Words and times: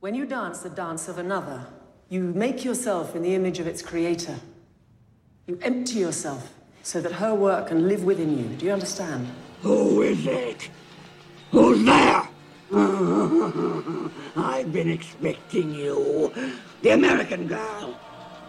When 0.00 0.14
you 0.14 0.26
dance 0.26 0.60
the 0.60 0.70
dance 0.70 1.08
of 1.08 1.18
another, 1.18 1.66
you 2.08 2.22
make 2.22 2.64
yourself 2.64 3.16
in 3.16 3.22
the 3.22 3.34
image 3.34 3.58
of 3.58 3.66
its 3.66 3.82
creator. 3.82 4.36
You 5.48 5.58
empty 5.60 5.98
yourself 5.98 6.54
so 6.84 7.00
that 7.00 7.10
her 7.10 7.34
work 7.34 7.66
can 7.66 7.88
live 7.88 8.04
within 8.04 8.38
you. 8.38 8.44
Do 8.56 8.66
you 8.66 8.72
understand? 8.72 9.26
Who 9.62 10.02
is 10.02 10.24
it? 10.24 10.70
Who's 11.50 11.84
there? 11.84 12.28
I've 14.36 14.72
been 14.72 14.88
expecting 14.88 15.74
you. 15.74 16.32
The 16.82 16.90
American 16.90 17.48
girl. 17.48 17.98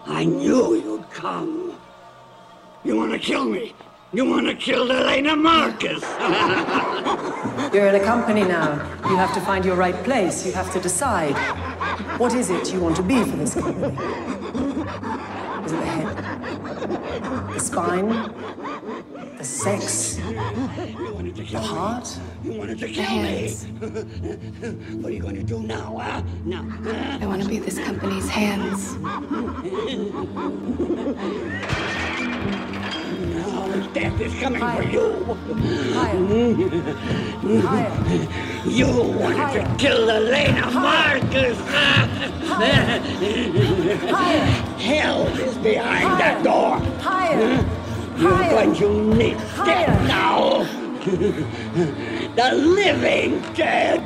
I 0.05 0.25
knew 0.25 0.75
you'd 0.75 1.09
come. 1.09 1.79
You 2.83 2.95
want 2.95 3.11
to 3.13 3.17
kill 3.17 3.45
me? 3.45 3.73
You 4.11 4.25
want 4.25 4.47
to 4.47 4.55
kill 4.55 4.91
Elena 4.91 5.35
Markos? 5.35 6.01
You're 7.73 7.87
in 7.89 7.95
a 7.95 8.03
company 8.03 8.41
now. 8.41 8.71
You 9.07 9.15
have 9.15 9.33
to 9.35 9.41
find 9.41 9.63
your 9.63 9.75
right 9.75 9.93
place. 10.03 10.43
You 10.45 10.51
have 10.53 10.73
to 10.73 10.79
decide. 10.79 11.35
What 12.19 12.33
is 12.33 12.49
it 12.49 12.73
you 12.73 12.79
want 12.79 12.95
to 12.95 13.03
be 13.03 13.23
for 13.23 13.37
this 13.37 13.53
company? 13.53 13.93
Is 15.63 15.71
it 15.71 15.79
the 15.79 15.85
head? 15.85 17.53
The 17.53 17.59
spine? 17.59 18.09
The 19.37 19.43
sex? 19.43 20.15
The 20.15 21.59
heart? 21.61 22.19
You 22.43 22.53
wanted 22.53 22.79
to 22.79 22.87
The 22.87 22.93
kill 22.93 23.03
hands. 23.03 23.67
me. 23.67 23.71
what 25.01 25.11
are 25.11 25.15
you 25.15 25.21
going 25.21 25.35
to 25.35 25.43
do 25.43 25.61
now, 25.61 25.99
huh? 26.01 26.23
Now. 26.45 26.65
I 27.21 27.27
want 27.27 27.43
to 27.43 27.47
be 27.47 27.59
this 27.59 27.77
company's 27.77 28.27
hands. 28.27 28.95
Death 33.87 34.19
is 34.19 34.33
coming 34.39 34.59
for 34.61 34.83
you. 34.83 35.23
Higher. 35.93 36.17
Higher. 37.61 38.67
You 38.67 38.87
wanted 38.87 39.53
to 39.53 39.75
kill 39.77 40.09
Elena 40.09 40.63
Markos. 40.63 41.57
Hell 44.79 45.27
is 45.39 45.57
behind 45.57 46.19
that 46.19 46.43
door. 46.43 46.77
Higher. 47.01 47.65
You're 48.17 48.33
Higher. 48.33 48.51
going 48.51 48.75
to 48.75 48.89
meet 49.15 49.37
Higher. 49.37 49.85
death 49.85 50.07
now. 50.07 50.63
the 52.35 52.51
living 52.55 53.41
dead. 53.53 54.05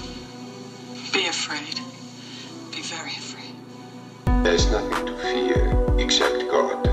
Be 1.51 1.57
afraid. 1.57 1.81
Be 2.71 2.81
very 2.81 3.11
afraid. 3.11 3.53
There's 4.45 4.71
nothing 4.71 5.05
to 5.05 5.13
fear 5.17 5.75
except 5.99 6.47
God. 6.49 6.87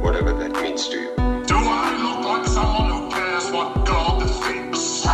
Whatever 0.00 0.32
that 0.34 0.52
means 0.62 0.86
to 0.88 0.96
you. 0.96 1.12
Do 1.16 1.56
I 1.56 1.96
look 2.00 2.24
like 2.24 2.46
someone 2.46 2.88
who 2.88 3.10
cares 3.10 3.50
what 3.50 3.84
God 3.84 4.22
thinks? 4.44 5.04
Why 5.04 5.12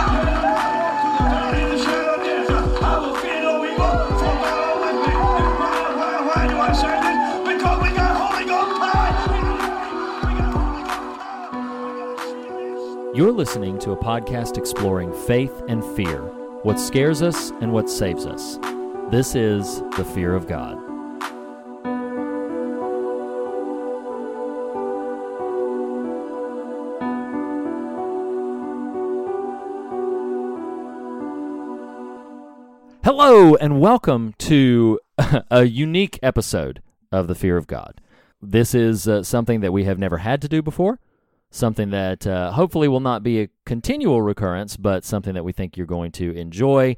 do 6.49 6.57
I 6.59 6.73
say 6.73 7.01
this? 7.01 7.49
Because 7.49 7.83
we 7.83 7.89
got 7.97 8.15
Holy 8.15 8.45
Ghost 8.45 8.79
power! 8.79 9.09
You're 13.15 13.33
listening 13.33 13.79
to 13.81 13.93
a 13.93 13.97
podcast 13.97 14.59
exploring 14.59 15.13
faith 15.15 15.63
and 15.69 15.83
fear, 15.97 16.31
what 16.63 16.79
scares 16.79 17.23
us 17.23 17.51
and 17.61 17.73
what 17.73 17.91
saves 17.91 18.25
us. 18.25 18.57
This 19.11 19.35
is 19.35 19.81
The 19.97 20.05
Fear 20.05 20.33
of 20.33 20.47
God. 20.47 20.79
Hello, 33.03 33.57
and 33.57 33.81
welcome 33.81 34.35
to 34.39 35.01
a 35.51 35.65
unique 35.65 36.21
episode 36.23 36.81
of 37.11 37.27
The 37.27 37.35
Fear 37.35 37.57
of 37.57 37.67
God. 37.67 38.01
This 38.41 38.73
is 38.73 39.09
uh, 39.09 39.25
something 39.25 39.63
that 39.63 39.73
we 39.73 39.83
have 39.83 39.99
never 39.99 40.19
had 40.19 40.41
to 40.43 40.49
do 40.49 40.63
before, 40.63 41.01
something 41.51 41.91
that 41.91 42.25
uh, 42.25 42.53
hopefully 42.53 42.87
will 42.87 43.01
not 43.01 43.25
be 43.25 43.41
a 43.41 43.49
continual 43.73 44.21
recurrence, 44.21 44.77
but 44.77 45.03
something 45.03 45.33
that 45.33 45.45
we 45.45 45.51
think 45.51 45.79
you're 45.79 45.87
going 45.87 46.13
to 46.13 46.31
enjoy. 46.33 46.95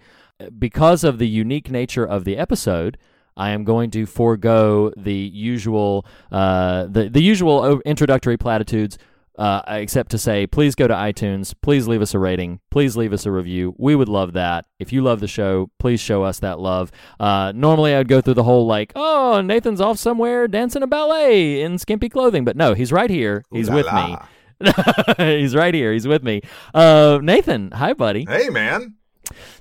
Because 0.58 1.04
of 1.04 1.18
the 1.18 1.28
unique 1.28 1.70
nature 1.70 2.04
of 2.04 2.24
the 2.24 2.36
episode, 2.36 2.98
I 3.36 3.50
am 3.50 3.62
going 3.62 3.92
to 3.92 4.06
forego 4.06 4.92
the 4.96 5.14
usual 5.14 6.04
uh, 6.32 6.86
the 6.86 7.08
the 7.08 7.22
usual 7.22 7.80
introductory 7.82 8.36
platitudes, 8.36 8.98
uh, 9.38 9.62
except 9.68 10.10
to 10.10 10.18
say, 10.18 10.48
please 10.48 10.74
go 10.74 10.88
to 10.88 10.94
iTunes, 10.94 11.54
please 11.62 11.86
leave 11.86 12.02
us 12.02 12.12
a 12.12 12.18
rating, 12.18 12.58
please 12.72 12.96
leave 12.96 13.12
us 13.12 13.24
a 13.24 13.30
review. 13.30 13.76
We 13.78 13.94
would 13.94 14.08
love 14.08 14.32
that. 14.32 14.66
If 14.80 14.92
you 14.92 15.00
love 15.00 15.20
the 15.20 15.28
show, 15.28 15.70
please 15.78 16.00
show 16.00 16.24
us 16.24 16.40
that 16.40 16.58
love. 16.58 16.90
Uh, 17.20 17.52
normally, 17.54 17.94
I'd 17.94 18.08
go 18.08 18.20
through 18.20 18.34
the 18.34 18.42
whole 18.42 18.66
like, 18.66 18.90
oh, 18.96 19.40
Nathan's 19.40 19.80
off 19.80 19.98
somewhere 19.98 20.48
dancing 20.48 20.82
a 20.82 20.88
ballet 20.88 21.62
in 21.62 21.78
skimpy 21.78 22.08
clothing, 22.08 22.44
but 22.44 22.56
no, 22.56 22.74
he's 22.74 22.90
right 22.90 23.10
here. 23.10 23.44
He's 23.52 23.68
la 23.68 23.76
with 23.76 23.86
la. 23.86 24.06
me. 24.08 24.16
he's 25.18 25.54
right 25.54 25.74
here. 25.74 25.92
He's 25.92 26.06
with 26.06 26.22
me. 26.22 26.42
Uh, 26.72 27.18
Nathan, 27.22 27.70
hi, 27.72 27.92
buddy. 27.92 28.26
Hey, 28.28 28.48
man. 28.48 28.94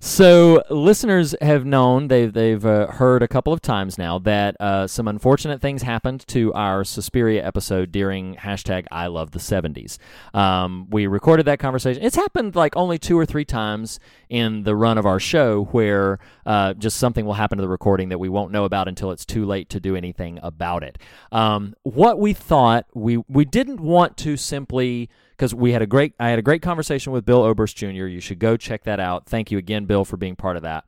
So 0.06 0.62
listeners 0.70 1.34
have 1.40 1.66
known 1.66 2.10
they've 2.10 2.32
they've 2.32 2.66
uh, 2.66 2.88
heard 2.88 3.24
a 3.24 3.28
couple 3.28 3.54
of 3.54 3.62
times 3.62 3.98
now 3.98 4.20
that 4.20 4.60
uh, 4.60 4.86
some 4.86 5.08
unfortunate 5.08 5.62
things 5.62 5.82
happened 5.82 6.28
to 6.28 6.52
our 6.52 6.84
Suspiria 6.84 7.42
episode 7.42 7.94
during 7.94 8.36
hashtag 8.36 8.86
I 8.92 9.08
love 9.08 9.32
the 9.32 9.40
seventies. 9.40 10.00
Um, 10.34 10.90
we 10.90 11.08
recorded 11.08 11.46
that 11.46 11.60
conversation. 11.60 12.04
It's 12.04 12.18
happened 12.18 12.54
like 12.54 12.76
only 12.76 12.98
two 12.98 13.18
or 13.18 13.26
three 13.26 13.46
times 13.46 14.02
in 14.28 14.64
the 14.64 14.76
run 14.76 14.98
of 14.98 15.06
our 15.06 15.22
show 15.22 15.64
where 15.72 16.20
uh, 16.46 16.74
just 16.74 16.98
something 16.98 17.26
will 17.26 17.36
happen 17.36 17.58
to 17.58 17.62
the 17.62 17.70
recording 17.70 18.10
that 18.10 18.20
we 18.20 18.28
won't 18.28 18.52
know 18.52 18.66
about 18.66 18.90
until 18.90 19.10
it's 19.10 19.26
too 19.26 19.46
late 19.46 19.70
to 19.70 19.80
do 19.80 19.96
anything 19.96 20.38
about 20.44 20.84
it. 20.84 20.98
Um, 21.32 21.76
what 21.84 22.20
we 22.20 22.34
thought 22.34 22.88
we 22.94 23.24
we 23.30 23.46
didn't 23.46 23.80
want 23.80 24.18
to 24.18 24.36
simply 24.36 25.10
because 25.44 25.54
we 25.54 25.74
had 25.74 25.82
a 25.82 25.86
great 25.86 26.14
I 26.22 26.30
had 26.30 26.40
a 26.40 26.42
great 26.42 26.62
conversation 26.62 27.12
with 27.12 27.26
Bill 27.26 27.44
Oberst 27.44 27.76
Jr. 27.76 28.06
You 28.06 28.22
should 28.22 28.40
go 28.40 28.56
check 28.56 28.84
that 28.86 29.02
out. 29.02 29.26
Thank 29.26 29.52
you 29.52 29.58
again, 29.58 29.84
Bill, 29.84 29.93
for 30.04 30.18
being 30.18 30.36
part 30.36 30.58
of 30.58 30.64
that. 30.64 30.86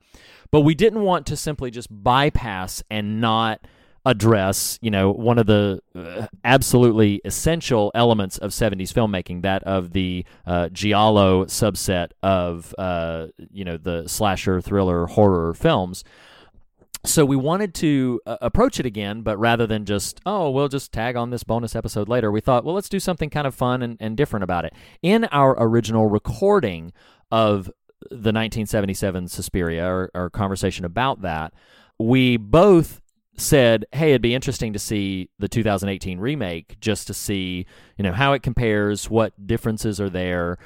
But 0.50 0.62
we 0.62 0.74
didn't 0.74 1.02
want 1.02 1.26
to 1.26 1.36
simply 1.36 1.70
just 1.70 1.88
bypass 1.90 2.82
and 2.90 3.20
not 3.20 3.60
address, 4.04 4.78
you 4.82 4.90
know, 4.90 5.10
one 5.10 5.38
of 5.38 5.46
the 5.46 5.80
uh, 5.94 6.26
absolutely 6.44 7.20
essential 7.24 7.90
elements 7.94 8.38
of 8.38 8.52
70s 8.52 8.92
filmmaking, 8.92 9.42
that 9.42 9.62
of 9.64 9.92
the 9.92 10.24
uh, 10.46 10.68
giallo 10.68 11.44
subset 11.46 12.10
of, 12.22 12.74
uh, 12.78 13.26
you 13.50 13.64
know, 13.64 13.76
the 13.76 14.08
slasher, 14.08 14.60
thriller, 14.60 15.06
horror 15.06 15.54
films 15.54 16.04
so 17.06 17.24
we 17.24 17.36
wanted 17.36 17.74
to 17.74 18.20
uh, 18.26 18.36
approach 18.40 18.80
it 18.80 18.86
again, 18.86 19.22
but 19.22 19.38
rather 19.38 19.66
than 19.66 19.84
just, 19.84 20.20
oh, 20.26 20.50
we'll 20.50 20.68
just 20.68 20.92
tag 20.92 21.16
on 21.16 21.30
this 21.30 21.44
bonus 21.44 21.76
episode 21.76 22.08
later, 22.08 22.30
we 22.30 22.40
thought, 22.40 22.64
well, 22.64 22.74
let's 22.74 22.88
do 22.88 23.00
something 23.00 23.30
kind 23.30 23.46
of 23.46 23.54
fun 23.54 23.82
and, 23.82 23.96
and 24.00 24.16
different 24.16 24.44
about 24.44 24.64
it. 24.64 24.74
In 25.02 25.24
our 25.26 25.54
original 25.58 26.06
recording 26.06 26.92
of 27.30 27.70
the 28.10 28.32
1977 28.32 29.28
Suspiria, 29.28 29.86
or, 29.86 30.10
or 30.14 30.30
conversation 30.30 30.84
about 30.84 31.22
that, 31.22 31.52
we 31.98 32.36
both 32.36 33.00
said, 33.36 33.84
"Hey, 33.92 34.10
it'd 34.10 34.22
be 34.22 34.34
interesting 34.34 34.72
to 34.72 34.78
see 34.78 35.30
the 35.38 35.48
2018 35.48 36.18
remake, 36.18 36.78
just 36.80 37.06
to 37.06 37.14
see, 37.14 37.66
you 37.96 38.02
know, 38.02 38.12
how 38.12 38.32
it 38.32 38.42
compares, 38.42 39.10
what 39.10 39.46
differences 39.46 40.00
are 40.00 40.10
there, 40.10 40.58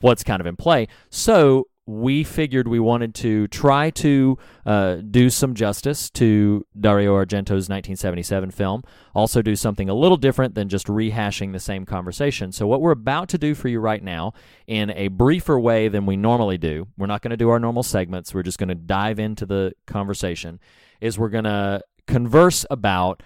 what's 0.00 0.24
kind 0.24 0.40
of 0.40 0.46
in 0.46 0.56
play." 0.56 0.88
So 1.10 1.68
we 1.86 2.24
figured 2.24 2.66
we 2.66 2.80
wanted 2.80 3.14
to 3.14 3.46
try 3.48 3.90
to 3.90 4.38
uh, 4.64 4.96
do 4.96 5.28
some 5.28 5.54
justice 5.54 6.08
to 6.10 6.64
Dario 6.78 7.14
Argento's 7.14 7.68
1977 7.68 8.50
film, 8.52 8.82
also 9.14 9.42
do 9.42 9.54
something 9.54 9.90
a 9.90 9.94
little 9.94 10.16
different 10.16 10.54
than 10.54 10.68
just 10.68 10.86
rehashing 10.86 11.52
the 11.52 11.60
same 11.60 11.84
conversation. 11.84 12.52
So, 12.52 12.66
what 12.66 12.80
we're 12.80 12.92
about 12.92 13.28
to 13.30 13.38
do 13.38 13.54
for 13.54 13.68
you 13.68 13.80
right 13.80 14.02
now, 14.02 14.32
in 14.66 14.90
a 14.90 15.08
briefer 15.08 15.60
way 15.60 15.88
than 15.88 16.06
we 16.06 16.16
normally 16.16 16.56
do, 16.56 16.88
we're 16.96 17.06
not 17.06 17.20
going 17.20 17.30
to 17.32 17.36
do 17.36 17.50
our 17.50 17.60
normal 17.60 17.82
segments, 17.82 18.32
we're 18.32 18.42
just 18.42 18.58
going 18.58 18.70
to 18.70 18.74
dive 18.74 19.18
into 19.18 19.44
the 19.44 19.74
conversation, 19.86 20.60
is 21.00 21.18
we're 21.18 21.28
going 21.28 21.44
to 21.44 21.82
converse 22.06 22.64
about 22.70 23.22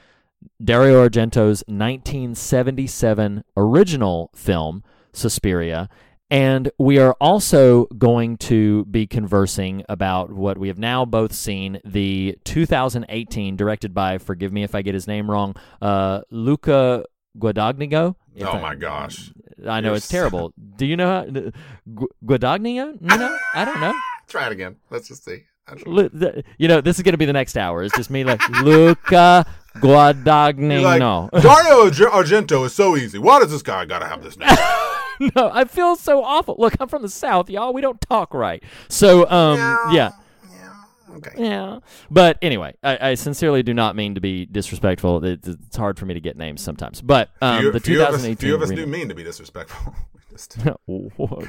Dario 0.62 1.08
Argento's 1.08 1.62
1977 1.66 3.44
original 3.56 4.30
film, 4.34 4.82
Suspiria. 5.12 5.88
And 6.30 6.70
we 6.78 6.98
are 6.98 7.14
also 7.20 7.86
going 7.96 8.36
to 8.38 8.84
be 8.86 9.06
conversing 9.06 9.82
about 9.88 10.30
what 10.30 10.58
we 10.58 10.68
have 10.68 10.78
now 10.78 11.06
both 11.06 11.32
seen 11.32 11.80
the 11.86 12.36
2018, 12.44 13.56
directed 13.56 13.94
by, 13.94 14.18
forgive 14.18 14.52
me 14.52 14.62
if 14.62 14.74
I 14.74 14.82
get 14.82 14.92
his 14.92 15.06
name 15.06 15.30
wrong, 15.30 15.56
uh, 15.80 16.20
Luca 16.30 17.04
Guadagnino. 17.38 18.14
If 18.34 18.46
Oh 18.46 18.52
I- 18.52 18.60
my 18.60 18.74
gosh. 18.74 19.32
I 19.66 19.80
know 19.80 19.88
You're 19.88 19.96
it's 19.96 20.06
terrible. 20.08 20.52
Do 20.76 20.86
you 20.86 20.96
know 20.96 21.08
how, 21.08 21.24
Gu-? 21.24 22.08
No, 23.00 23.38
I 23.54 23.64
don't 23.64 23.80
know. 23.80 23.98
Try 24.28 24.46
it 24.46 24.52
again. 24.52 24.76
Let's 24.90 25.08
just 25.08 25.24
see. 25.24 25.44
Lu- 25.86 26.08
the- 26.10 26.44
you 26.58 26.68
know, 26.68 26.80
this 26.80 26.96
is 26.98 27.02
going 27.02 27.14
to 27.14 27.18
be 27.18 27.24
the 27.24 27.32
next 27.32 27.56
hour. 27.56 27.82
It's 27.82 27.96
just 27.96 28.10
me 28.10 28.22
like 28.22 28.46
Luca 28.62 29.46
Guadagnino. 29.76 31.30
Like, 31.32 31.42
Dario 31.42 31.90
Argento 31.90 32.66
is 32.66 32.74
so 32.74 32.96
easy. 32.96 33.18
Why 33.18 33.40
does 33.40 33.50
this 33.50 33.62
guy 33.62 33.84
got 33.86 33.98
to 34.00 34.06
have 34.06 34.22
this 34.22 34.36
name? 34.38 34.48
no, 35.36 35.50
I 35.52 35.64
feel 35.64 35.96
so 35.96 36.22
awful. 36.22 36.56
Look, 36.58 36.74
I'm 36.80 36.88
from 36.88 37.02
the 37.02 37.08
South, 37.08 37.50
y'all. 37.50 37.72
We 37.72 37.80
don't 37.80 38.00
talk 38.00 38.34
right. 38.34 38.62
So, 38.88 39.28
um, 39.30 39.58
yeah. 39.58 39.92
yeah. 39.92 40.12
Okay. 41.16 41.30
Yeah. 41.36 41.80
But 42.10 42.38
anyway, 42.42 42.74
I, 42.82 43.10
I 43.10 43.14
sincerely 43.14 43.62
do 43.62 43.74
not 43.74 43.96
mean 43.96 44.14
to 44.14 44.20
be 44.20 44.46
disrespectful. 44.46 45.24
It, 45.24 45.46
it's 45.46 45.76
hard 45.76 45.98
for 45.98 46.06
me 46.06 46.14
to 46.14 46.20
get 46.20 46.36
names 46.36 46.62
sometimes. 46.62 47.00
But 47.00 47.30
um, 47.40 47.60
few, 47.60 47.72
the 47.72 47.80
few 47.80 48.02
of 48.02 48.14
us, 48.14 48.22
2018 48.22 48.36
few 48.36 48.54
of 48.54 48.62
us 48.62 48.70
do 48.70 48.86
mean 48.86 49.08
to 49.08 49.14
be 49.14 49.24
disrespectful. 49.24 49.94
Just 50.30 50.58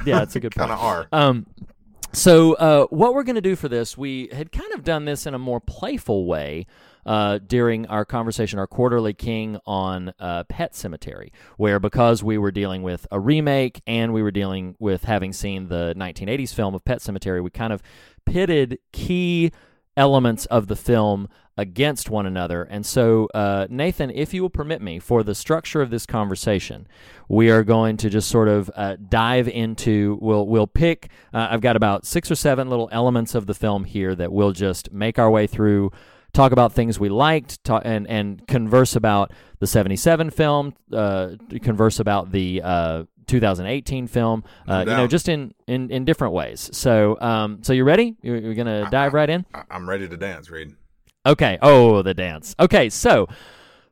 yeah, 0.05 0.21
it's 0.23 0.35
a 0.35 0.39
good 0.39 0.55
point. 0.55 0.69
kind 0.69 0.71
of 0.71 0.79
are. 0.79 1.07
Um, 1.11 1.45
so 2.11 2.53
uh, 2.53 2.87
what 2.87 3.13
we're 3.13 3.23
going 3.23 3.35
to 3.35 3.41
do 3.41 3.55
for 3.55 3.69
this, 3.69 3.97
we 3.97 4.29
had 4.31 4.51
kind 4.51 4.73
of 4.73 4.83
done 4.83 5.05
this 5.05 5.27
in 5.27 5.33
a 5.33 5.39
more 5.39 5.59
playful 5.59 6.25
way 6.25 6.65
uh, 7.05 7.39
during 7.39 7.85
our 7.87 8.05
conversation, 8.05 8.59
our 8.59 8.67
quarterly 8.67 9.13
king 9.13 9.57
on 9.65 10.13
uh, 10.19 10.43
Pet 10.45 10.73
Sematary, 10.73 11.31
where 11.57 11.79
because 11.79 12.23
we 12.23 12.37
were 12.37 12.51
dealing 12.51 12.83
with 12.83 13.07
a 13.11 13.19
remake 13.19 13.81
and 13.87 14.13
we 14.13 14.21
were 14.21 14.31
dealing 14.31 14.75
with 14.79 15.03
having 15.03 15.33
seen 15.33 15.67
the 15.67 15.93
1980s 15.97 16.53
film 16.53 16.75
of 16.75 16.85
Pet 16.85 16.99
Sematary, 16.99 17.43
we 17.43 17.49
kind 17.49 17.73
of 17.73 17.81
pitted 18.25 18.79
key 18.91 19.51
elements 19.97 20.45
of 20.45 20.67
the 20.67 20.75
film 20.75 21.27
against 21.57 22.09
one 22.09 22.25
another. 22.25 22.63
And 22.63 22.85
so, 22.85 23.27
uh, 23.33 23.67
Nathan, 23.69 24.11
if 24.11 24.33
you 24.33 24.41
will 24.41 24.49
permit 24.49 24.81
me, 24.81 24.97
for 24.97 25.23
the 25.23 25.35
structure 25.35 25.81
of 25.81 25.89
this 25.89 26.05
conversation, 26.05 26.87
we 27.27 27.51
are 27.51 27.65
going 27.65 27.97
to 27.97 28.09
just 28.09 28.29
sort 28.29 28.47
of 28.47 28.71
uh, 28.75 28.95
dive 29.09 29.49
into. 29.49 30.17
We'll 30.21 30.47
we'll 30.47 30.67
pick. 30.67 31.09
Uh, 31.33 31.49
I've 31.51 31.61
got 31.61 31.75
about 31.75 32.05
six 32.05 32.31
or 32.31 32.35
seven 32.35 32.69
little 32.69 32.87
elements 32.93 33.35
of 33.35 33.45
the 33.45 33.53
film 33.53 33.83
here 33.83 34.15
that 34.15 34.31
we'll 34.31 34.53
just 34.53 34.93
make 34.93 35.19
our 35.19 35.29
way 35.29 35.47
through. 35.47 35.91
Talk 36.39 36.53
about 36.53 36.71
things 36.71 36.97
we 36.97 37.09
liked, 37.09 37.61
talk, 37.65 37.81
and 37.83 38.07
and 38.07 38.47
converse 38.47 38.95
about 38.95 39.33
the 39.59 39.67
'77 39.67 40.29
film. 40.29 40.73
Uh, 40.89 41.31
converse 41.61 41.99
about 41.99 42.31
the 42.31 42.61
uh, 42.63 43.03
2018 43.27 44.07
film. 44.07 44.45
Uh, 44.65 44.79
you 44.79 44.85
know, 44.85 45.05
just 45.05 45.27
in, 45.27 45.53
in, 45.67 45.91
in 45.91 46.05
different 46.05 46.33
ways. 46.33 46.69
So, 46.71 47.19
um, 47.19 47.61
so 47.61 47.73
you 47.73 47.83
ready? 47.83 48.15
You're, 48.21 48.37
you're 48.37 48.53
gonna 48.53 48.89
dive 48.89 49.13
right 49.13 49.29
in. 49.29 49.45
I- 49.53 49.63
I'm 49.69 49.89
ready 49.89 50.07
to 50.07 50.15
dance, 50.15 50.49
Reed. 50.49 50.75
Okay. 51.25 51.57
Oh, 51.61 52.01
the 52.03 52.13
dance. 52.13 52.55
Okay, 52.57 52.89
so 52.89 53.27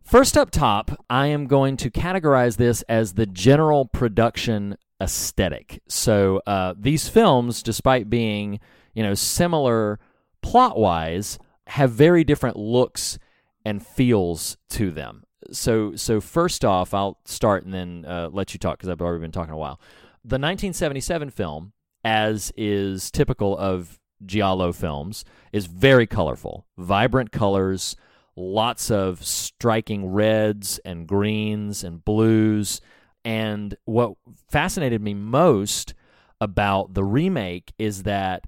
first 0.05 0.37
up 0.37 0.49
top, 0.49 1.05
I 1.09 1.27
am 1.27 1.47
going 1.47 1.75
to 1.75 1.91
categorize 1.91 2.55
this 2.55 2.81
as 2.83 3.15
the 3.15 3.25
general 3.25 3.83
production 3.87 4.77
aesthetic. 5.01 5.81
So 5.89 6.41
uh, 6.47 6.75
these 6.79 7.09
films, 7.09 7.61
despite 7.61 8.09
being 8.09 8.61
you 8.93 9.03
know 9.03 9.15
similar 9.15 9.99
plot 10.41 10.77
wise, 10.77 11.39
have 11.67 11.91
very 11.91 12.23
different 12.23 12.57
looks 12.57 13.19
and 13.65 13.85
feels 13.85 14.57
to 14.69 14.91
them. 14.91 15.23
So 15.51 15.95
so 15.95 16.19
first 16.21 16.65
off, 16.65 16.93
I'll 16.93 17.19
start 17.25 17.65
and 17.65 17.73
then 17.73 18.05
uh, 18.07 18.29
let 18.31 18.53
you 18.53 18.59
talk 18.59 18.77
because 18.77 18.89
I've 18.89 19.01
already 19.01 19.21
been 19.21 19.31
talking 19.31 19.53
a 19.53 19.57
while. 19.57 19.79
The 20.23 20.35
1977 20.35 21.29
film, 21.29 21.73
as 22.03 22.51
is 22.57 23.11
typical 23.11 23.57
of 23.57 23.99
Giallo 24.25 24.73
films, 24.73 25.23
is 25.53 25.67
very 25.67 26.07
colorful, 26.07 26.65
vibrant 26.77 27.31
colors, 27.31 27.95
lots 28.35 28.89
of 28.89 29.23
striking 29.23 30.07
reds 30.07 30.79
and 30.85 31.07
greens 31.07 31.83
and 31.83 32.03
blues. 32.03 32.81
And 33.25 33.75
what 33.85 34.13
fascinated 34.49 35.01
me 35.01 35.13
most 35.13 35.93
about 36.39 36.93
the 36.93 37.03
remake 37.03 37.73
is 37.77 38.03
that 38.03 38.45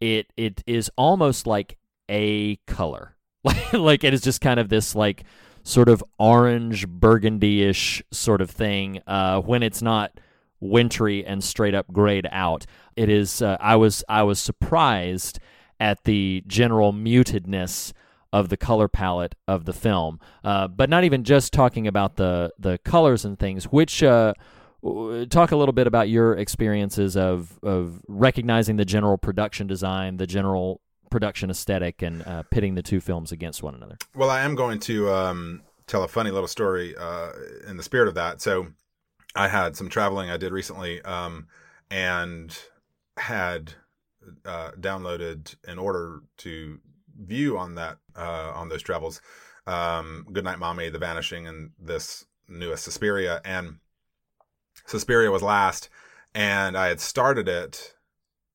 it 0.00 0.32
it 0.36 0.62
is 0.66 0.90
almost 0.96 1.46
like 1.46 1.77
a 2.08 2.56
color. 2.66 3.16
Like 3.72 4.04
it 4.04 4.14
is 4.14 4.20
just 4.20 4.40
kind 4.40 4.58
of 4.58 4.68
this 4.68 4.94
like 4.94 5.24
sort 5.62 5.88
of 5.88 6.02
orange 6.18 6.88
burgundy-ish 6.88 8.02
sort 8.10 8.40
of 8.40 8.50
thing 8.50 9.00
uh, 9.06 9.40
when 9.40 9.62
it's 9.62 9.82
not 9.82 10.18
wintry 10.60 11.24
and 11.24 11.42
straight 11.42 11.74
up 11.74 11.92
grayed 11.92 12.26
out. 12.30 12.66
It 12.96 13.08
is. 13.08 13.42
Uh, 13.42 13.56
I 13.60 13.76
was. 13.76 14.04
I 14.08 14.22
was 14.22 14.40
surprised 14.40 15.38
at 15.80 16.04
the 16.04 16.42
general 16.46 16.92
mutedness 16.92 17.92
of 18.32 18.48
the 18.48 18.56
color 18.56 18.88
palette 18.88 19.34
of 19.46 19.64
the 19.64 19.72
film. 19.72 20.20
Uh, 20.44 20.68
but 20.68 20.90
not 20.90 21.04
even 21.04 21.24
just 21.24 21.52
talking 21.52 21.86
about 21.86 22.16
the 22.16 22.52
the 22.58 22.78
colors 22.78 23.24
and 23.24 23.38
things. 23.38 23.64
Which 23.64 24.02
uh, 24.02 24.34
talk 25.30 25.52
a 25.52 25.56
little 25.56 25.72
bit 25.72 25.86
about 25.86 26.08
your 26.08 26.36
experiences 26.36 27.16
of 27.16 27.58
of 27.62 28.00
recognizing 28.08 28.76
the 28.76 28.84
general 28.84 29.18
production 29.18 29.66
design, 29.66 30.16
the 30.16 30.26
general 30.26 30.80
production 31.10 31.50
aesthetic, 31.50 32.02
and 32.02 32.26
uh, 32.26 32.42
pitting 32.50 32.74
the 32.74 32.82
two 32.82 33.00
films 33.00 33.32
against 33.32 33.62
one 33.62 33.74
another. 33.74 33.96
Well, 34.14 34.30
I 34.30 34.42
am 34.42 34.54
going 34.54 34.80
to 34.80 35.10
um, 35.10 35.62
tell 35.86 36.02
a 36.02 36.08
funny 36.08 36.30
little 36.30 36.48
story 36.48 36.94
uh, 36.96 37.30
in 37.66 37.76
the 37.76 37.82
spirit 37.82 38.08
of 38.08 38.14
that. 38.14 38.40
So, 38.40 38.68
I 39.34 39.48
had 39.48 39.76
some 39.76 39.88
traveling 39.88 40.30
I 40.30 40.36
did 40.36 40.52
recently, 40.52 41.02
um, 41.02 41.46
and 41.90 42.56
had 43.16 43.74
uh, 44.44 44.72
downloaded 44.72 45.54
in 45.66 45.78
order 45.78 46.22
to 46.38 46.78
view 47.20 47.58
on 47.58 47.74
that 47.76 47.98
uh, 48.16 48.52
on 48.54 48.68
those 48.68 48.82
travels. 48.82 49.20
Um, 49.66 50.26
Goodnight 50.32 50.58
Mommy, 50.58 50.88
The 50.88 50.98
Vanishing, 50.98 51.46
and 51.46 51.70
this 51.78 52.24
newest 52.48 52.84
Suspiria, 52.84 53.40
and 53.44 53.78
Suspiria 54.86 55.30
was 55.30 55.42
last, 55.42 55.88
and 56.34 56.76
I 56.76 56.88
had 56.88 57.00
started 57.00 57.48
it 57.48 57.94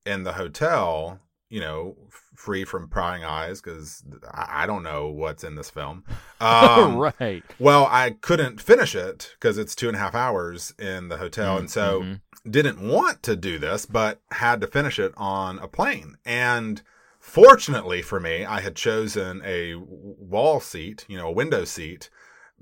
in 0.04 0.24
the 0.24 0.32
hotel, 0.32 1.20
you 1.48 1.60
know, 1.60 1.96
free 2.44 2.64
from 2.64 2.88
prying 2.88 3.24
eyes 3.24 3.60
because 3.60 4.02
I, 4.30 4.62
I 4.62 4.66
don't 4.66 4.82
know 4.82 5.08
what's 5.08 5.44
in 5.44 5.54
this 5.56 5.70
film. 5.70 6.04
Um, 6.40 6.96
right. 6.98 7.42
Well, 7.58 7.88
I 7.90 8.10
couldn't 8.20 8.60
finish 8.60 8.94
it 8.94 9.34
because 9.40 9.56
it's 9.56 9.74
two 9.74 9.88
and 9.88 9.96
a 9.96 10.00
half 10.00 10.14
hours 10.14 10.74
in 10.78 11.08
the 11.08 11.16
hotel, 11.16 11.56
Mm, 11.56 11.60
and 11.60 11.70
so 11.70 12.02
mhm. 12.02 12.20
didn't 12.48 12.80
want 12.86 13.22
to 13.22 13.34
do 13.34 13.58
this, 13.58 13.86
but 13.86 14.20
had 14.30 14.60
to 14.60 14.66
finish 14.66 14.98
it 14.98 15.14
on 15.16 15.58
a 15.60 15.68
plane. 15.68 16.16
And 16.26 16.82
fortunately 17.18 18.02
for 18.02 18.20
me, 18.20 18.44
I 18.44 18.60
had 18.60 18.76
chosen 18.76 19.40
a 19.42 19.74
wall 19.76 20.60
seat, 20.60 21.06
you 21.08 21.16
know, 21.16 21.28
a 21.28 21.32
window 21.32 21.64
seat, 21.64 22.10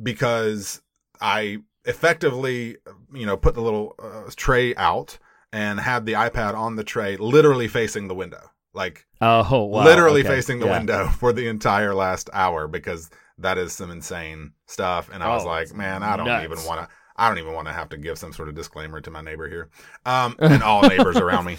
because 0.01 0.81
I 1.21 1.59
effectively, 1.85 2.77
you 3.13 3.27
know, 3.27 3.37
put 3.37 3.55
the 3.57 3.63
little 3.63 3.97
uh, 4.01 4.31
tray 4.37 4.77
out 4.77 5.19
and 5.53 5.81
had 5.81 6.07
the 6.07 6.13
iPad 6.13 6.55
on 6.55 6.77
the 6.77 6.85
tray, 6.85 7.17
literally 7.17 7.67
facing 7.67 8.07
the 8.07 8.15
window, 8.15 8.52
like 8.75 9.07
Oh, 9.21 9.65
wow. 9.65 9.85
literally 9.85 10.23
Okay. 10.23 10.29
facing 10.29 10.59
the 10.59 10.67
Yeah. 10.67 10.73
window 10.79 11.09
for 11.19 11.33
the 11.33 11.49
entire 11.49 11.95
last 11.95 12.29
hour 12.33 12.67
because 12.69 13.11
that 13.39 13.59
is 13.59 13.73
some 13.73 13.91
insane 13.91 14.53
stuff. 14.67 15.11
And 15.13 15.23
I 15.23 15.33
was 15.35 15.45
Oh, 15.45 15.49
like, 15.49 15.75
man, 15.75 16.03
I 16.03 16.17
don't 16.17 16.27
nuts. 16.27 16.45
even 16.45 16.65
want 16.65 16.81
to. 16.81 16.89
I 17.17 17.29
don't 17.29 17.39
even 17.39 17.53
want 17.53 17.69
to 17.69 17.75
have 17.75 17.91
to 17.91 17.99
give 17.99 18.19
some 18.19 18.33
sort 18.33 18.49
of 18.49 18.55
disclaimer 18.55 19.01
to 19.01 19.11
my 19.11 19.21
neighbor 19.21 19.49
here, 19.49 19.69
um, 20.07 20.37
and 20.41 20.63
all 20.63 20.83
neighbors 20.83 21.21
around 21.21 21.45
me. 21.45 21.59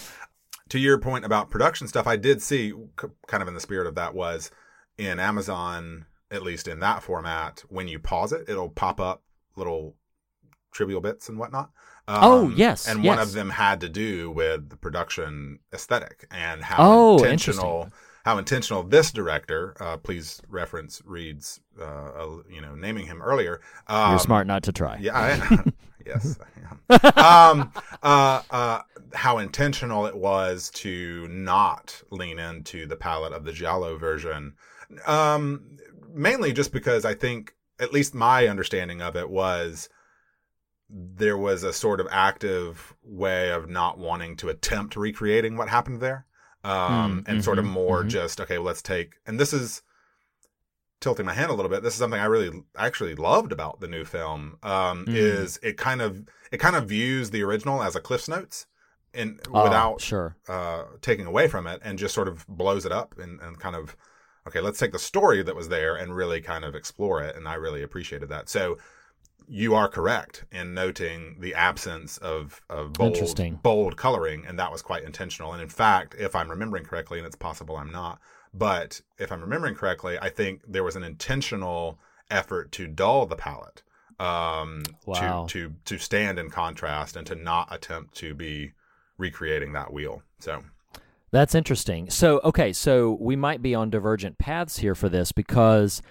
To 0.70 0.80
your 0.80 0.98
point 0.98 1.26
about 1.26 1.52
production 1.52 1.88
stuff, 1.88 2.08
I 2.08 2.16
did 2.16 2.42
see, 2.42 2.72
c- 3.00 3.08
kind 3.28 3.42
of 3.44 3.48
in 3.48 3.54
the 3.54 3.60
spirit 3.60 3.86
of 3.86 3.96
that, 3.96 4.16
was 4.16 4.50
in 4.98 5.20
Amazon, 5.20 6.06
at 6.32 6.42
least 6.42 6.68
in 6.68 6.80
that 6.80 7.04
format, 7.04 7.64
when 7.70 7.88
you 7.88 8.00
pause 8.00 8.34
it, 8.34 8.50
it'll 8.50 8.70
pop 8.70 9.00
up 9.00 9.22
little 9.56 9.96
trivial 10.72 11.02
bits 11.02 11.30
and 11.30 11.38
whatnot. 11.38 11.70
Um, 12.08 12.20
Oh, 12.22 12.50
yes, 12.56 12.88
and 12.88 13.04
one 13.04 13.20
of 13.20 13.32
them 13.34 13.50
had 13.50 13.80
to 13.82 13.90
do 13.90 14.30
with 14.32 14.70
the 14.70 14.76
production 14.78 15.60
aesthetic 15.74 16.26
and 16.32 16.62
how 16.62 16.78
Oh, 16.80 17.14
intentional 17.18 17.76
interesting. 17.84 18.00
how 18.26 18.38
intentional 18.38 18.84
this 18.84 19.12
director. 19.12 19.76
Uh, 19.80 19.98
please 19.98 20.42
reference 20.50 21.02
Reed's, 21.06 21.60
uh, 21.80 21.84
uh, 21.84 22.38
you 22.50 22.62
know, 22.62 22.76
naming 22.76 23.06
him 23.06 23.22
earlier. 23.22 23.62
Um, 23.88 24.12
You're 24.12 24.20
smart 24.20 24.48
not 24.48 24.64
to 24.64 24.72
try. 24.74 24.98
Yeah, 25.00 25.18
I, 25.18 25.64
yes, 26.06 26.38
I 26.90 27.10
am. 27.16 27.62
um, 27.62 27.72
uh, 28.02 28.42
uh, 28.52 28.82
how 29.14 29.38
intentional 29.38 30.06
it 30.06 30.16
was 30.16 30.70
to 30.72 31.28
not 31.30 32.02
lean 32.12 32.40
into 32.40 32.86
the 32.86 32.96
palette 32.98 33.32
of 33.34 33.46
the 33.46 33.54
giallo 33.54 33.98
version. 33.98 34.56
Um, 35.08 35.78
mainly 36.14 36.52
just 36.54 36.72
because 36.74 37.06
I 37.06 37.14
think, 37.14 37.54
at 37.80 37.92
least 37.94 38.14
my 38.14 38.48
understanding 38.48 39.02
of 39.02 39.16
it 39.16 39.30
was 39.30 39.90
there 40.90 41.38
was 41.38 41.64
a 41.64 41.74
sort 41.74 42.00
of 42.00 42.08
active 42.12 42.94
way 43.04 43.52
of 43.52 43.70
not 43.70 43.98
wanting 43.98 44.36
to 44.38 44.50
attempt 44.50 44.96
recreating 44.96 45.58
what 45.58 45.70
happened 45.70 46.02
there. 46.02 46.26
Um, 46.64 47.24
Mm, 47.24 47.28
and 47.28 47.44
sort 47.44 47.60
of 47.60 47.66
mhm, 47.66 47.68
more 47.68 48.06
mhm. 48.06 48.08
just, 48.08 48.40
okay, 48.40 48.58
let's 48.58 48.82
take, 48.82 49.16
and 49.26 49.38
this 49.40 49.52
is 49.54 49.82
tilting 51.02 51.26
my 51.26 51.34
hand 51.34 51.52
a 51.52 51.54
little 51.54 51.70
bit. 51.70 51.84
This 51.84 51.94
is 51.94 52.00
something 52.00 52.20
I 52.20 52.26
really 52.26 52.64
actually 52.78 53.16
loved 53.16 53.52
about 53.52 53.80
the 53.82 53.88
new 53.88 54.06
film. 54.06 54.58
Um, 54.64 55.08
Mm. 55.08 55.12
is 55.12 55.60
it 55.62 55.78
kind 55.78 56.02
of, 56.02 56.24
it 56.52 56.58
kind 56.60 56.76
of 56.76 56.88
views 56.88 57.32
the 57.32 57.44
original 57.44 57.84
as 57.84 57.96
a 57.96 58.00
Cliff's 58.02 58.28
Notes 58.30 58.68
and 59.14 59.40
Oh, 59.54 59.60
without 59.62 60.02
sure. 60.02 60.36
uh, 60.48 60.84
taking 61.02 61.26
away 61.26 61.48
from 61.48 61.68
it 61.68 61.82
and 61.84 62.00
just 62.00 62.16
sort 62.16 62.28
of 62.28 62.46
blows 62.48 62.86
it 62.86 62.92
up 62.92 63.16
and, 63.18 63.40
and 63.42 63.60
kind 63.60 63.76
of 63.76 63.96
okay 64.46 64.60
let's 64.60 64.78
take 64.78 64.92
the 64.92 65.00
story 65.00 65.42
that 65.42 65.56
was 65.56 65.70
there 65.70 65.96
and 65.96 66.16
really 66.18 66.42
kind 66.42 66.66
of 66.66 66.76
explore 66.76 67.22
it 67.22 67.34
and 67.38 67.48
i 67.48 67.54
really 67.54 67.82
appreciated 67.82 68.28
that 68.28 68.50
so 68.50 68.78
you 69.48 69.76
are 69.76 69.88
correct 69.88 70.46
in 70.52 70.74
noting 70.74 71.38
the 71.40 71.54
absence 71.56 72.18
of, 72.20 72.62
of 72.70 72.94
bold, 72.94 73.14
Interesting. 73.14 73.60
bold 73.64 73.98
coloring 73.98 74.46
and 74.48 74.58
that 74.60 74.72
was 74.72 74.82
quite 74.82 75.04
intentional 75.04 75.54
and 75.54 75.62
in 75.62 75.70
fact 75.70 76.16
if 76.20 76.36
i'm 76.36 76.50
remembering 76.50 76.84
correctly 76.84 77.18
and 77.20 77.28
it's 77.28 77.36
possible 77.36 77.76
i'm 77.78 77.92
not 77.92 78.20
but 78.54 79.02
if 79.18 79.32
i'm 79.32 79.42
remembering 79.42 79.76
correctly 79.76 80.18
i 80.22 80.30
think 80.30 80.62
there 80.68 80.84
was 80.84 80.96
an 80.96 81.04
intentional 81.04 82.00
effort 82.30 82.72
to 82.72 82.88
dull 82.88 83.26
the 83.26 83.36
palette 83.36 83.84
um, 84.20 84.84
Wow. 85.06 85.46
to, 85.48 85.70
to 85.70 85.76
to 85.86 85.98
stand 85.98 86.38
in 86.40 86.50
contrast 86.50 87.16
and 87.16 87.26
to 87.28 87.36
not 87.36 87.68
attempt 87.72 88.16
to 88.18 88.34
be 88.34 88.72
recreating 89.18 89.74
that 89.74 89.92
wheel 89.92 90.22
so 90.40 90.64
That's 91.32 91.56
interesting. 91.56 92.12
So, 92.12 92.40
okay, 92.44 92.74
so 92.74 93.18
we 93.20 93.36
might 93.36 93.62
be 93.64 93.74
on 93.74 93.90
divergent 93.90 94.38
paths 94.38 94.78
here 94.78 94.94
for 94.94 95.10
this 95.10 95.32
because, 95.32 96.04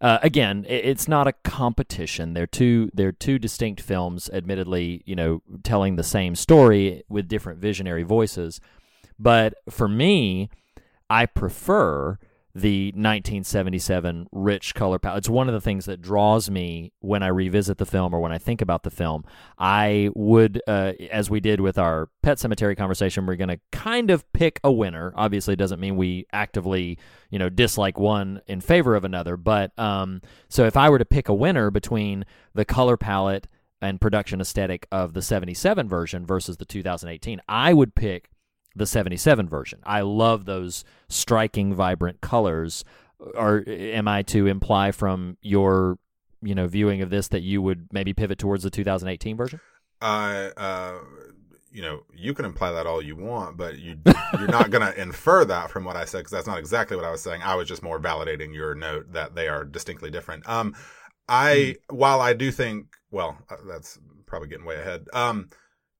uh, 0.00 0.18
again, 0.22 0.66
it's 0.68 1.08
not 1.08 1.26
a 1.26 1.32
competition. 1.32 2.34
They're 2.34 2.46
two 2.46 2.90
they're 2.92 3.12
two 3.12 3.38
distinct 3.38 3.80
films, 3.80 4.28
admittedly, 4.32 5.02
you 5.06 5.16
know, 5.16 5.42
telling 5.62 5.96
the 5.96 6.02
same 6.02 6.34
story 6.34 7.02
with 7.08 7.28
different 7.28 7.60
visionary 7.60 8.02
voices. 8.02 8.60
But 9.18 9.54
for 9.70 9.88
me, 9.88 10.50
I 11.08 11.26
prefer 11.26 12.18
the 12.56 12.86
1977 12.92 14.28
rich 14.32 14.74
color 14.74 14.98
palette. 14.98 15.18
It's 15.18 15.28
one 15.28 15.46
of 15.46 15.52
the 15.52 15.60
things 15.60 15.84
that 15.84 16.00
draws 16.00 16.48
me 16.48 16.90
when 17.00 17.22
I 17.22 17.26
revisit 17.26 17.76
the 17.76 17.84
film 17.84 18.14
or 18.14 18.20
when 18.20 18.32
I 18.32 18.38
think 18.38 18.62
about 18.62 18.82
the 18.82 18.90
film. 18.90 19.24
I 19.58 20.08
would, 20.14 20.62
uh, 20.66 20.92
as 21.10 21.28
we 21.28 21.40
did 21.40 21.60
with 21.60 21.76
our 21.76 22.08
Pet 22.22 22.38
Sematary 22.38 22.74
conversation, 22.74 23.26
we're 23.26 23.36
going 23.36 23.50
to 23.50 23.60
kind 23.72 24.10
of 24.10 24.24
pick 24.32 24.58
a 24.64 24.72
winner. 24.72 25.12
Obviously, 25.16 25.52
it 25.52 25.58
doesn't 25.58 25.80
mean 25.80 25.96
we 25.96 26.26
actively, 26.32 26.98
you 27.28 27.38
know, 27.38 27.50
dislike 27.50 27.98
one 27.98 28.40
in 28.46 28.62
favor 28.62 28.94
of 28.94 29.04
another. 29.04 29.36
But 29.36 29.78
um, 29.78 30.22
so 30.48 30.64
if 30.64 30.78
I 30.78 30.88
were 30.88 30.98
to 30.98 31.04
pick 31.04 31.28
a 31.28 31.34
winner 31.34 31.70
between 31.70 32.24
the 32.54 32.64
color 32.64 32.96
palette 32.96 33.48
and 33.82 34.00
production 34.00 34.40
aesthetic 34.40 34.86
of 34.90 35.12
the 35.12 35.20
77 35.20 35.90
version 35.90 36.24
versus 36.24 36.56
the 36.56 36.64
2018, 36.64 37.42
I 37.46 37.74
would 37.74 37.94
pick 37.94 38.30
the 38.76 38.86
77 38.86 39.48
version. 39.48 39.80
I 39.84 40.02
love 40.02 40.44
those 40.44 40.84
striking, 41.08 41.74
vibrant 41.74 42.20
colors. 42.20 42.84
Or 43.34 43.64
am 43.66 44.06
I 44.08 44.22
to 44.24 44.46
imply 44.46 44.92
from 44.92 45.38
your, 45.40 45.98
you 46.42 46.54
know, 46.54 46.66
viewing 46.66 47.00
of 47.00 47.10
this 47.10 47.28
that 47.28 47.40
you 47.40 47.62
would 47.62 47.88
maybe 47.90 48.12
pivot 48.12 48.38
towards 48.38 48.62
the 48.62 48.70
2018 48.70 49.36
version? 49.36 49.60
I, 50.02 50.50
uh, 50.56 50.98
you 51.72 51.82
know, 51.82 52.04
you 52.14 52.34
can 52.34 52.44
imply 52.44 52.72
that 52.72 52.86
all 52.86 53.02
you 53.02 53.16
want, 53.16 53.56
but 53.56 53.78
you 53.78 53.98
you're 54.38 54.48
not 54.48 54.70
going 54.70 54.86
to 54.86 55.00
infer 55.00 55.44
that 55.46 55.70
from 55.70 55.84
what 55.84 55.96
I 55.96 56.04
said 56.04 56.18
because 56.18 56.32
that's 56.32 56.46
not 56.46 56.58
exactly 56.58 56.96
what 56.96 57.06
I 57.06 57.10
was 57.10 57.22
saying. 57.22 57.42
I 57.42 57.54
was 57.54 57.68
just 57.68 57.82
more 57.82 57.98
validating 57.98 58.54
your 58.54 58.74
note 58.74 59.12
that 59.12 59.34
they 59.34 59.48
are 59.48 59.64
distinctly 59.64 60.10
different. 60.10 60.48
Um, 60.48 60.74
I 61.28 61.76
while 61.88 62.20
I 62.20 62.34
do 62.34 62.52
think, 62.52 62.86
well, 63.10 63.38
uh, 63.50 63.56
that's 63.66 63.98
probably 64.26 64.48
getting 64.48 64.66
way 64.66 64.76
ahead. 64.76 65.06
Um, 65.12 65.48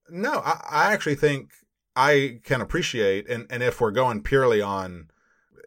no, 0.08 0.40
I, 0.44 0.60
I 0.70 0.92
actually 0.92 1.16
think 1.16 1.50
I 1.96 2.40
can 2.44 2.60
appreciate, 2.60 3.28
and 3.28 3.46
and 3.50 3.62
if 3.62 3.80
we're 3.80 3.90
going 3.90 4.22
purely 4.22 4.60
on 4.60 5.08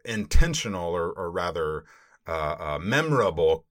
intentional 0.05 0.91
or 0.93 1.11
or 1.11 1.31
rather 1.31 1.85
uh, 2.27 2.55
uh, 2.59 2.79
memorable 2.79 3.65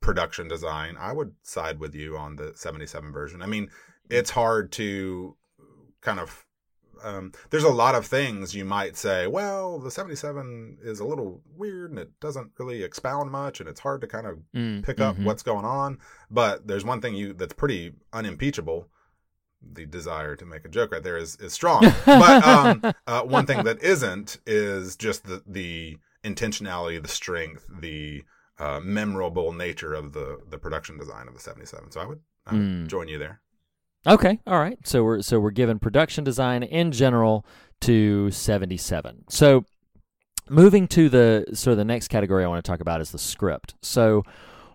production 0.00 0.48
design, 0.48 0.96
I 0.98 1.12
would 1.12 1.34
side 1.42 1.78
with 1.78 1.94
you 1.94 2.16
on 2.16 2.36
the 2.36 2.52
77 2.54 3.12
version. 3.12 3.42
I 3.42 3.46
mean, 3.46 3.70
it's 4.08 4.30
hard 4.30 4.72
to 4.72 5.36
kind 6.00 6.18
of 6.18 6.46
um, 7.02 7.32
there's 7.50 7.64
a 7.64 7.70
lot 7.70 7.94
of 7.94 8.06
things 8.06 8.54
you 8.54 8.64
might 8.64 8.96
say, 8.96 9.26
well, 9.26 9.78
the 9.78 9.90
77 9.90 10.78
is 10.82 11.00
a 11.00 11.04
little 11.04 11.40
weird 11.56 11.90
and 11.90 11.98
it 11.98 12.10
doesn't 12.20 12.52
really 12.58 12.82
expound 12.82 13.30
much 13.30 13.60
and 13.60 13.68
it's 13.68 13.80
hard 13.80 14.00
to 14.02 14.06
kind 14.06 14.26
of 14.26 14.38
Mm, 14.54 14.82
pick 14.82 15.00
up 15.00 15.16
mhm. 15.16 15.24
what's 15.24 15.42
going 15.42 15.64
on. 15.64 15.98
But 16.30 16.66
there's 16.66 16.84
one 16.84 17.00
thing 17.00 17.14
you 17.14 17.32
that's 17.32 17.54
pretty 17.54 17.92
unimpeachable. 18.12 18.88
The 19.62 19.86
desire 19.86 20.36
to 20.36 20.44
make 20.44 20.64
a 20.64 20.68
joke 20.68 20.92
right 20.92 21.02
there 21.02 21.16
is, 21.18 21.36
is 21.36 21.52
strong. 21.52 21.92
But 22.06 22.42
um, 22.42 22.82
uh, 23.06 23.22
one 23.22 23.46
thing 23.46 23.64
that 23.64 23.82
isn't 23.82 24.38
is 24.46 24.96
just 24.96 25.24
the, 25.24 25.42
the 25.46 25.98
intentionality, 26.24 27.00
the 27.00 27.08
strength, 27.08 27.66
the 27.80 28.24
uh, 28.58 28.80
memorable 28.82 29.52
nature 29.52 29.94
of 29.94 30.12
the, 30.12 30.38
the 30.48 30.58
production 30.58 30.98
design 30.98 31.28
of 31.28 31.34
the 31.34 31.40
77. 31.40 31.90
So 31.92 32.00
I 32.00 32.06
would, 32.06 32.20
I 32.46 32.52
would 32.54 32.60
Mm. 32.62 32.86
join 32.88 33.08
you 33.08 33.18
there. 33.18 33.40
Okay, 34.06 34.40
all 34.46 34.58
right. 34.58 34.78
So 34.84 35.04
we're 35.04 35.20
so 35.20 35.38
we're 35.38 35.50
giving 35.50 35.78
production 35.78 36.24
design 36.24 36.62
in 36.62 36.90
general 36.90 37.44
to 37.82 38.30
77. 38.30 39.24
So 39.28 39.66
moving 40.48 40.88
to 40.88 41.10
the 41.10 41.44
so 41.52 41.74
the 41.74 41.84
next 41.84 42.08
category 42.08 42.42
I 42.44 42.48
want 42.48 42.64
to 42.64 42.68
talk 42.70 42.80
about 42.80 43.02
is 43.02 43.10
the 43.10 43.18
script. 43.18 43.74
So 43.82 44.24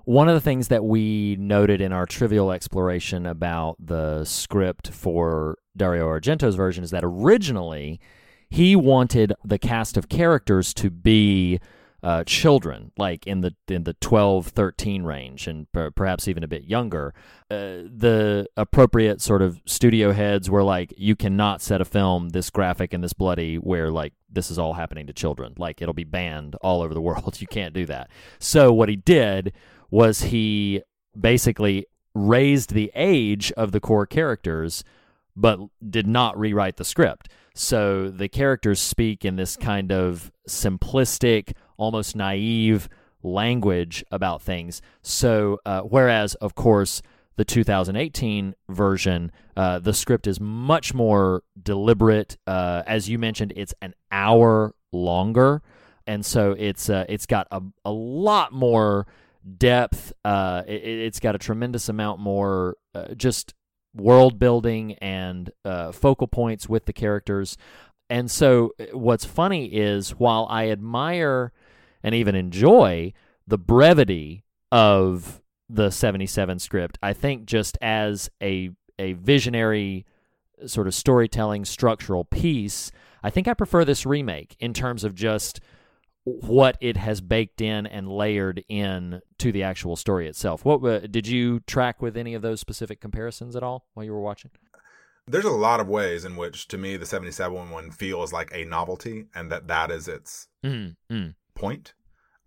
one 0.05 0.29
of 0.29 0.35
the 0.35 0.41
things 0.41 0.69
that 0.69 0.85
we 0.85 1.35
noted 1.39 1.81
in 1.81 1.91
our 1.91 2.05
trivial 2.05 2.51
exploration 2.51 3.25
about 3.25 3.75
the 3.79 4.23
script 4.23 4.89
for 4.89 5.57
Dario 5.75 6.07
Argento's 6.07 6.55
version 6.55 6.83
is 6.83 6.91
that 6.91 7.03
originally 7.03 7.99
he 8.49 8.75
wanted 8.75 9.33
the 9.43 9.57
cast 9.59 9.97
of 9.97 10.07
characters 10.07 10.73
to 10.75 10.89
be 10.89 11.59
uh, 12.05 12.23
children, 12.23 12.91
like 12.97 13.25
in 13.25 13.41
the 13.41 13.55
in 13.67 13.83
the 13.83 13.93
12, 13.93 14.49
13 14.49 15.03
range, 15.03 15.47
and 15.47 15.71
per- 15.71 15.89
perhaps 15.89 16.27
even 16.27 16.43
a 16.43 16.47
bit 16.47 16.63
younger. 16.65 17.15
Uh, 17.49 17.81
the 17.91 18.45
appropriate 18.55 19.21
sort 19.21 19.41
of 19.41 19.59
studio 19.65 20.11
heads 20.11 20.47
were 20.47 20.61
like, 20.61 20.93
you 20.97 21.15
cannot 21.15 21.63
set 21.63 21.81
a 21.81 21.85
film 21.85 22.29
this 22.29 22.51
graphic 22.51 22.93
and 22.93 23.03
this 23.03 23.13
bloody 23.13 23.55
where 23.55 23.89
like 23.89 24.13
this 24.31 24.51
is 24.51 24.59
all 24.59 24.73
happening 24.73 25.07
to 25.07 25.13
children. 25.13 25.55
Like 25.57 25.81
it'll 25.81 25.95
be 25.95 26.03
banned 26.03 26.53
all 26.61 26.83
over 26.83 26.93
the 26.93 27.01
world. 27.09 27.41
You 27.41 27.47
can't 27.47 27.73
do 27.73 27.87
that. 27.87 28.11
So 28.37 28.71
what 28.71 28.87
he 28.87 28.95
did 28.95 29.51
was 29.89 30.23
he 30.23 30.81
basically 31.19 31.85
raised 32.13 32.73
the 32.73 32.91
age 32.95 33.51
of 33.53 33.71
the 33.71 33.79
core 33.79 34.05
characters 34.05 34.83
but 35.35 35.59
did 35.87 36.07
not 36.07 36.37
rewrite 36.39 36.77
the 36.77 36.85
script. 36.85 37.29
So 37.53 38.09
the 38.09 38.27
characters 38.27 38.79
speak 38.79 39.25
in 39.25 39.35
this 39.35 39.55
kind 39.57 39.91
of 39.91 40.31
simplistic, 40.47 41.53
almost 41.77 42.15
naive 42.15 42.87
language 43.23 44.03
about 44.11 44.41
things. 44.41 44.81
So, 45.01 45.59
uh, 45.65 45.81
whereas, 45.81 46.35
of 46.35 46.55
course, 46.55 47.01
the 47.37 47.45
2018 47.45 48.55
version, 48.69 49.31
uh, 49.57 49.79
the 49.79 49.93
script 49.93 50.27
is 50.27 50.39
much 50.39 50.93
more 50.93 51.43
deliberate. 51.61 52.37
Uh, 52.47 52.83
as 52.87 53.09
you 53.09 53.19
mentioned, 53.19 53.53
it's 53.55 53.73
an 53.81 53.93
hour 54.11 54.73
longer, 54.91 55.61
and 56.07 56.25
so 56.25 56.55
it's 56.57 56.89
uh, 56.89 57.05
it's 57.09 57.25
got 57.25 57.47
a, 57.51 57.61
a 57.83 57.91
lot 57.91 58.53
more 58.53 59.05
depth. 59.57 60.13
Uh, 60.23 60.63
it, 60.67 60.83
it's 60.83 61.19
got 61.19 61.35
a 61.35 61.39
tremendous 61.39 61.89
amount 61.89 62.19
more 62.19 62.77
uh, 62.93 63.13
just 63.15 63.53
world 63.93 64.39
building 64.39 64.93
and 64.95 65.51
uh, 65.63 65.91
focal 65.91 66.27
points 66.27 66.67
with 66.67 66.85
the 66.85 66.93
characters. 66.93 67.57
And 68.09 68.29
so, 68.29 68.73
uh, 68.79 68.97
what's 68.97 69.25
funny 69.25 69.65
is 69.65 70.11
while 70.11 70.47
I 70.49 70.69
admire 70.69 71.51
and 72.03 72.13
even 72.13 72.35
enjoy 72.35 73.13
the 73.47 73.57
brevity 73.57 74.43
of 74.71 75.41
the 75.69 75.89
77 75.89 76.59
script, 76.59 76.97
I 77.01 77.13
think 77.13 77.45
just 77.45 77.77
as 77.81 78.29
a 78.41 78.71
a 78.97 79.13
visionary 79.13 80.05
sort 80.65 80.87
of 80.87 80.93
storytelling 80.93 81.65
structural 81.65 82.23
piece, 82.23 82.91
I 83.23 83.29
think 83.29 83.47
I 83.47 83.53
prefer 83.53 83.83
this 83.83 84.05
remake 84.05 84.55
in 84.59 84.73
terms 84.73 85.03
of 85.03 85.15
just 85.15 85.59
what 86.25 86.75
it 86.81 86.97
has 86.97 87.21
baked 87.21 87.61
in 87.61 87.85
and 87.85 88.09
layered 88.11 88.63
in 88.67 89.21
to 89.37 89.51
the 89.51 89.63
actual 89.63 89.95
story 89.95 90.27
itself. 90.27 90.65
What 90.65 90.83
uh, 90.83 90.99
did 91.07 91.27
you 91.27 91.59
track 91.61 92.01
with 92.01 92.17
any 92.17 92.33
of 92.33 92.41
those 92.41 92.59
specific 92.59 92.99
comparisons 92.99 93.55
at 93.55 93.63
all 93.63 93.85
while 93.93 94.03
you 94.03 94.11
were 94.11 94.21
watching? 94.21 94.51
There's 95.27 95.45
a 95.45 95.51
lot 95.51 95.79
of 95.79 95.87
ways 95.87 96.25
in 96.25 96.35
which, 96.35 96.67
to 96.69 96.77
me, 96.77 96.97
the 96.97 97.05
77 97.05 97.69
one 97.69 97.91
feels 97.91 98.33
like 98.33 98.51
a 98.53 98.65
novelty 98.65 99.25
and 99.33 99.51
that 99.51 99.67
that 99.67 99.91
is 99.91 100.07
its 100.07 100.47
Mm, 100.63 100.95
mm. 101.11 101.35
point. 101.53 101.93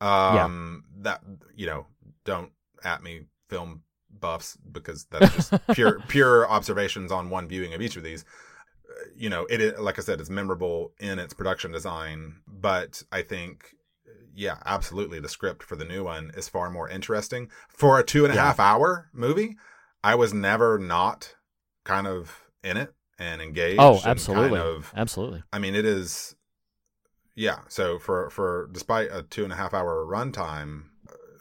Um, 0.00 0.84
That, 0.98 1.22
you 1.54 1.66
know, 1.66 1.86
don't 2.24 2.52
at 2.84 3.02
me 3.02 3.26
film 3.48 3.82
buffs 4.20 4.56
because 4.70 5.06
that's 5.10 5.34
just 5.34 5.54
pure 5.72 6.00
pure 6.08 6.48
observations 6.48 7.12
on 7.12 7.30
one 7.30 7.48
viewing 7.48 7.74
of 7.74 7.80
each 7.80 7.96
of 7.96 8.02
these. 8.02 8.24
You 9.16 9.28
know, 9.28 9.46
it 9.50 9.60
is, 9.60 9.78
like 9.78 9.98
I 9.98 10.02
said, 10.02 10.20
it's 10.20 10.30
memorable 10.30 10.92
in 10.98 11.18
its 11.18 11.34
production 11.34 11.72
design, 11.72 12.36
but 12.46 13.02
I 13.12 13.22
think, 13.22 13.74
yeah, 14.34 14.58
absolutely, 14.64 15.20
the 15.20 15.28
script 15.28 15.62
for 15.62 15.76
the 15.76 15.84
new 15.84 16.04
one 16.04 16.30
is 16.36 16.48
far 16.48 16.70
more 16.70 16.88
interesting 16.88 17.50
for 17.68 17.98
a 17.98 18.04
two 18.04 18.24
and 18.24 18.32
a 18.32 18.36
Yeah. 18.36 18.44
half 18.46 18.60
hour 18.60 19.10
movie. 19.12 19.56
I 20.02 20.14
was 20.14 20.32
never 20.32 20.78
not 20.78 21.34
kind 21.84 22.06
of 22.06 22.42
in 22.62 22.76
it 22.76 22.94
and 23.18 23.42
engaged. 23.42 23.80
Oh, 23.80 24.00
absolutely, 24.04 24.58
Kind 24.58 24.68
of, 24.76 24.92
absolutely. 24.96 25.42
I 25.52 25.58
mean, 25.58 25.74
it 25.74 25.84
is. 25.84 26.34
Yeah. 27.34 27.60
So 27.68 27.98
for 27.98 28.30
for 28.30 28.68
despite 28.72 29.08
a 29.12 29.22
two 29.22 29.44
and 29.44 29.52
a 29.52 29.56
half 29.56 29.74
hour 29.74 30.04
runtime, 30.04 30.84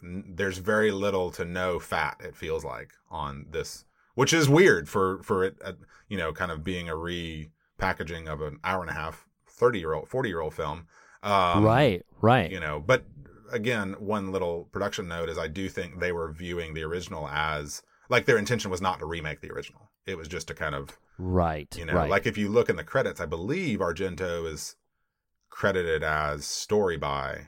there's 0.01 0.57
very 0.59 0.91
little 0.91 1.31
to 1.31 1.45
no 1.45 1.79
fat. 1.79 2.17
It 2.23 2.35
feels 2.35 2.63
like 2.63 2.91
on 3.09 3.47
this, 3.49 3.85
which 4.17 4.33
is 4.33 4.49
weird 4.49 4.89
for 4.89 5.21
for 5.21 5.43
it. 5.43 5.55
Uh, 5.63 5.73
you 6.09 6.17
know, 6.17 6.33
kind 6.33 6.51
of 6.51 6.63
being 6.63 6.89
a 6.89 6.93
repackaging 6.93 8.27
of 8.27 8.41
an 8.41 8.57
hour 8.63 8.81
and 8.81 8.89
a 8.89 8.93
half, 8.93 9.27
thirty 9.47 9.77
year 9.77 9.93
old, 9.93 10.09
forty 10.09 10.29
year 10.29 10.41
old 10.41 10.55
film. 10.55 10.87
Um, 11.21 11.63
right, 11.63 12.03
right. 12.19 12.49
You 12.49 12.59
know, 12.59 12.79
but 12.85 13.05
again, 13.51 13.93
one 13.99 14.31
little 14.31 14.69
production 14.71 15.07
note 15.07 15.29
is 15.29 15.37
I 15.37 15.47
do 15.47 15.69
think 15.69 15.99
they 15.99 16.11
were 16.11 16.31
viewing 16.31 16.73
the 16.73 16.83
original 16.83 17.27
as 17.27 17.83
like 18.09 18.25
their 18.25 18.37
intention 18.39 18.71
was 18.71 18.81
not 18.81 18.97
to 18.99 19.05
remake 19.05 19.41
the 19.41 19.51
original. 19.51 19.91
It 20.07 20.17
was 20.17 20.27
just 20.27 20.47
to 20.47 20.55
kind 20.55 20.73
of 20.73 20.97
right, 21.19 21.67
you 21.77 21.85
know, 21.85 21.93
right. 21.93 22.09
like 22.09 22.25
if 22.25 22.37
you 22.39 22.49
look 22.49 22.69
in 22.69 22.75
the 22.75 22.83
credits, 22.83 23.21
I 23.21 23.25
believe 23.27 23.79
Argento 23.79 24.51
is 24.51 24.77
credited 25.49 26.03
as 26.03 26.45
story 26.45 26.97
by, 26.97 27.47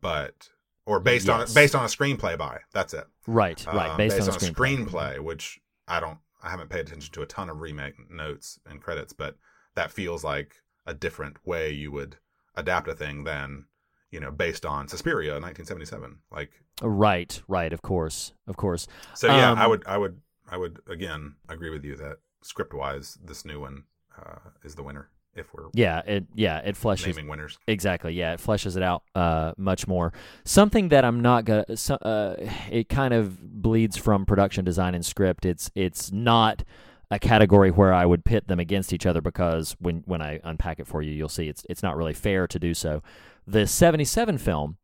but 0.00 0.48
or 0.86 1.00
based 1.00 1.26
Yes. 1.26 1.50
on 1.50 1.54
based 1.54 1.74
on 1.74 1.84
a 1.84 1.88
screenplay 1.88 2.38
by. 2.38 2.60
That's 2.72 2.94
it. 2.94 3.04
right, 3.26 3.64
right. 3.66 3.90
Um, 3.90 3.96
Based, 3.96 4.20
on, 4.20 4.28
a 4.28 4.30
a 4.30 4.34
screenplay. 4.34 4.86
screenplay, 4.86 5.20
which 5.20 5.60
I 5.88 6.00
don't, 6.00 6.18
I 6.42 6.50
haven't 6.50 6.70
paid 6.70 6.80
attention 6.80 7.12
to 7.14 7.22
a 7.22 7.26
ton 7.26 7.50
of 7.50 7.60
remake 7.60 8.10
notes 8.10 8.58
and 8.68 8.80
credits, 8.80 9.12
but 9.12 9.36
that 9.74 9.90
feels 9.90 10.24
like 10.24 10.56
a 10.86 10.94
different 10.94 11.36
way 11.46 11.70
you 11.70 11.90
would 11.92 12.16
adapt 12.54 12.88
a 12.88 12.94
thing 12.94 13.24
than 13.24 13.66
you 14.10 14.20
know 14.20 14.30
based 14.30 14.64
on 14.64 14.88
Suspiria, 14.88 15.32
1977. 15.32 16.18
Like 16.30 16.50
Right, 16.82 17.40
right. 17.48 17.72
Of 17.72 17.82
course, 17.82 18.32
of 18.46 18.56
course. 18.56 18.86
so, 19.14 19.28
yeah, 19.28 19.52
Um, 19.52 19.58
I 19.58 19.66
would, 19.66 19.82
I 19.86 19.96
would, 19.98 20.20
I 20.48 20.56
would 20.56 20.80
again 20.88 21.36
agree 21.48 21.70
with 21.70 21.84
you 21.84 21.96
that 21.96 22.18
script 22.42 22.74
wise, 22.74 23.18
this 23.22 23.44
new 23.44 23.60
one 23.60 23.84
uh, 24.18 24.50
is 24.62 24.74
the 24.74 24.82
winner. 24.82 25.10
If 25.36 25.52
we're 25.52 25.64
Yeah, 25.74 26.00
it 26.00 26.26
yeah 26.34 26.58
it 26.58 26.74
fleshes 26.74 27.06
naming 27.06 27.28
winners. 27.28 27.58
Exactly. 27.66 28.14
Yeah, 28.14 28.32
it 28.32 28.40
fleshes 28.40 28.76
it 28.76 28.82
out 28.82 29.02
uh, 29.14 29.52
much 29.56 29.86
more. 29.86 30.12
Something 30.44 30.88
that 30.88 31.04
I'm 31.04 31.20
not 31.20 31.44
gonna. 31.44 31.76
So, 31.76 31.96
uh, 31.96 32.36
it 32.70 32.88
kind 32.88 33.12
of 33.14 33.62
bleeds 33.62 33.96
from 33.96 34.24
production 34.24 34.64
design 34.64 34.94
and 34.94 35.04
script. 35.04 35.44
It's 35.44 35.70
it's 35.74 36.10
not 36.10 36.64
a 37.10 37.18
category 37.18 37.70
where 37.70 37.92
I 37.92 38.04
would 38.04 38.24
pit 38.24 38.48
them 38.48 38.58
against 38.58 38.92
each 38.92 39.06
other 39.06 39.20
because 39.20 39.76
when 39.78 40.02
when 40.06 40.22
I 40.22 40.40
unpack 40.42 40.80
it 40.80 40.86
for 40.86 41.02
you, 41.02 41.12
you'll 41.12 41.28
see 41.28 41.48
it's 41.48 41.64
it's 41.68 41.82
not 41.82 41.96
really 41.96 42.14
fair 42.14 42.46
to 42.46 42.58
do 42.58 42.74
so. 42.74 43.02
The 43.46 43.66
'77 43.66 44.38
film 44.38 44.78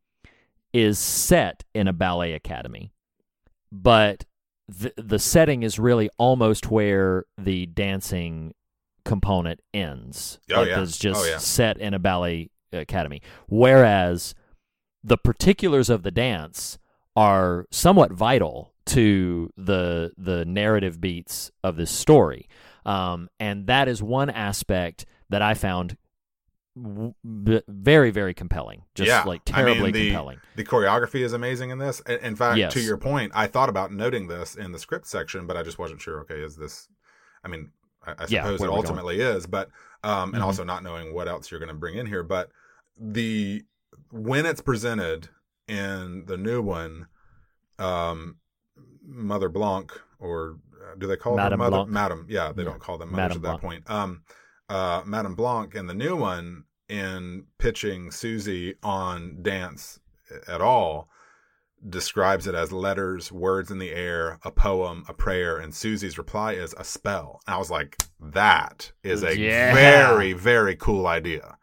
is 0.71 0.97
set 0.97 1.63
in 1.73 1.87
a 1.87 1.93
ballet 1.93 2.33
academy, 2.33 2.93
but 3.71 4.25
the 4.67 4.93
the 4.97 5.19
setting 5.19 5.63
is 5.63 5.77
really 5.79 6.09
almost 6.17 6.71
where 6.71 7.25
the 7.37 7.65
dancing 7.65 8.53
component 9.05 9.59
ends. 9.73 10.39
Oh, 10.51 10.59
Like, 10.61 10.69
yeah. 10.69 10.81
It's 10.81 10.97
just 10.97 11.21
Oh, 11.21 11.25
yeah. 11.25 11.37
set 11.37 11.77
in 11.77 11.93
a 11.93 11.99
ballet 11.99 12.49
academy. 12.71 13.21
Whereas 13.47 14.33
the 15.03 15.17
particulars 15.17 15.89
of 15.89 16.03
the 16.03 16.11
dance 16.11 16.77
are 17.15 17.65
somewhat 17.71 18.11
vital 18.11 18.73
to 18.85 19.51
the 19.55 20.11
the 20.17 20.43
narrative 20.45 20.99
beats 20.99 21.51
of 21.63 21.75
this 21.77 21.91
story, 21.91 22.47
um, 22.85 23.29
and 23.39 23.67
that 23.67 23.87
is 23.87 24.01
one 24.03 24.29
aspect 24.29 25.05
that 25.29 25.41
I 25.41 25.53
found 25.53 25.95
w- 26.75 27.13
very 27.67 28.11
very 28.11 28.33
compelling. 28.33 28.83
Just 28.95 29.07
yeah, 29.07 29.23
like 29.23 29.41
I 29.53 29.63
mean, 29.63 29.75
terribly 29.75 29.91
the, 29.91 30.07
compelling. 30.09 30.39
The 30.55 30.63
choreography 30.65 31.21
is 31.21 31.33
amazing 31.33 31.69
in 31.69 31.77
this. 31.77 31.99
In 32.01 32.19
in 32.19 32.35
fact, 32.35 32.57
Yes. 32.57 32.73
to 32.73 32.81
your 32.81 32.97
point, 32.97 33.31
I 33.35 33.47
thought 33.47 33.69
about 33.69 33.91
noting 33.93 34.27
this 34.27 34.55
in 34.55 34.71
the 34.71 34.79
script 34.79 35.07
section, 35.07 35.45
but 35.47 35.55
I 35.55 35.63
just 35.63 35.77
wasn't 35.79 36.01
sure. 36.01 36.19
Okay, 36.21 36.39
is 36.41 36.55
this? 36.57 36.87
I 37.43 37.47
mean, 37.47 37.71
I, 38.05 38.11
I 38.11 38.25
Yeah, 38.27 38.43
suppose 38.43 38.59
it 38.59 38.63
we're 38.63 38.67
going. 38.67 38.77
ultimately 38.77 39.21
is, 39.21 39.45
but 39.47 39.69
um, 40.03 40.33
and 40.33 40.43
Mhm. 40.43 40.45
also 40.45 40.63
not 40.63 40.83
knowing 40.83 41.13
what 41.13 41.27
else 41.27 41.49
you're 41.49 41.59
going 41.59 41.69
to 41.69 41.73
bring 41.75 41.95
in 41.97 42.05
here, 42.05 42.23
but 42.23 42.49
the 42.99 43.63
when 44.11 44.45
it's 44.45 44.61
presented 44.61 45.29
in 45.67 46.25
the 46.25 46.37
new 46.37 46.61
one, 46.61 47.07
um, 47.79 48.37
Mother 49.05 49.49
Blanc 49.49 49.91
or 50.19 50.57
uh, 50.81 50.95
do 50.97 51.07
they 51.07 51.15
call 51.17 51.35
Madame 51.37 51.59
her 51.59 51.65
Mother 51.65 51.77
Blanc. 51.77 51.89
Madam? 51.89 52.25
Yeah, 52.29 52.51
they 52.51 52.63
Yeah. 52.63 52.69
don't 52.69 52.79
call 52.81 52.97
them 52.97 53.11
mothers 53.11 53.35
Madame 53.35 53.37
at 53.37 53.43
that 53.43 53.61
Blanc. 53.61 53.85
point. 53.85 53.89
Um, 53.89 54.23
uh, 54.69 55.01
Madame 55.05 55.35
Blanc 55.35 55.75
in 55.75 55.87
the 55.87 55.93
new 55.93 56.15
one 56.15 56.65
in 56.89 57.45
pitching 57.57 58.11
Susie 58.11 58.75
on 58.83 59.41
dance 59.41 59.99
at 60.47 60.61
all 60.61 61.09
describes 61.89 62.47
it 62.47 62.55
as 62.55 62.71
letters, 62.71 63.31
words 63.31 63.71
in 63.71 63.77
the 63.79 63.91
air, 63.91 64.39
a 64.43 64.51
poem, 64.51 65.03
a 65.07 65.13
prayer, 65.13 65.57
and 65.57 65.73
Susie's 65.75 66.17
reply 66.17 66.53
is 66.53 66.73
a 66.77 66.83
spell. 66.83 67.41
And 67.47 67.55
I 67.55 67.57
was 67.57 67.69
like, 67.71 67.97
that 68.19 68.91
is 69.03 69.23
a 69.23 69.37
Yeah. 69.37 69.73
very, 69.73 70.33
very 70.33 70.75
cool 70.75 71.07
idea. 71.07 71.57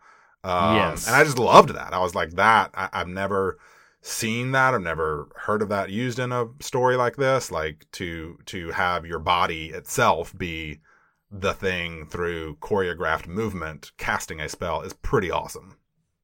Um, 0.44 0.76
Yes. 0.76 1.06
And 1.06 1.16
I 1.16 1.24
just 1.24 1.38
loved 1.38 1.70
that. 1.70 1.92
I 1.94 1.98
was 2.00 2.14
like, 2.14 2.30
that, 2.32 2.70
I, 2.74 2.88
I've 2.92 3.08
never 3.08 3.58
seen 4.02 4.52
that. 4.52 4.74
I've 4.74 4.80
never 4.82 5.28
heard 5.36 5.62
of 5.62 5.68
that 5.70 5.90
used 5.90 6.18
in 6.18 6.32
a 6.32 6.46
story 6.60 6.96
like 6.96 7.16
this. 7.16 7.50
Like 7.50 7.86
to, 7.92 8.38
to 8.46 8.70
have 8.70 9.04
your 9.06 9.18
body 9.18 9.66
itself 9.70 10.36
be 10.36 10.80
the 11.30 11.52
thing 11.54 12.06
through 12.06 12.56
choreographed 12.56 13.26
movement, 13.26 13.92
casting 13.98 14.40
a 14.40 14.48
spell 14.48 14.80
is 14.82 14.92
pretty 14.94 15.30
awesome. 15.30 15.76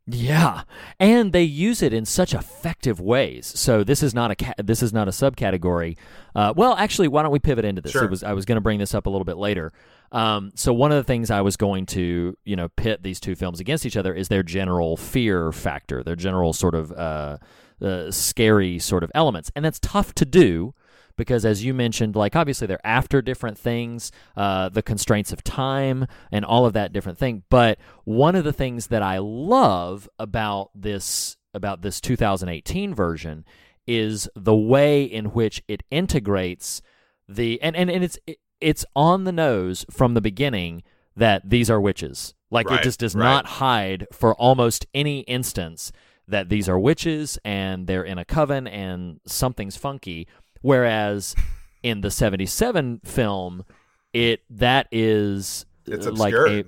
Yeah, 0.09 0.63
and 1.01 1.33
they 1.33 1.43
use 1.43 1.83
it 1.83 1.93
in 1.93 2.05
such 2.05 2.33
effective 2.33 3.01
ways. 3.01 3.47
So 3.47 3.83
this 3.83 4.05
is 4.05 4.15
not 4.15 4.31
a 4.31 4.37
ca- 4.37 4.55
this 4.59 4.81
is 4.81 4.93
not 4.93 5.09
a 5.09 5.11
subcategory. 5.11 5.97
Uh, 6.35 6.55
well, 6.57 6.77
actually, 6.77 7.09
why 7.09 7.23
don't 7.23 7.33
we 7.33 7.41
pivot 7.41 7.65
into 7.65 7.83
this? 7.83 7.91
Sure. 7.91 8.05
It 8.05 8.11
was 8.11 8.23
I 8.23 8.33
was 8.33 8.45
going 8.45 8.57
to 8.57 8.61
bring 8.61 8.79
this 8.79 8.95
up 8.95 9.07
a 9.07 9.11
little 9.11 9.25
bit 9.25 9.37
later. 9.37 9.73
Um, 10.13 10.53
so 10.55 10.73
one 10.73 10.93
of 10.93 10.97
the 10.97 11.03
things 11.03 11.29
I 11.33 11.41
was 11.41 11.57
going 11.57 11.87
to 11.87 12.39
you 12.45 12.55
know 12.55 12.69
pit 12.69 13.03
these 13.03 13.19
two 13.19 13.35
films 13.35 13.59
against 13.59 13.85
each 13.85 13.97
other 13.97 14.15
is 14.15 14.29
their 14.29 14.45
general 14.45 14.97
fear 14.97 15.51
factor, 15.51 16.05
their 16.05 16.15
general 16.15 16.53
sort 16.53 16.77
of 16.77 16.93
uh, 16.93 17.39
uh, 17.83 18.13
scary 18.13 18.79
sort 18.79 19.03
of 19.03 19.11
elements, 19.13 19.51
and 19.57 19.65
that's 19.65 19.81
tough 19.81 20.15
to 20.15 20.25
do 20.25 20.73
because 21.17 21.45
as 21.45 21.65
you 21.65 21.75
mentioned 21.75 22.17
like 22.17 22.37
obviously 22.37 22.67
they're 22.67 22.87
after 22.87 23.23
different 23.23 23.59
things 23.59 24.13
uh, 24.37 24.69
the 24.69 24.83
constraints 24.83 25.33
of 25.33 25.43
time 25.43 26.07
and 26.31 26.45
all 26.45 26.67
of 26.67 26.73
that 26.73 26.93
different 26.93 27.19
thing. 27.19 27.43
But 27.51 27.79
one 28.05 28.37
of 28.37 28.45
the 28.45 28.53
things 28.53 28.89
that 28.89 29.03
i 29.03 29.19
love 29.19 30.09
about 30.19 30.71
this 30.75 31.37
about 31.55 31.83
this 31.83 32.01
2018 32.01 32.95
version 32.95 33.45
is 33.87 34.29
the 34.35 34.57
way 34.57 35.05
in 35.05 35.27
which 35.27 35.63
it 35.69 35.83
integrates 35.91 36.83
the 37.29 37.61
and 37.63 37.77
and, 37.77 37.91
and 37.91 38.05
it's 38.05 38.19
it, 38.27 38.39
it's 38.61 38.85
on 38.95 39.25
the 39.25 39.33
nose 39.33 39.85
from 39.91 40.15
the 40.15 40.21
beginning 40.21 40.83
that 41.17 41.49
these 41.49 41.71
are 41.71 41.81
witches. 41.81 42.35
Like 42.51 42.71
it 42.71 42.83
just 42.83 43.01
does 43.01 43.15
right. 43.15 43.25
not 43.25 43.47
hide 43.47 44.07
for 44.13 44.35
almost 44.37 44.87
any 44.95 45.21
instance 45.21 45.91
that 46.29 46.49
these 46.49 46.69
are 46.69 46.79
witches 46.79 47.39
and 47.45 47.87
they're 47.87 48.05
in 48.05 48.19
a 48.19 48.25
coven 48.25 48.67
and 48.67 49.21
something's 49.27 49.77
funky 49.77 50.29
whereas 50.63 51.35
in 51.83 52.01
the 52.01 52.11
77 52.11 53.01
film 53.05 53.65
it 54.13 54.43
that 54.51 54.89
is 54.91 55.67
It's 55.87 56.07
uh, 56.07 56.13
like 56.13 56.35
a, 56.35 56.65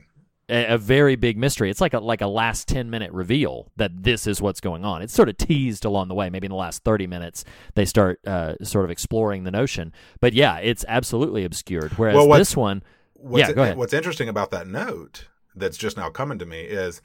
a 0.49 0.79
very 0.79 1.17
big 1.17 1.37
mystery. 1.37 1.71
It's 1.71 1.81
like 1.81 1.95
a 1.95 1.99
like 1.99 2.21
a 2.21 2.27
last 2.27 2.69
10 2.69 2.91
minute 2.91 3.11
reveal 3.13 3.71
that 3.77 3.91
this 4.03 4.27
is 4.27 4.41
what's 4.41 4.61
going 4.61 4.85
on. 4.85 5.03
It's 5.03 5.15
sort 5.15 5.29
of 5.29 5.37
teased 5.37 5.85
along 5.85 6.09
the 6.09 6.15
way. 6.15 6.31
Maybe 6.31 6.47
in 6.47 6.51
the 6.51 6.57
last 6.57 6.85
30 6.85 7.07
minutes 7.07 7.45
they 7.75 7.85
start 7.85 8.21
uh, 8.27 8.55
sort 8.63 8.85
of 8.85 8.91
exploring 8.91 9.45
the 9.45 9.51
notion. 9.51 9.93
But 10.21 10.35
yeah 10.35 10.59
it's 10.59 10.85
absolutely 10.89 11.45
obscured. 11.45 11.93
Whereas 11.99 12.17
Well, 12.17 12.39
this 12.39 12.57
one 12.57 12.83
What's, 13.15 13.49
yeah 13.49 13.53
go 13.53 13.63
ahead. 13.63 13.77
what's 13.77 13.95
interesting 13.95 14.29
about 14.29 14.51
that 14.53 14.67
note 14.69 15.29
that's 15.57 15.77
just 15.77 15.97
now 15.97 16.11
coming 16.11 16.39
to 16.39 16.47
me 16.47 16.61
is 16.61 17.01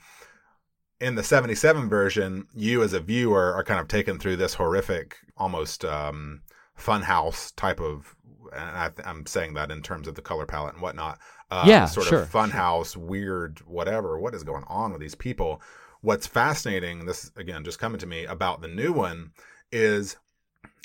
in 1.00 1.16
the 1.16 1.22
77 1.22 1.88
version, 1.88 2.46
you 2.54 2.82
as 2.82 2.92
a 2.92 3.00
viewer 3.00 3.52
are 3.54 3.64
kind 3.64 3.80
of 3.80 3.88
taken 3.88 4.18
through 4.18 4.36
this 4.36 4.54
horrific, 4.54 5.16
almost 5.36 5.84
um, 5.84 6.40
funhouse 6.78 7.54
type 7.56 7.80
of, 7.80 8.14
and 8.52 8.76
I, 8.76 8.90
I'm 9.04 9.26
saying 9.26 9.54
that 9.54 9.70
in 9.70 9.82
terms 9.82 10.08
of 10.08 10.14
the 10.14 10.22
color 10.22 10.46
palette 10.46 10.74
and 10.74 10.82
whatnot. 10.82 11.18
Uh, 11.50 11.64
Yeah, 11.66 11.86
sort 11.86 12.06
sure, 12.06 12.22
of 12.22 12.30
funhouse, 12.30 12.96
weird, 12.96 13.60
whatever. 13.66 14.18
What 14.18 14.34
is 14.34 14.42
going 14.42 14.64
on 14.66 14.92
with 14.92 15.00
these 15.00 15.14
people? 15.14 15.60
What's 16.00 16.26
fascinating, 16.26 17.06
this 17.06 17.30
again 17.36 17.64
just 17.64 17.78
coming 17.78 17.98
to 18.00 18.06
me 18.06 18.24
about 18.24 18.60
the 18.60 18.68
new 18.68 18.92
one, 18.92 19.32
is 19.72 20.16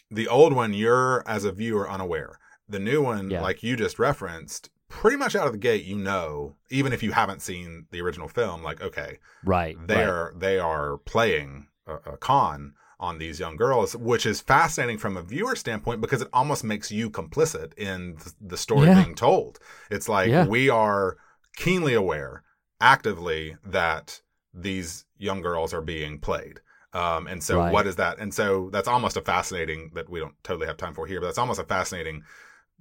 the 0.09 0.27
old 0.27 0.53
one 0.53 0.73
you're 0.73 1.23
as 1.27 1.43
a 1.43 1.51
viewer 1.51 1.89
unaware. 1.89 2.39
The 2.67 2.79
new 2.79 3.01
one, 3.01 3.29
Yeah. 3.29 3.41
like 3.41 3.63
you 3.63 3.75
just 3.75 3.99
referenced, 3.99 4.69
pretty 4.87 5.17
much 5.17 5.35
out 5.35 5.47
of 5.47 5.53
the 5.53 5.59
gate, 5.59 5.85
you 5.85 5.97
know, 5.97 6.55
even 6.69 6.93
if 6.93 7.03
you 7.03 7.11
haven't 7.11 7.41
seen 7.41 7.85
the 7.91 8.01
original 8.01 8.27
film, 8.27 8.63
like 8.63 8.81
okay, 8.81 9.19
right 9.43 9.75
they 9.87 9.95
right. 9.95 10.07
are 10.07 10.33
they 10.37 10.59
are 10.59 10.97
playing 10.99 11.67
a, 11.85 11.95
a 12.13 12.17
con 12.17 12.73
on 12.99 13.17
these 13.17 13.39
young 13.39 13.55
girls, 13.55 13.95
which 13.95 14.25
is 14.25 14.41
fascinating 14.41 14.97
from 14.97 15.15
a 15.15 15.21
viewer 15.21 15.55
standpoint 15.55 16.01
because 16.01 16.21
it 16.21 16.27
almost 16.33 16.63
makes 16.63 16.91
you 16.91 17.09
complicit 17.09 17.73
in 17.77 18.17
the 18.41 18.57
story 18.57 18.87
Yeah. 18.87 19.03
being 19.03 19.15
told. 19.15 19.59
It's 19.89 20.09
like 20.09 20.29
Yeah. 20.29 20.45
we 20.45 20.69
are 20.69 21.17
keenly 21.55 21.93
aware, 21.93 22.43
actively 22.81 23.55
that 23.63 24.21
these 24.53 25.05
young 25.17 25.41
girls 25.41 25.73
are 25.73 25.81
being 25.81 26.19
played. 26.19 26.59
Um, 26.93 27.27
and 27.27 27.41
so 27.43 27.59
Right. 27.59 27.71
what 27.71 27.87
is 27.87 27.95
that? 27.97 28.17
And 28.19 28.33
so 28.33 28.69
that's 28.71 28.87
almost 28.87 29.15
a 29.15 29.21
fascinating 29.21 29.91
that 29.93 30.09
we 30.09 30.19
don't 30.19 30.35
totally 30.43 30.67
have 30.67 30.77
time 30.77 30.93
for 30.93 31.05
here, 31.07 31.19
but 31.21 31.27
that's 31.27 31.37
almost 31.37 31.59
a 31.59 31.63
fascinating 31.65 32.23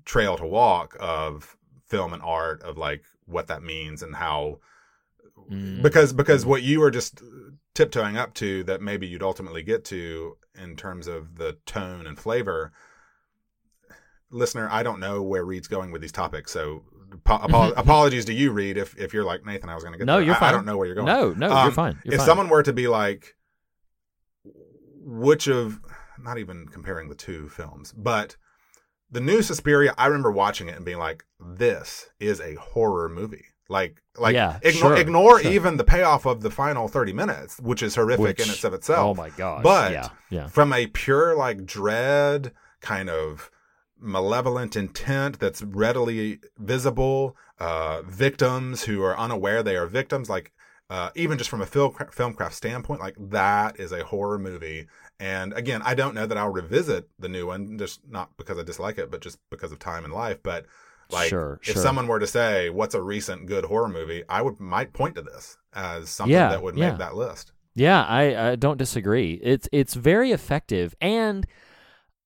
trail 0.05 0.37
to 0.39 0.47
walk 0.47 0.97
of 0.99 1.57
film 1.87 2.13
and 2.13 2.23
art 2.23 2.63
of 2.63 2.77
like 2.79 3.05
what 3.27 3.47
that 3.49 3.63
means 3.63 4.03
and 4.03 4.17
how 4.17 4.59
Mm. 5.51 5.83
because 5.83 6.13
because 6.13 6.45
what 6.45 6.63
you 6.63 6.81
were 6.81 6.91
just 6.91 7.23
tiptoeing 7.79 8.17
up 8.17 8.35
to 8.35 8.65
that 8.65 8.83
maybe 8.83 9.07
you'd 9.07 9.23
ultimately 9.23 9.63
get 9.63 9.85
to 9.85 10.37
in 10.61 10.75
terms 10.75 11.07
of 11.07 11.37
the 11.37 11.57
tone 11.65 12.07
and 12.09 12.19
flavor 12.19 12.73
listener 14.33 14.69
i 14.73 14.83
don't 14.83 14.99
know 14.99 15.23
where 15.23 15.45
reed's 15.45 15.69
going 15.69 15.93
with 15.93 16.01
these 16.03 16.11
topics 16.11 16.51
so 16.53 16.83
apo- 17.25 17.45
apo- 17.45 17.73
apologies 17.75 18.25
to 18.25 18.35
you 18.35 18.51
reed 18.51 18.77
if, 18.77 18.99
if 18.99 19.15
you're 19.15 19.25
like 19.25 19.45
nathan 19.47 19.69
i 19.69 19.75
was 19.77 19.85
going 19.85 19.93
to 19.93 19.99
get 19.99 20.07
No, 20.07 20.17
there. 20.17 20.25
you're 20.27 20.35
I- 20.35 20.39
fine. 20.41 20.49
I, 20.49 20.53
don't 20.53 20.67
know 20.67 20.77
where 20.77 20.87
you're 20.89 20.97
going 20.97 21.07
No, 21.07 21.33
no, 21.35 21.51
Um, 21.53 21.67
you're 21.67 21.73
fine. 21.73 21.99
You're 22.05 22.15
if 22.15 22.19
fine. 22.19 22.27
someone 22.27 22.49
were 22.49 22.65
to 22.65 22.73
be 22.73 22.89
like 22.89 23.37
which 24.45 25.47
of 25.49 25.79
not 26.21 26.39
even 26.39 26.67
comparing 26.67 27.09
the 27.09 27.15
two 27.15 27.49
films 27.49 27.93
but 27.97 28.37
the 29.11 29.21
new 29.21 29.41
Suspiria, 29.41 29.95
I 29.97 30.07
remember 30.09 30.31
watching 30.31 30.69
it 30.69 30.77
and 30.77 30.85
being 30.85 30.99
like, 30.99 31.25
"This 31.41 32.11
is 32.21 32.43
a 32.43 32.57
horror 32.57 33.09
movie." 33.09 33.47
Like, 33.69 34.03
like 34.17 34.35
Yeah, 34.35 34.59
ignore, 34.63 34.73
sure, 34.93 34.97
ignore 34.97 35.41
sure. 35.41 35.51
even 35.53 35.77
the 35.77 35.85
payoff 35.85 36.25
of 36.27 36.41
the 36.41 36.51
final 36.51 36.89
thirty 36.89 37.13
minutes, 37.13 37.59
which 37.61 37.83
is 37.83 37.95
horrific 37.95 38.21
Which- 38.39 38.41
in 38.47 38.51
itself 38.51 38.75
itself. 38.75 38.99
Oh 39.01 39.15
my 39.15 39.31
god! 39.31 39.63
But 39.63 39.93
yeah, 39.93 40.09
yeah. 40.31 40.47
from 40.49 40.73
a 40.73 40.87
pure 40.87 41.37
like 41.37 41.67
dread 41.67 42.53
kind 42.81 43.11
of 43.11 43.51
malevolent 44.01 44.77
intent 44.77 45.39
that's 45.39 45.61
readily 45.63 46.39
visible, 46.59 47.37
uh, 47.59 48.03
victims 48.03 48.85
who 48.85 49.03
are 49.03 49.19
unaware 49.19 49.63
they 49.63 49.77
are 49.77 49.87
victims, 49.87 50.31
like 50.31 50.53
uh, 50.91 51.11
even 51.15 51.37
just 51.37 51.51
from 51.51 51.61
a 51.61 51.67
film 51.67 51.95
film 52.11 52.33
craft 52.33 52.55
standpoint, 52.55 53.01
like 53.01 53.17
that 53.19 53.79
is 53.79 53.93
a 53.93 54.05
horror 54.05 54.39
movie. 54.39 54.87
And 55.21 55.53
again, 55.53 55.83
I 55.85 55.95
don't 55.95 56.15
know 56.15 56.27
that 56.27 56.39
I'll 56.39 56.49
revisit 56.53 57.09
the 57.19 57.29
new 57.29 57.47
one, 57.49 57.77
just 57.77 58.01
not 58.09 58.31
because 58.39 58.57
I 58.59 58.63
dislike 58.63 58.99
it, 58.99 59.11
but 59.11 59.21
just 59.21 59.39
because 59.51 59.73
of 59.73 59.79
time 59.81 60.05
and 60.05 60.15
life. 60.15 60.39
But 60.43 60.65
like, 61.11 61.29
Sure, 61.29 61.59
if 61.63 61.75
sure. 61.75 61.83
someone 61.83 62.07
were 62.07 62.19
to 62.19 62.27
say, 62.27 62.71
"What's 62.71 62.95
a 62.95 63.03
recent 63.03 63.47
good 63.47 63.65
horror 63.65 63.89
movie?" 63.89 64.23
I 64.29 64.43
would 64.43 64.61
might 64.61 64.93
point 64.93 65.15
to 65.17 65.23
this 65.23 65.57
as 65.73 66.09
something 66.09 66.33
Yeah, 66.33 66.49
that 66.51 66.63
would 66.63 66.77
yeah. 66.77 66.91
make 66.91 66.99
that 66.99 67.17
list. 67.17 67.53
Yeah, 67.75 68.05
I, 68.05 68.51
I 68.51 68.57
don't 68.57 68.77
disagree. 68.77 69.35
It's 69.43 69.69
it's 69.73 69.95
very 69.95 70.33
effective, 70.33 70.95
and 71.01 71.47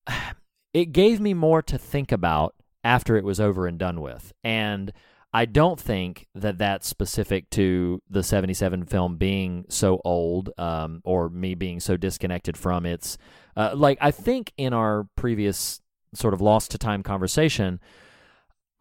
it 0.73 0.91
gave 0.91 1.19
me 1.19 1.33
more 1.33 1.61
to 1.61 1.77
think 1.77 2.11
about 2.11 2.55
after 2.83 3.15
it 3.15 3.23
was 3.23 3.39
over 3.39 3.67
and 3.67 3.77
done 3.77 4.01
with. 4.01 4.33
And 4.43 4.91
I 5.35 5.45
don't 5.45 5.79
think 5.79 6.27
that 6.35 6.57
that's 6.57 6.87
specific 6.87 7.49
to 7.51 8.01
the 8.09 8.23
'77 8.23 8.85
film 8.85 9.17
being 9.17 9.65
so 9.69 10.01
old, 10.03 10.51
um, 10.57 11.01
or 11.03 11.29
me 11.29 11.55
being 11.55 11.79
so 11.79 11.97
disconnected 11.97 12.57
from 12.57 12.85
its. 12.85 13.17
Uh, 13.55 13.71
like 13.75 13.97
I 14.01 14.11
think 14.11 14.53
in 14.57 14.73
our 14.73 15.07
previous 15.15 15.79
sort 16.13 16.33
of 16.33 16.41
lost 16.41 16.71
to 16.71 16.77
time 16.77 17.01
conversation, 17.03 17.79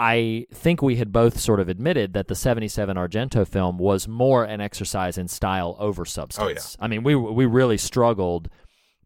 I 0.02 0.48
think 0.52 0.82
we 0.82 0.96
had 0.96 1.12
both 1.12 1.38
sort 1.38 1.60
of 1.60 1.68
admitted 1.68 2.12
that 2.14 2.26
the 2.26 2.34
77 2.34 2.96
Argento 2.96 3.46
film 3.46 3.78
was 3.78 4.08
more 4.08 4.42
an 4.42 4.60
exercise 4.60 5.16
in 5.16 5.28
style 5.28 5.76
over 5.78 6.04
substance. 6.04 6.76
I 6.80 6.88
mean, 6.88 7.04
we 7.04 7.14
we 7.14 7.46
really 7.46 7.78
struggled 7.78 8.48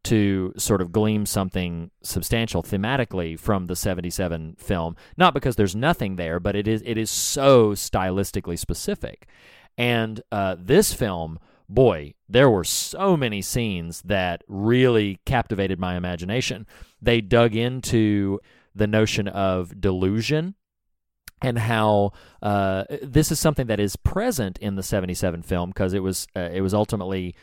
to 0.04 0.54
sort 0.56 0.80
of 0.80 0.92
glean 0.92 1.26
something 1.26 1.90
substantial 2.02 2.62
thematically 2.62 3.38
from 3.38 3.66
the 3.66 3.76
77 3.76 4.56
film, 4.58 4.96
not 5.18 5.34
because 5.34 5.56
there's 5.56 5.76
nothing 5.76 6.16
there, 6.16 6.40
but 6.40 6.56
it 6.56 6.66
is 6.66 6.82
it 6.86 6.96
is 6.96 7.10
so 7.10 7.72
stylistically 7.72 8.58
specific. 8.58 9.26
And 9.76 10.22
uh, 10.32 10.56
this 10.58 10.94
film, 10.94 11.38
boy, 11.68 12.14
there 12.26 12.48
were 12.48 12.64
so 12.64 13.18
many 13.18 13.42
scenes 13.42 14.00
that 14.06 14.44
really 14.48 15.20
captivated 15.26 15.78
my 15.78 15.94
imagination. 15.94 16.66
They 17.02 17.20
dug 17.20 17.54
into 17.54 18.40
the 18.74 18.86
notion 18.86 19.28
of 19.28 19.78
delusion 19.78 20.54
and 21.42 21.58
how 21.58 22.12
uh, 22.42 22.84
this 23.02 23.30
is 23.30 23.38
something 23.38 23.66
that 23.66 23.80
is 23.80 23.96
present 23.96 24.58
in 24.58 24.76
the 24.76 24.82
77 24.82 25.42
film 25.42 25.70
because 25.70 25.92
it 25.92 26.02
was 26.02 26.26
uh, 26.34 26.48
it 26.52 26.60
was 26.60 26.74
ultimately 26.74 27.34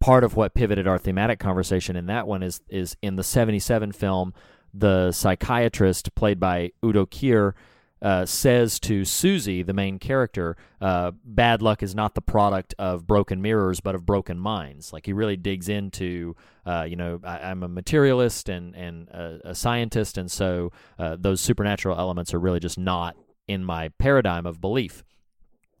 part 0.00 0.24
of 0.24 0.36
what 0.36 0.54
pivoted 0.54 0.86
our 0.86 0.98
thematic 0.98 1.38
conversation 1.38 1.96
in 1.96 2.06
that 2.06 2.26
one 2.26 2.42
is 2.42 2.60
is 2.68 2.96
in 3.02 3.16
the 3.16 3.24
77 3.24 3.92
film 3.92 4.32
the 4.72 5.12
psychiatrist 5.12 6.14
played 6.14 6.38
by 6.38 6.72
Udo 6.84 7.06
Kier 7.06 7.54
uh, 8.02 8.26
says 8.26 8.78
to 8.78 9.04
Susie, 9.06 9.62
the 9.62 9.72
main 9.72 9.98
character, 9.98 10.56
uh, 10.82 11.12
bad 11.24 11.62
luck 11.62 11.82
is 11.82 11.94
not 11.94 12.14
the 12.14 12.20
product 12.20 12.74
of 12.78 13.06
broken 13.06 13.40
mirrors, 13.40 13.80
but 13.80 13.94
of 13.94 14.04
broken 14.04 14.38
minds. 14.38 14.92
Like 14.92 15.06
he 15.06 15.14
really 15.14 15.36
digs 15.36 15.68
into, 15.68 16.36
uh, 16.66 16.86
you 16.88 16.96
know, 16.96 17.20
I, 17.24 17.38
I'm 17.38 17.62
a 17.62 17.68
materialist 17.68 18.50
and 18.50 18.76
and 18.76 19.08
a, 19.08 19.40
a 19.46 19.54
scientist, 19.54 20.18
and 20.18 20.30
so 20.30 20.72
uh, 20.98 21.16
those 21.18 21.40
supernatural 21.40 21.98
elements 21.98 22.34
are 22.34 22.38
really 22.38 22.60
just 22.60 22.78
not 22.78 23.16
in 23.48 23.64
my 23.64 23.88
paradigm 23.98 24.46
of 24.46 24.60
belief. 24.60 25.04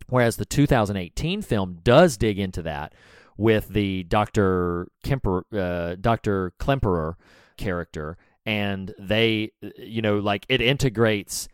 Whereas 0.08 0.36
the 0.36 0.44
2018 0.44 1.42
film 1.42 1.78
does 1.82 2.16
dig 2.16 2.38
into 2.38 2.62
that 2.62 2.94
with 3.36 3.68
the 3.68 4.04
Dr. 4.04 4.88
Kemper, 5.04 5.44
uh, 5.52 5.96
Dr. 6.00 6.52
Klemperer 6.60 7.14
character, 7.56 8.16
and 8.44 8.94
they, 8.98 9.50
you 9.76 10.00
know, 10.02 10.18
like 10.18 10.46
it 10.48 10.60
integrates 10.60 11.48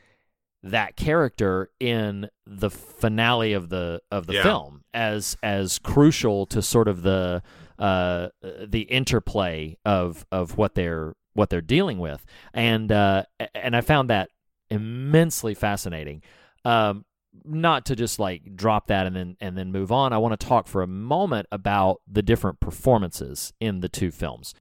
that 0.63 0.95
character 0.97 1.71
in 1.81 2.29
the 2.47 2.71
finale 2.71 3.53
of 3.53 3.69
the 3.69 4.01
of 4.13 4.27
the 4.27 4.35
Yeah. 4.35 4.43
film 4.45 4.85
as 4.95 5.37
as 5.43 5.79
crucial 5.81 6.47
to 6.47 6.63
sort 6.63 6.87
of 6.87 7.03
the 7.03 7.43
uh 7.81 8.29
the 8.65 8.83
interplay 8.83 9.77
of 9.85 10.25
of 10.31 10.57
what 10.57 10.77
they're 10.77 11.15
what 11.33 11.51
they're 11.51 11.61
dealing 11.63 11.99
with 11.99 12.25
and 12.55 12.93
uh 12.93 13.25
and 13.57 13.75
I 13.75 13.81
found 13.81 14.09
that 14.11 14.29
immensely 14.73 15.55
fascinating. 15.55 16.23
Um 16.65 17.05
not 17.45 17.87
to 17.87 17.97
just 17.97 18.19
like 18.19 18.55
drop 18.57 18.89
that 18.89 19.07
and 19.07 19.17
then 19.17 19.37
and 19.41 19.57
then 19.57 19.73
move 19.73 19.91
on 19.91 20.13
I 20.13 20.19
want 20.19 20.39
to 20.39 20.47
talk 20.47 20.67
for 20.67 20.83
a 20.83 20.87
moment 20.87 21.47
about 21.51 22.03
the 22.07 22.23
different 22.23 22.61
performances 22.61 23.53
in 23.61 23.81
the 23.81 23.89
two 23.89 24.11
films. 24.11 24.55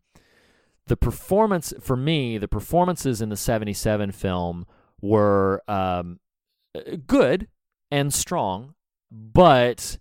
The 0.88 0.97
performance 0.97 1.74
for 1.82 1.97
me 1.97 2.38
the 2.38 2.47
performances 2.47 3.21
in 3.21 3.30
the 3.30 3.38
77 3.38 4.12
film 4.12 4.65
were 5.02 5.63
um, 5.67 6.19
good 7.08 7.47
and 7.89 8.13
strong 8.13 8.76
but 9.12 9.97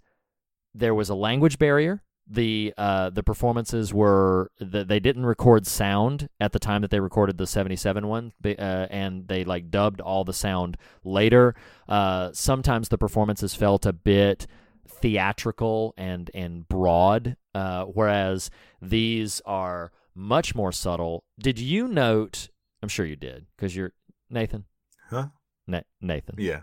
there 0.74 0.94
was 0.94 1.08
a 1.08 1.14
language 1.14 1.58
barrier 1.58 2.02
the 2.32 2.72
uh, 2.78 3.10
the 3.10 3.24
performances 3.24 3.92
were 3.92 4.52
the, 4.60 4.84
they 4.84 5.00
didn't 5.00 5.26
record 5.26 5.66
sound 5.66 6.28
at 6.38 6.52
the 6.52 6.60
time 6.60 6.82
that 6.82 6.90
they 6.92 7.00
recorded 7.00 7.38
the 7.38 7.46
77 7.46 8.06
one 8.06 8.32
uh, 8.44 8.48
and 8.48 9.26
they 9.26 9.42
like 9.44 9.68
dubbed 9.70 10.00
all 10.00 10.22
the 10.24 10.32
sound 10.32 10.76
later 11.02 11.56
uh, 11.88 12.30
sometimes 12.32 12.88
the 12.88 12.96
performances 12.98 13.54
felt 13.56 13.84
a 13.84 13.92
bit 13.92 14.46
theatrical 14.88 15.92
and 15.96 16.30
and 16.34 16.68
broad 16.68 17.36
uh, 17.54 17.84
whereas 17.84 18.50
these 18.80 19.40
are 19.44 19.90
much 20.14 20.54
more 20.54 20.70
subtle 20.72 21.24
did 21.40 21.58
you 21.58 21.88
note 21.88 22.48
i'm 22.82 22.88
sure 22.88 23.06
you 23.06 23.16
did 23.16 23.46
because 23.56 23.74
you're 23.74 23.92
nathan 24.28 24.64
Huh? 25.08 25.28
Na- 25.66 25.80
nathan 26.00 26.36
Yeah. 26.38 26.60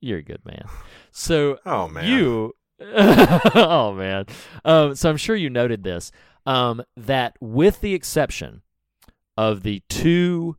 you're 0.00 0.18
a 0.18 0.22
good 0.22 0.44
man 0.44 0.64
so 1.10 1.58
Oh 1.64 1.88
man. 1.88 2.04
you 2.06 2.54
oh 3.54 3.94
man 3.96 4.24
um, 4.64 4.94
so 4.94 5.08
i'm 5.10 5.16
sure 5.16 5.36
you 5.36 5.50
noted 5.50 5.82
this 5.84 6.10
um, 6.46 6.82
that 6.96 7.36
with 7.40 7.80
the 7.80 7.94
exception 7.94 8.62
of 9.36 9.62
the 9.62 9.82
two 9.88 10.56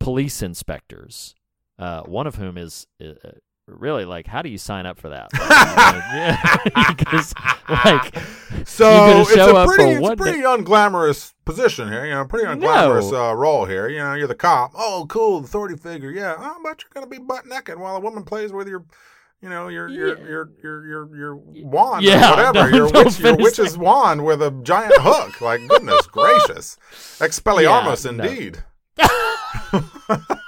police 0.00 0.42
inspectors 0.42 1.34
uh, 1.78 2.02
one 2.02 2.26
of 2.26 2.36
whom 2.36 2.56
is 2.58 2.86
uh, 3.04 3.12
really 3.68 4.04
like 4.04 4.26
how 4.26 4.42
do 4.42 4.48
you 4.48 4.58
sign 4.58 4.86
up 4.86 4.98
for 4.98 5.08
that 5.10 5.28
because 6.96 7.34
like 7.68 8.14
So 8.64 9.20
it's 9.20 9.36
a 9.36 9.64
pretty, 9.66 9.92
it's 9.92 10.08
a 10.08 10.16
pretty 10.16 10.38
day- 10.38 10.44
unglamorous 10.44 11.32
position 11.44 11.88
here. 11.88 12.04
You 12.06 12.14
know, 12.14 12.24
pretty 12.26 12.46
unglamorous 12.46 13.10
No. 13.12 13.30
uh, 13.30 13.32
role 13.34 13.64
here. 13.64 13.88
You 13.88 13.98
know, 13.98 14.14
you're 14.14 14.28
the 14.28 14.34
cop. 14.36 14.72
Oh, 14.74 15.04
cool, 15.08 15.38
authority 15.38 15.76
figure. 15.76 16.10
Yeah, 16.10 16.34
I 16.38 16.56
bet 16.64 16.82
you're 16.82 16.90
gonna 16.94 17.06
be 17.08 17.18
butt 17.18 17.46
naked 17.46 17.78
while 17.78 17.96
a 17.96 18.00
woman 18.00 18.22
plays 18.24 18.52
with 18.52 18.68
your, 18.68 18.84
you 19.42 19.48
know, 19.48 19.68
your 19.68 19.88
your 19.88 20.18
Yeah. 20.18 20.24
your 20.24 20.50
your 20.62 20.86
your 20.86 21.16
your 21.16 21.36
wand 21.36 22.04
Yeah, 22.04 22.32
or 22.32 22.52
whatever. 22.52 22.76
your 22.76 22.90
witch, 22.92 23.18
your 23.20 23.36
witch's 23.36 23.72
that. 23.74 23.78
wand 23.80 24.24
with 24.24 24.42
a 24.42 24.50
giant 24.62 24.94
hook. 24.98 25.40
Like 25.40 25.66
goodness 25.68 26.06
gracious, 26.12 26.76
Expelliarmus 27.18 28.04
Yeah, 28.04 28.10
no. 28.12 28.24
indeed. 28.24 28.64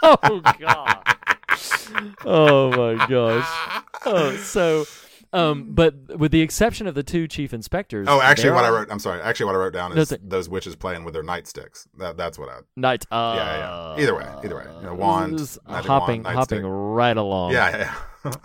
oh 0.02 0.40
god 0.58 1.02
oh 2.24 2.70
my 2.70 3.06
gosh 3.08 3.82
oh 4.06 4.36
so 4.36 4.84
um 5.32 5.74
but 5.74 5.94
with 6.18 6.30
the 6.32 6.40
exception 6.40 6.86
of 6.86 6.94
the 6.94 7.02
two 7.02 7.26
chief 7.28 7.52
inspectors 7.52 8.06
Oh, 8.08 8.20
actually, 8.22 8.52
what 8.52 8.64
I 8.64 8.70
wrote. 8.70 8.88
I'm 8.90 8.98
sorry. 8.98 9.20
Actually, 9.20 9.46
what 9.46 9.54
I 9.56 9.58
wrote 9.58 9.72
down 9.74 9.94
No, 9.94 10.00
is 10.00 10.08
th- 10.08 10.22
those 10.24 10.48
witches 10.48 10.74
playing 10.76 11.04
with 11.04 11.12
their 11.12 11.22
nightsticks. 11.22 11.86
That 11.98 12.16
that's 12.16 12.38
what 12.38 12.48
I. 12.48 12.60
night 12.76 13.04
uh 13.10 13.34
Yeah, 13.36 13.58
yeah. 13.96 14.02
Either 14.02 14.14
way, 14.14 14.26
either 14.44 14.56
way. 14.56 14.64
You 14.80 14.86
know, 14.86 14.94
wand, 14.94 15.34
this 15.38 15.56
is 15.56 15.58
hopping 15.66 16.22
wand, 16.22 16.34
hopping 16.36 16.64
right 16.66 17.16
along 17.16 17.52
Yeah, 17.52 17.76
yeah. 17.76 17.94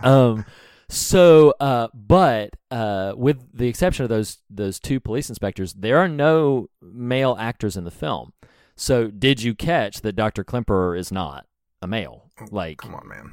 Um, 0.00 0.44
so, 0.88 1.54
uh, 1.60 1.88
but 1.94 2.50
uh, 2.70 3.12
with 3.16 3.38
the 3.56 3.68
exception 3.68 4.02
of 4.04 4.08
those 4.08 4.38
those 4.50 4.78
two 4.78 5.00
police 5.00 5.28
inspectors, 5.28 5.72
there 5.74 5.98
are 5.98 6.08
no 6.08 6.68
male 6.82 7.36
actors 7.38 7.76
in 7.76 7.84
the 7.84 7.90
film. 7.90 8.32
So, 8.76 9.08
did 9.08 9.42
you 9.42 9.54
catch 9.54 10.00
that 10.02 10.14
Dr. 10.16 10.44
Klemperer 10.44 10.98
is 10.98 11.12
not 11.12 11.46
a 11.80 11.86
male? 11.86 12.30
Like, 12.50 12.78
Come 12.78 12.94
on, 12.94 13.06
man. 13.08 13.32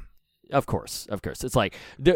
of 0.52 0.66
course, 0.66 1.08
of 1.08 1.22
course. 1.22 1.44
It's 1.44 1.56
like 1.56 1.76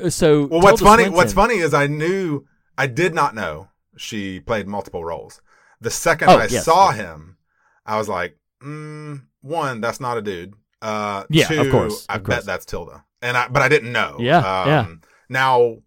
so. 0.10 0.46
Well, 0.48 0.62
what's 0.62 0.80
Tilda 0.80 0.92
funny? 0.92 1.04
Swinton- 1.04 1.14
What's 1.14 1.34
funny 1.34 1.56
is 1.56 1.74
I 1.74 1.88
knew 1.88 2.46
I 2.78 2.88
did 2.88 3.14
not 3.14 3.34
know 3.36 3.70
she 3.98 4.40
played 4.42 4.68
multiple 4.68 5.04
roles. 5.06 5.42
The 5.82 5.90
second 5.90 6.30
Oh, 6.30 6.38
I 6.38 6.48
yes, 6.48 6.66
saw 6.66 6.90
yes. 6.92 6.98
him, 7.00 7.38
I 7.86 7.98
was 7.98 8.08
like, 8.10 8.38
mm, 8.64 9.24
one, 9.42 9.82
that's 9.82 10.00
not 10.00 10.18
a 10.18 10.22
dude. 10.22 10.54
Uh, 10.82 11.24
Yeah, 11.30 11.48
two, 11.48 11.62
of 11.62 11.72
course, 11.72 12.06
I 12.10 12.16
of 12.18 12.24
bet 12.24 12.36
course. 12.38 12.46
that's 12.46 12.66
Tilda. 12.66 13.05
And 13.22 13.36
I, 13.38 13.48
but 13.48 13.62
I 13.62 13.70
didn't 13.70 13.92
know. 13.92 14.18
Yeah, 14.20 14.38
um, 14.38 14.68
yeah. 14.68 14.88
Now, 15.30 15.78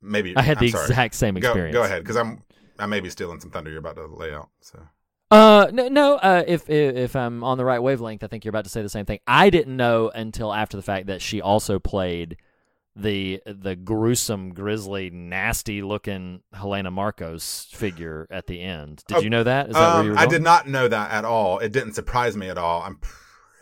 maybe 0.00 0.36
I 0.36 0.42
had 0.42 0.58
I'm 0.58 0.64
the 0.64 0.70
sorry. 0.70 0.84
exact 0.86 1.14
same 1.14 1.34
Go- 1.34 1.48
experience. 1.50 1.74
Go, 1.74 1.82
ahead, 1.84 2.02
because 2.02 2.16
I'm 2.16 2.42
I 2.78 2.86
may 2.86 3.00
be 3.00 3.10
stealing 3.10 3.40
some 3.40 3.50
thunder 3.50 3.70
you're 3.70 3.78
about 3.78 3.96
to 3.96 4.06
lay 4.06 4.32
out. 4.34 4.48
So 4.60 4.80
Uh, 5.30 5.68
no, 5.72 5.88
no. 5.88 6.16
Uh, 6.16 6.42
if, 6.46 6.68
if 6.68 6.96
if 6.96 7.16
I'm 7.16 7.44
on 7.44 7.56
the 7.58 7.64
right 7.64 7.78
wavelength, 7.80 8.24
I 8.24 8.26
think 8.26 8.44
you're 8.44 8.50
about 8.50 8.64
to 8.64 8.70
say 8.70 8.82
the 8.82 8.88
same 8.88 9.06
thing. 9.06 9.20
I 9.26 9.50
didn't 9.50 9.76
know 9.76 10.10
until 10.14 10.52
after 10.52 10.76
the 10.76 10.82
fact 10.82 11.06
that 11.06 11.22
she 11.22 11.40
also 11.40 11.78
played 11.78 12.36
the 12.96 13.40
the 13.46 13.74
gruesome, 13.76 14.52
grisly, 14.52 15.08
nasty 15.10 15.80
looking 15.82 16.40
Helena 16.52 16.90
Markos 16.90 17.66
figure 17.74 18.26
at 18.30 18.46
the 18.46 18.60
end. 18.60 19.02
Did 19.06 19.16
Oh, 19.18 19.20
you 19.20 19.30
know 19.30 19.44
that? 19.44 19.68
Is 19.68 19.74
that 19.74 19.80
where 19.80 20.00
Um, 20.00 20.06
you 20.06 20.12
were 20.12 20.18
I 20.18 20.26
did 20.26 20.42
not 20.42 20.68
know 20.68 20.88
that 20.88 21.10
at 21.10 21.24
all. 21.24 21.58
It 21.60 21.72
didn't 21.72 21.94
surprise 21.94 22.36
me 22.36 22.48
at 22.50 22.58
all. 22.58 22.82
I'm 22.82 22.98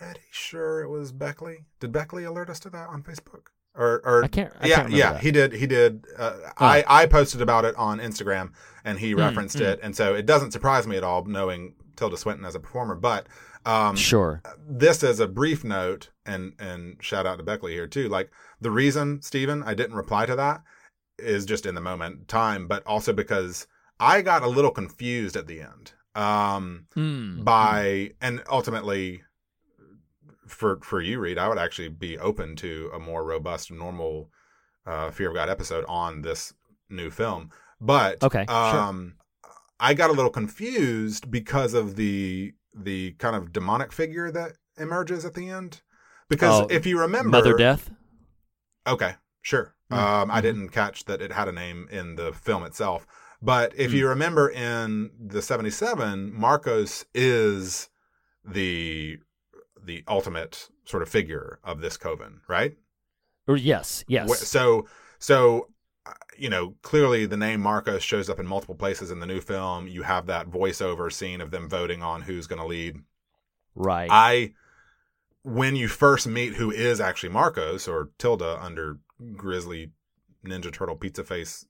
pretty 0.00 0.20
sure 0.30 0.82
it 0.82 0.88
was 0.88 1.12
Beckley. 1.12 1.66
Did 1.80 1.92
Beckley 1.92 2.24
alert 2.24 2.50
us 2.50 2.60
to 2.60 2.70
that 2.70 2.88
on 2.88 3.02
Facebook? 3.02 3.46
Or, 3.74 4.00
or 4.04 4.24
I 4.24 4.28
can't- 4.28 4.52
I 4.60 4.66
yeah, 4.66 4.76
can't 4.76 4.90
yeah, 4.92 5.12
that. 5.12 5.22
he 5.22 5.30
did. 5.30 5.52
He 5.52 5.66
did. 5.66 6.04
Uh, 6.18 6.36
I 6.58 6.84
I 6.88 7.06
posted 7.06 7.40
about 7.40 7.64
it 7.64 7.74
on 7.76 8.00
Instagram, 8.00 8.52
and 8.84 8.98
he 8.98 9.12
Hmm, 9.12 9.20
referenced 9.20 9.60
it, 9.60 9.78
and 9.82 9.94
so 9.94 10.14
it 10.14 10.26
doesn't 10.26 10.50
surprise 10.52 10.86
me 10.86 10.96
at 10.96 11.04
all 11.04 11.24
knowing 11.24 11.74
Tilda 11.96 12.16
Swinton 12.16 12.44
as 12.44 12.54
a 12.56 12.60
performer. 12.60 12.96
But 12.96 13.26
um, 13.64 13.94
Sure. 13.94 14.42
this 14.68 15.02
is 15.04 15.20
a 15.20 15.28
brief 15.28 15.62
note, 15.62 16.10
and 16.26 16.54
and 16.58 16.96
shout 17.00 17.26
out 17.26 17.36
to 17.38 17.44
Beckley 17.44 17.72
here 17.72 17.86
too. 17.86 18.08
Like 18.08 18.30
the 18.60 18.70
reason, 18.72 19.22
Stephen, 19.22 19.62
I 19.62 19.74
didn't 19.74 19.96
reply 19.96 20.26
to 20.26 20.34
that 20.36 20.62
is 21.18 21.44
just 21.46 21.64
in 21.64 21.74
the 21.76 21.80
moment 21.80 22.26
time, 22.26 22.66
but 22.66 22.84
also 22.86 23.12
because 23.12 23.66
I 24.00 24.22
got 24.22 24.42
a 24.42 24.48
little 24.48 24.70
confused 24.72 25.36
at 25.36 25.46
the 25.46 25.60
end. 25.60 25.92
Um, 26.16 26.86
Hmm. 26.94 27.44
by 27.44 28.14
and 28.20 28.42
ultimately 28.50 29.22
for 30.50 30.78
for 30.82 31.00
you 31.00 31.18
Reed 31.20 31.38
i 31.38 31.48
would 31.48 31.58
actually 31.58 31.88
be 31.88 32.18
open 32.18 32.56
to 32.56 32.90
a 32.94 32.98
more 32.98 33.24
robust 33.24 33.70
normal 33.70 34.30
uh 34.86 35.10
fear 35.10 35.28
of 35.28 35.34
god 35.34 35.48
episode 35.48 35.84
on 35.88 36.22
this 36.22 36.52
new 36.88 37.10
film 37.10 37.50
but 37.80 38.22
Okay, 38.22 38.44
sure. 38.46 38.80
um 38.80 39.14
i 39.78 39.94
got 39.94 40.10
a 40.10 40.12
little 40.12 40.30
confused 40.30 41.30
because 41.30 41.74
of 41.74 41.96
the 41.96 42.52
the 42.74 43.12
kind 43.12 43.34
of 43.36 43.52
demonic 43.52 43.92
figure 43.92 44.30
that 44.30 44.52
emerges 44.78 45.24
at 45.24 45.34
the 45.34 45.48
end 45.48 45.82
because 46.28 46.60
Oh, 46.60 46.66
if 46.70 46.86
you 46.86 46.98
remember 46.98 47.30
Mother 47.30 47.56
Death. 47.56 47.90
Okay, 48.86 49.14
sure. 49.42 49.74
Mm, 49.92 49.96
Um, 49.96 50.30
I 50.30 50.40
mhm. 50.40 50.42
didn't 50.42 50.68
catch 50.70 51.04
that 51.04 51.20
it 51.20 51.32
had 51.32 51.48
a 51.48 51.52
name 51.52 51.88
in 51.90 52.16
the 52.16 52.32
film 52.32 52.64
itself. 52.64 53.06
But 53.42 53.72
if 53.76 53.92
Mm. 53.92 53.96
you 53.96 54.08
remember 54.08 54.48
in 54.48 55.10
the 55.18 55.42
77, 55.42 56.32
Markos 56.32 57.04
is 57.14 57.88
the 58.44 59.18
the 59.84 60.04
ultimate 60.08 60.68
sort 60.84 61.02
of 61.02 61.08
figure 61.08 61.58
of 61.64 61.80
this 61.80 61.96
coven, 61.96 62.40
right? 62.48 62.76
Or 63.46 63.56
yes, 63.56 64.04
yes. 64.08 64.46
So 64.46 64.86
so 65.18 65.68
uh, 66.06 66.12
you 66.36 66.48
know, 66.48 66.74
clearly 66.82 67.26
the 67.26 67.36
name 67.36 67.62
Markos 67.62 68.00
shows 68.00 68.30
up 68.30 68.40
in 68.40 68.46
multiple 68.46 68.74
places 68.74 69.10
in 69.10 69.20
the 69.20 69.26
new 69.26 69.40
film. 69.40 69.86
You 69.86 70.02
have 70.02 70.26
that 70.26 70.48
voiceover 70.48 71.12
scene 71.12 71.40
of 71.40 71.50
them 71.50 71.68
voting 71.68 72.02
on 72.02 72.22
who's 72.22 72.46
going 72.46 72.60
to 72.60 72.66
lead 72.66 72.96
right. 73.74 74.08
I, 74.10 74.54
when 75.42 75.76
you 75.76 75.88
first 75.88 76.26
meet 76.26 76.54
who 76.54 76.70
is 76.70 77.00
actually 77.00 77.30
Markos 77.30 77.86
or 77.86 78.10
Tilda 78.18 78.58
under 78.62 78.98
Grisly 79.36 79.90
Ninja 80.44 80.72
Turtle 80.72 80.96
Pizza 80.96 81.24
Face 81.24 81.66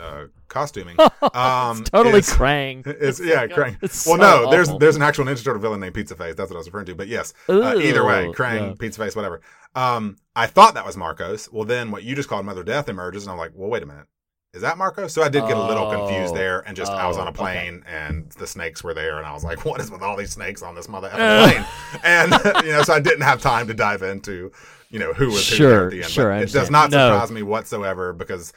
uh, 0.00 0.24
costuming, 0.48 0.96
um, 1.34 1.80
it's 1.80 1.90
totally 1.90 2.18
is- 2.20 2.30
Krang. 2.30 2.86
It's, 3.00 3.20
yeah, 3.20 3.42
like, 3.42 3.50
Krang. 3.50 3.76
it's 3.82 4.06
well, 4.06 4.16
so 4.16 4.22
no, 4.44 4.50
there's 4.50 4.68
awful. 4.68 4.78
there's 4.78 4.96
an 4.96 5.02
actual 5.02 5.24
Ninja 5.24 5.44
Turtle 5.44 5.60
villain 5.60 5.80
named 5.80 5.94
Pizza 5.94 6.14
Face. 6.14 6.34
That's 6.34 6.50
what 6.50 6.56
I 6.56 6.58
was 6.58 6.66
referring 6.66 6.86
to. 6.86 6.94
But 6.94 7.08
yes, 7.08 7.34
uh, 7.48 7.76
either 7.78 8.04
way, 8.04 8.26
Krang, 8.28 8.68
yeah. 8.68 8.74
Pizza 8.78 9.00
Face, 9.02 9.16
whatever. 9.16 9.40
Um, 9.74 10.16
I 10.36 10.46
thought 10.46 10.74
that 10.74 10.86
was 10.86 10.96
Markos. 10.96 11.52
Well, 11.52 11.64
then 11.64 11.90
what 11.90 12.02
you 12.04 12.14
just 12.14 12.28
called 12.28 12.46
Mother 12.46 12.62
Death 12.64 12.88
emerges, 12.88 13.24
and 13.24 13.32
I'm 13.32 13.38
like, 13.38 13.52
well, 13.54 13.68
wait 13.70 13.82
a 13.82 13.86
minute. 13.86 14.06
Is 14.54 14.62
that 14.62 14.76
Markos? 14.76 15.10
So 15.10 15.22
I 15.22 15.28
did 15.28 15.46
get 15.46 15.56
a 15.58 15.62
little 15.62 15.90
confused 15.90 16.32
Oh. 16.32 16.36
there, 16.36 16.60
and 16.60 16.74
just 16.76 16.90
I 16.90 17.06
was 17.06 17.18
Oh, 17.18 17.20
on 17.20 17.26
a 17.26 17.30
okay. 17.30 17.38
plane, 17.38 17.84
and 17.86 18.30
the 18.32 18.46
snakes 18.46 18.82
were 18.82 18.94
there, 18.94 19.18
and 19.18 19.26
I 19.26 19.32
was 19.34 19.44
like, 19.44 19.64
"What 19.66 19.78
is 19.80 19.90
with 19.90 20.00
all 20.00 20.16
these 20.16 20.30
snakes 20.32 20.62
on 20.62 20.74
this 20.74 20.88
mother 20.88 21.10
plane?" 21.12 21.64
And 22.02 22.32
you 22.64 22.72
know, 22.72 22.82
so 22.82 22.94
I 22.94 23.00
didn't 23.00 23.22
have 23.22 23.42
time 23.42 23.66
to 23.66 23.74
dive 23.74 24.02
into, 24.02 24.50
you 24.88 24.98
know, 25.00 25.12
who 25.12 25.26
was 25.26 25.46
who 25.48 25.56
Sure, 25.56 25.84
at 25.86 25.90
the 25.90 26.02
end. 26.02 26.10
sure, 26.10 26.32
it 26.32 26.50
does 26.50 26.70
not 26.70 26.90
No. 26.90 27.10
surprise 27.12 27.30
me 27.30 27.42
whatsoever 27.42 28.14
because 28.14 28.54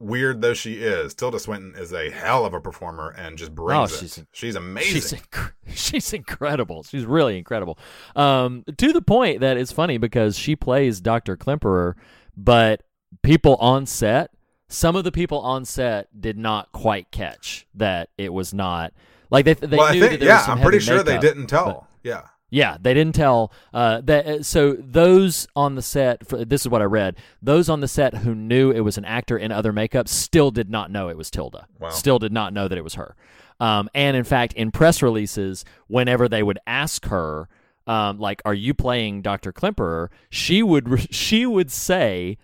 weird 0.00 0.40
though 0.40 0.54
she 0.54 0.74
is, 0.74 1.14
Tilda 1.14 1.38
Swinton 1.38 1.74
is 1.76 1.92
a 1.92 2.10
hell 2.10 2.44
of 2.44 2.54
a 2.54 2.60
performer 2.60 3.10
and 3.16 3.36
just 3.36 3.54
brings 3.54 3.78
Oh, 3.92 3.94
it. 3.94 3.98
she's- 3.98 4.22
She's, 4.32 4.54
amazing. 4.54 4.92
She's 5.00 5.12
inc- 5.12 5.52
she's 5.74 6.12
incredible. 6.12 6.82
She's 6.84 7.04
really 7.04 7.36
incredible. 7.38 7.78
Um, 8.16 8.64
to 8.76 8.92
the 8.92 9.02
point 9.02 9.40
that 9.40 9.56
it's 9.56 9.72
funny 9.72 9.98
because 9.98 10.38
she 10.38 10.54
plays 10.56 11.00
Dr. 11.00 11.36
Klemperer, 11.36 11.94
but 12.36 12.82
people 13.22 13.56
on 13.56 13.86
set, 13.86 14.30
some 14.68 14.94
of 14.96 15.04
the 15.04 15.12
people 15.12 15.40
on 15.40 15.64
set 15.64 16.08
did 16.20 16.36
not 16.38 16.70
quite 16.72 17.10
catch 17.10 17.66
that 17.74 18.10
it 18.18 18.32
was 18.32 18.52
not 18.54 18.92
like 19.30 19.44
they 19.46 19.54
they 19.54 19.76
well, 19.76 19.92
knew 19.92 19.98
I 19.98 20.00
that 20.00 20.08
think 20.08 20.20
there 20.20 20.28
yeah, 20.28 20.36
was 20.36 20.44
some 20.46 20.58
I'm 20.58 20.62
pretty 20.64 20.78
sure 20.80 21.02
they 21.02 21.18
didn't 21.18 21.46
tell. 21.48 21.64
but- 21.66 21.84
yeah. 22.02 22.22
Yeah, 22.50 22.76
they 22.80 22.94
didn't 22.94 23.14
tell 23.14 23.52
uh, 23.74 24.00
that. 24.02 24.26
uh, 24.26 24.42
So 24.42 24.72
those 24.78 25.46
on 25.54 25.74
the 25.74 25.82
set, 25.82 26.26
for, 26.26 26.44
this 26.44 26.62
is 26.62 26.68
what 26.68 26.80
I 26.82 26.86
read. 26.86 27.16
Those 27.42 27.68
on 27.68 27.80
the 27.80 27.88
set 27.88 28.14
who 28.18 28.34
knew 28.34 28.70
it 28.70 28.80
was 28.80 28.96
an 28.98 29.04
actor 29.04 29.36
in 29.36 29.52
other 29.52 29.72
makeup 29.72 30.08
still 30.08 30.50
did 30.50 30.70
not 30.70 30.90
know 30.90 31.08
it 31.08 31.16
was 31.16 31.30
Tilda. 31.30 31.66
Wow. 31.78 31.90
Still 31.90 32.18
did 32.18 32.32
not 32.32 32.52
know 32.52 32.68
that 32.68 32.78
it 32.78 32.84
was 32.84 32.94
her. 32.94 33.14
Um, 33.60 33.88
and 33.94 34.16
in 34.16 34.24
fact, 34.24 34.52
in 34.54 34.70
press 34.70 35.02
releases, 35.02 35.64
whenever 35.88 36.28
they 36.28 36.42
would 36.42 36.58
ask 36.66 37.06
her, 37.06 37.48
um, 37.88 38.18
like, 38.18 38.40
"Are 38.44 38.54
you 38.54 38.72
playing 38.72 39.22
Dr. 39.22 39.52
Klemperer?" 39.52 40.08
she 40.30 40.62
would 40.62 40.88
re- 40.88 41.06
she 41.10 41.44
would 41.44 41.70
say, 41.72 42.38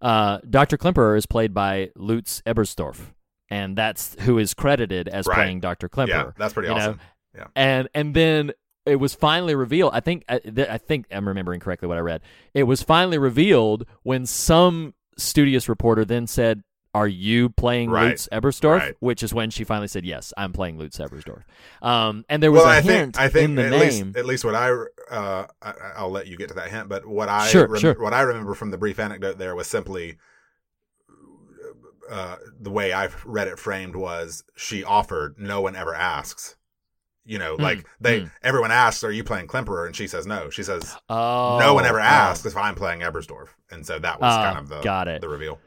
uh, 0.00 0.38
"Dr. 0.48 0.76
Klemperer 0.78 1.16
is 1.16 1.26
played 1.26 1.52
by 1.52 1.90
Lutz 1.96 2.40
Ebersdorf." 2.46 3.12
And 3.48 3.76
that's 3.76 4.14
who 4.20 4.38
is 4.38 4.54
credited 4.54 5.08
as 5.08 5.26
Right. 5.26 5.34
playing 5.34 5.60
Dr. 5.60 5.88
Klemperer. 5.88 6.08
Yeah, 6.08 6.30
that's 6.38 6.54
pretty 6.54 6.68
you 6.68 6.74
know? 6.74 6.80
awesome. 6.80 7.00
Yeah. 7.34 7.46
and 7.56 7.88
and 7.94 8.14
then 8.14 8.52
it 8.90 8.96
was 8.96 9.14
finally 9.14 9.54
revealed. 9.54 9.92
I 9.94 10.00
think 10.00 10.24
I, 10.28 10.40
I 10.68 10.78
think 10.78 11.06
I'm 11.10 11.26
remembering 11.28 11.60
correctly 11.60 11.88
what 11.88 11.96
I 11.96 12.00
read. 12.00 12.20
It 12.54 12.64
was 12.64 12.82
finally 12.82 13.18
revealed 13.18 13.86
when 14.02 14.26
some 14.26 14.94
studious 15.16 15.68
reporter 15.68 16.04
then 16.04 16.26
said, 16.26 16.62
"Are 16.94 17.08
you 17.08 17.48
playing 17.50 17.90
Right. 17.90 18.08
Lutz 18.08 18.28
Ebersdorf?" 18.32 18.78
Right. 18.78 18.94
Which 19.00 19.22
is 19.22 19.32
when 19.32 19.50
she 19.50 19.64
finally 19.64 19.88
said, 19.88 20.04
"Yes, 20.04 20.32
I'm 20.36 20.52
playing 20.52 20.78
Lutz 20.78 20.98
Ebersdorf." 20.98 21.42
Um, 21.82 22.24
and 22.28 22.42
there 22.42 22.50
was 22.52 22.62
well, 22.62 22.70
a 22.72 22.76
I 22.76 22.80
hint 22.80 23.16
think 23.16 23.18
I 23.18 23.28
think 23.28 23.44
in 23.50 23.54
the 23.54 23.64
at 23.66 23.70
name. 23.70 23.80
least 23.80 24.16
at 24.16 24.26
least 24.26 24.44
what 24.44 24.54
I 24.54 24.70
uh 25.10 25.46
I, 25.62 25.74
I'll 25.96 26.10
let 26.10 26.26
you 26.26 26.36
get 26.36 26.48
to 26.48 26.54
that 26.54 26.70
hint, 26.70 26.88
but 26.88 27.06
what 27.06 27.28
I 27.28 27.46
Sure, 27.48 27.66
rem- 27.68 27.80
sure. 27.80 27.94
what 27.94 28.12
I 28.12 28.22
remember 28.22 28.54
from 28.54 28.70
the 28.70 28.78
brief 28.78 28.98
anecdote 28.98 29.38
there 29.38 29.54
was 29.54 29.66
simply 29.66 30.18
uh 32.10 32.36
the 32.60 32.70
way 32.70 32.92
I've 32.92 33.24
read 33.24 33.46
it 33.48 33.58
framed 33.58 33.94
was 33.94 34.42
she 34.56 34.82
offered, 34.82 35.36
no 35.38 35.60
one 35.60 35.76
ever 35.76 35.94
asks. 35.94 36.56
You 37.26 37.38
know, 37.38 37.56
Hmm, 37.56 37.62
like 37.62 37.86
they 38.00 38.20
hmm. 38.20 38.26
everyone 38.42 38.70
asks, 38.72 39.04
"Are 39.04 39.12
you 39.12 39.22
playing 39.24 39.46
Klemperer?" 39.46 39.86
and 39.86 39.94
she 39.94 40.06
says 40.06 40.26
no. 40.26 40.50
She 40.50 40.62
says 40.62 40.96
oh, 41.08 41.58
no 41.60 41.74
one 41.74 41.84
ever 41.84 42.00
oh. 42.00 42.04
asks 42.04 42.46
if 42.46 42.56
I'm 42.56 42.74
playing 42.74 43.00
Ebersdorf, 43.00 43.48
and 43.70 43.86
so 43.86 43.98
that 43.98 44.20
was 44.20 44.32
Ah, 44.32 44.44
kind 44.44 44.58
of 44.58 44.68
the 44.68 44.80
got 44.80 45.06
it. 45.08 45.20
the 45.20 45.28
reveal. 45.28 45.58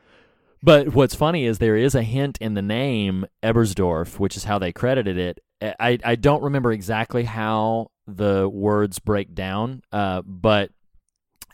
But 0.62 0.90
what's 0.94 1.14
funny 1.14 1.46
is 1.46 1.60
there 1.60 1.76
is 1.76 1.94
a 1.94 2.04
hint 2.04 2.38
in 2.42 2.54
the 2.54 2.62
name 2.62 3.26
Ebersdorf, 3.44 4.18
which 4.18 4.36
is 4.38 4.46
how 4.46 4.58
they 4.60 4.72
credited 4.72 5.18
it. 5.18 5.40
I, 5.80 6.00
I 6.04 6.16
don't 6.16 6.42
remember 6.44 6.72
exactly 6.72 7.24
how 7.24 7.92
the 8.08 8.50
words 8.50 9.00
break 9.00 9.34
down, 9.36 9.82
uh, 9.92 10.22
but 10.26 10.72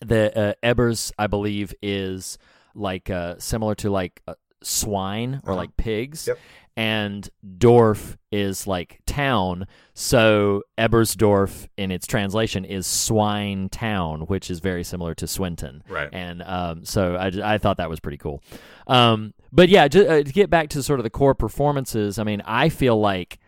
the 0.02 0.38
uh, 0.38 0.54
Ebers, 0.64 1.12
I 1.18 1.28
believe, 1.28 1.74
is 1.82 2.38
like 2.74 3.10
uh, 3.10 3.36
similar 3.40 3.76
to 3.76 3.90
like 3.90 4.22
uh, 4.28 4.36
swine 4.64 5.42
or 5.44 5.52
Uh-huh. 5.52 5.56
like 5.56 5.76
pigs. 5.78 6.28
Yep. 6.28 6.38
And 6.80 7.30
Dorf 7.58 8.18
is 8.32 8.66
like 8.66 9.02
town, 9.06 9.68
so 9.94 10.64
Ebersdorf 10.78 11.68
in 11.76 11.92
its 11.92 12.08
translation 12.08 12.64
is 12.64 12.88
swine 12.88 13.68
town, 13.68 14.22
which 14.22 14.50
is 14.50 14.62
very 14.62 14.86
similar 14.86 15.14
to 15.16 15.28
Swinton. 15.28 15.84
Right. 15.90 16.08
And 16.14 16.42
um, 16.42 16.86
so 16.86 17.16
I, 17.16 17.56
I 17.56 17.58
thought 17.58 17.78
that 17.78 17.90
was 17.90 18.00
pretty 18.00 18.18
cool. 18.18 18.42
Um, 18.88 19.34
but 19.52 19.68
yeah, 19.68 19.90
ju- 19.90 20.08
uh, 20.08 20.24
to 20.24 20.32
get 20.32 20.50
back 20.50 20.70
to 20.70 20.82
sort 20.82 21.02
of 21.02 21.04
the 21.04 21.10
core 21.10 21.36
performances, 21.36 22.18
I 22.18 22.24
mean, 22.24 22.42
I 22.46 22.70
feel 22.70 22.98
like 22.98 23.40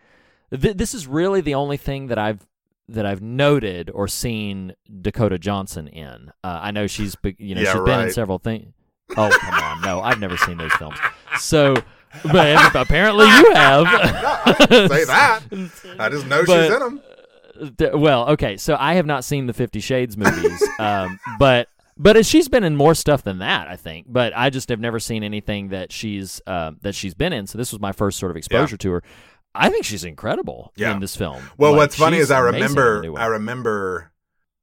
th- 0.50 0.76
this 0.76 0.92
is 0.92 1.06
really 1.06 1.40
the 1.40 1.54
only 1.54 1.78
thing 1.78 2.08
that 2.08 2.18
I've 2.18 2.46
that 2.88 3.06
I've 3.06 3.22
noted 3.22 3.90
or 3.94 4.08
seen 4.08 4.74
Dakota 5.00 5.38
Johnson 5.38 5.88
in. 5.88 6.30
Uh, 6.44 6.58
I 6.62 6.70
know 6.70 6.86
she's 6.86 7.16
you 7.38 7.54
know 7.54 7.62
Yeah, 7.62 7.72
she's 7.72 7.82
been 7.82 8.00
in 8.00 8.12
several 8.12 8.38
things. 8.38 8.74
Oh 9.16 9.30
come 9.40 9.54
on, 9.54 9.80
no, 9.80 10.02
I've 10.02 10.20
never 10.20 10.36
seen 10.36 10.58
those 10.58 10.72
films. 10.74 10.98
So, 11.38 11.76
but 12.24 12.74
apparently 12.74 13.26
you 13.26 13.52
have. 13.54 13.86
Say 14.70 15.04
that. 15.04 15.40
I 15.98 16.08
just 16.08 16.26
know 16.26 16.42
But- 16.46 16.64
she's 16.66 16.74
in 16.74 16.80
them. 16.80 17.00
Well, 18.00 18.30
okay, 18.30 18.56
so 18.56 18.76
I 18.78 18.94
have 18.94 19.06
not 19.06 19.24
seen 19.24 19.46
the 19.46 19.52
Fifty 19.52 19.78
Shades 19.80 20.16
movies, 20.16 20.62
um, 20.80 21.20
but 21.38 21.68
but 21.96 22.24
she's 22.26 22.48
been 22.48 22.64
in 22.64 22.74
more 22.76 22.94
stuff 22.94 23.22
than 23.22 23.38
that, 23.38 23.68
I 23.68 23.76
think. 23.76 24.06
But 24.08 24.32
I 24.34 24.50
just 24.50 24.68
have 24.70 24.80
never 24.80 24.98
seen 24.98 25.22
anything 25.22 25.68
that 25.68 25.92
she's 25.92 26.40
uh, 26.46 26.72
that 26.80 26.94
she's 26.94 27.14
been 27.14 27.32
in. 27.32 27.46
So 27.46 27.58
this 27.58 27.70
was 27.70 27.80
my 27.80 27.92
first 27.92 28.18
sort 28.18 28.30
of 28.30 28.36
exposure 28.36 28.76
to 28.78 28.90
her. 28.92 29.02
I 29.54 29.68
think 29.68 29.84
she's 29.84 30.02
incredible 30.02 30.72
Yeah. 30.76 30.92
in 30.94 31.00
this 31.00 31.14
film. 31.14 31.42
Well, 31.58 31.72
Like, 31.72 31.78
what's 31.78 31.96
funny 31.96 32.16
is 32.16 32.30
I 32.30 32.38
amazing 32.40 32.70
in 32.70 32.74
the 32.74 32.82
remember. 32.82 33.20
I 33.20 33.26
remember 33.26 34.12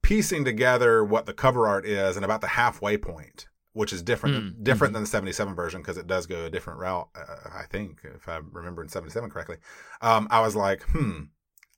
piecing 0.02 0.44
together 0.44 1.04
what 1.04 1.28
the 1.28 1.34
cover 1.34 1.68
art 1.68 1.86
is 1.86 2.16
and 2.16 2.26
about 2.26 2.42
the 2.42 2.48
halfway 2.48 2.98
point, 2.98 3.48
which 3.74 3.94
is 3.94 4.02
different 4.02 4.36
Mm, 4.60 4.64
different 4.64 4.92
mhm. 4.92 4.96
than 4.96 5.04
the 5.04 5.10
77 5.10 5.56
version 5.56 5.82
because 5.82 5.98
it 5.98 6.08
does 6.08 6.26
go 6.26 6.46
a 6.46 6.50
different 6.50 6.80
route, 6.80 7.10
uh, 7.16 7.50
I 7.54 7.64
think, 7.70 8.02
if 8.04 8.28
I 8.28 8.38
remember 8.52 8.82
in 8.82 8.90
77 8.90 9.30
correctly. 9.30 9.58
Um, 10.02 10.28
I 10.32 10.42
was 10.42 10.56
like, 10.56 10.82
hmm, 10.84 11.24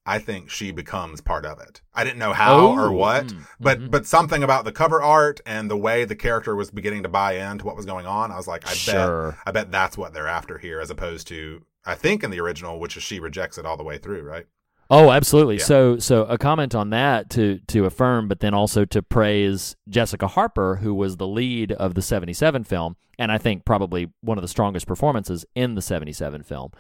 I 0.06 0.18
think 0.18 0.50
she 0.50 0.72
becomes 0.72 1.22
part 1.22 1.46
of 1.46 1.60
it. 1.60 1.82
I 1.94 2.04
didn't 2.04 2.18
know 2.20 2.34
how 2.34 2.58
Oh, 2.58 2.72
or 2.72 2.92
what, 2.92 3.28
mm, 3.28 3.46
but 3.60 3.80
mhm. 3.80 3.92
but 3.92 4.08
something 4.08 4.42
about 4.44 4.66
the 4.66 4.72
cover 4.72 5.02
art 5.02 5.42
and 5.46 5.70
the 5.70 5.78
way 5.78 6.06
the 6.06 6.16
character 6.16 6.56
was 6.56 6.72
beginning 6.72 7.04
to 7.04 7.10
buy 7.10 7.34
into 7.34 7.66
what 7.66 7.76
was 7.76 7.86
going 7.86 8.08
on. 8.08 8.32
I 8.32 8.38
was 8.38 8.48
like, 8.48 8.66
I 8.68 8.74
Sure. 8.74 9.32
bet 9.32 9.40
I 9.46 9.52
bet 9.52 9.72
that's 9.72 9.98
what 9.98 10.14
they're 10.14 10.28
after 10.28 10.58
here, 10.58 10.80
as 10.80 10.90
opposed 10.90 11.28
to 11.28 11.66
I 11.86 11.96
think 11.96 12.24
in 12.24 12.32
the 12.32 12.40
original, 12.40 12.80
which 12.80 12.98
is 12.98 13.04
she 13.04 13.20
rejects 13.20 13.58
it 13.58 13.66
all 13.66 13.78
the 13.78 13.84
way 13.84 13.98
through, 14.00 14.24
right? 14.24 14.48
Oh, 14.94 15.10
absolutely. 15.10 15.56
Yeah. 15.58 15.64
So, 15.64 16.00
so 16.00 16.26
a 16.26 16.38
comment 16.38 16.76
on 16.76 16.90
that 16.90 17.30
to 17.32 17.60
to 17.68 17.86
affirm, 17.86 18.28
but 18.28 18.42
then 18.42 18.54
also 18.54 18.84
to 18.86 19.02
praise 19.02 19.76
Jessica 19.90 20.28
Harper, 20.28 20.76
who 20.78 20.94
was 20.94 21.16
the 21.18 21.28
lead 21.28 21.72
of 21.72 21.94
the 21.94 22.02
'77 22.02 22.66
film, 22.66 22.98
and 23.18 23.32
I 23.32 23.38
think 23.38 23.64
probably 23.64 24.12
one 24.20 24.38
of 24.38 24.42
the 24.42 24.50
strongest 24.50 24.88
performances 24.88 25.46
in 25.56 25.76
the 25.76 25.82
'77 25.82 26.44
film. 26.44 26.72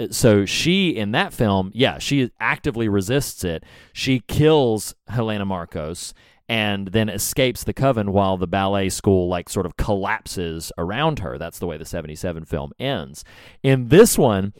Uh, 0.00 0.06
So 0.10 0.46
she 0.46 0.96
in 0.96 1.12
that 1.12 1.34
film, 1.34 1.70
yeah, 1.74 1.98
she 1.98 2.30
actively 2.40 2.88
resists 2.88 3.44
it. 3.44 3.64
She 3.92 4.20
kills 4.20 4.94
Helena 5.08 5.44
Markos 5.44 6.14
and 6.48 6.88
then 6.88 7.10
escapes 7.10 7.62
the 7.64 7.74
coven 7.74 8.10
while 8.12 8.38
the 8.38 8.46
ballet 8.46 8.88
school 8.88 9.28
like 9.28 9.50
sort 9.50 9.66
of 9.66 9.76
collapses 9.76 10.72
around 10.78 11.18
her. 11.18 11.36
That's 11.36 11.58
the 11.58 11.66
way 11.66 11.76
the 11.76 11.84
77 11.84 12.46
film 12.46 12.72
ends. 12.78 13.22
In 13.62 13.88
this 13.88 14.16
one, 14.16 14.54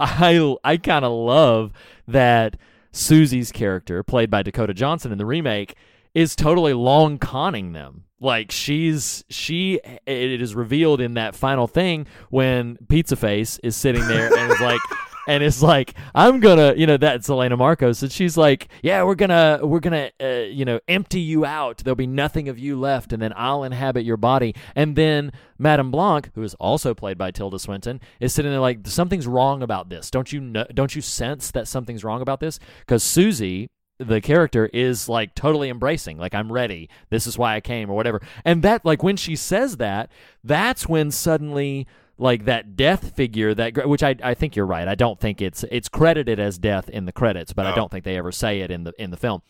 I 0.00 0.56
I 0.64 0.76
kind 0.76 1.04
of 1.04 1.12
love 1.12 1.72
that 2.08 2.56
Susie's 2.92 3.50
character, 3.52 4.02
played 4.02 4.30
by 4.30 4.42
Dakota 4.42 4.74
Johnson 4.74 5.12
in 5.12 5.18
the 5.18 5.26
remake, 5.26 5.74
is 6.14 6.36
totally 6.36 6.72
long 6.72 7.18
conning 7.18 7.72
them. 7.72 8.04
Like 8.20 8.50
she's 8.50 9.24
she 9.28 9.80
it 10.06 10.40
is 10.40 10.54
revealed 10.54 11.00
in 11.00 11.14
that 11.14 11.34
final 11.34 11.66
thing 11.66 12.06
when 12.30 12.78
Pizza 12.88 13.16
Face 13.16 13.58
is 13.62 13.76
sitting 13.76 14.06
there 14.06 14.34
and 14.34 14.52
is 14.52 14.60
like 14.60 14.80
and 15.26 15.42
it's 15.42 15.62
like 15.62 15.94
I'm 16.14 16.40
gonna 16.40 16.74
you 16.76 16.86
know 16.86 16.96
that's 16.96 17.28
Elena 17.28 17.56
Markos. 17.56 18.02
And 18.02 18.12
she's 18.12 18.36
like 18.36 18.68
yeah 18.82 19.02
we're 19.02 19.14
gonna 19.14 19.60
we're 19.62 19.80
gonna 19.80 20.10
uh, 20.20 20.26
you 20.26 20.64
know 20.64 20.80
empty 20.88 21.20
you 21.20 21.44
out. 21.44 21.78
There'll 21.78 21.96
be 21.96 22.06
nothing 22.06 22.48
of 22.48 22.58
you 22.58 22.78
left 22.78 23.12
and 23.12 23.22
then 23.22 23.32
I'll 23.36 23.64
inhabit 23.64 24.04
your 24.04 24.16
body. 24.16 24.54
And 24.74 24.96
then 24.96 25.32
Madame 25.58 25.90
Blanc 25.90 26.30
who 26.34 26.42
is 26.42 26.54
also 26.54 26.94
played 26.94 27.18
by 27.18 27.30
Tilda 27.30 27.58
Swinton 27.58 28.00
is 28.20 28.32
sitting 28.32 28.50
there 28.50 28.60
like 28.60 28.86
something's 28.86 29.26
wrong 29.26 29.62
about 29.62 29.88
this. 29.88 30.10
Don't 30.10 30.32
you 30.32 30.40
know 30.40 30.66
don't 30.72 30.94
you 30.94 31.02
sense 31.02 31.50
that 31.52 31.68
something's 31.68 32.04
wrong 32.04 32.22
about 32.22 32.40
this? 32.40 32.58
Because 32.80 33.02
Susie 33.02 33.70
the 33.98 34.20
character 34.20 34.66
is 34.72 35.08
like 35.08 35.36
totally 35.36 35.68
embracing 35.68 36.18
like 36.18 36.34
i'm 36.34 36.50
ready. 36.50 36.88
This 37.10 37.26
is 37.26 37.38
why 37.38 37.54
i 37.54 37.60
came 37.60 37.90
or 37.90 37.94
whatever. 37.94 38.20
And 38.44 38.62
that 38.62 38.84
like 38.84 39.02
when 39.02 39.16
she 39.16 39.36
says 39.36 39.76
that 39.76 40.10
that's 40.42 40.88
when 40.88 41.10
suddenly 41.10 41.86
like 42.18 42.44
that 42.44 42.76
death 42.76 43.14
figure 43.16 43.54
that 43.54 43.88
which 43.88 44.02
I, 44.02 44.14
I 44.22 44.34
think 44.34 44.54
you're 44.56 44.66
right. 44.66 44.86
I 44.86 44.94
don't 44.94 45.18
think 45.18 45.42
it's 45.42 45.64
it's 45.70 45.88
credited 45.88 46.38
as 46.38 46.58
death 46.58 46.88
in 46.88 47.06
the 47.06 47.12
credits 47.12 47.52
but 47.52 47.66
i 47.66 47.74
don't 47.74 47.90
think 47.90 48.04
they 48.04 48.16
ever 48.16 48.30
say 48.30 48.60
it 48.60 48.70
in 48.70 48.84
the 48.84 48.92
in 48.98 49.10
the 49.10 49.16
film. 49.16 49.42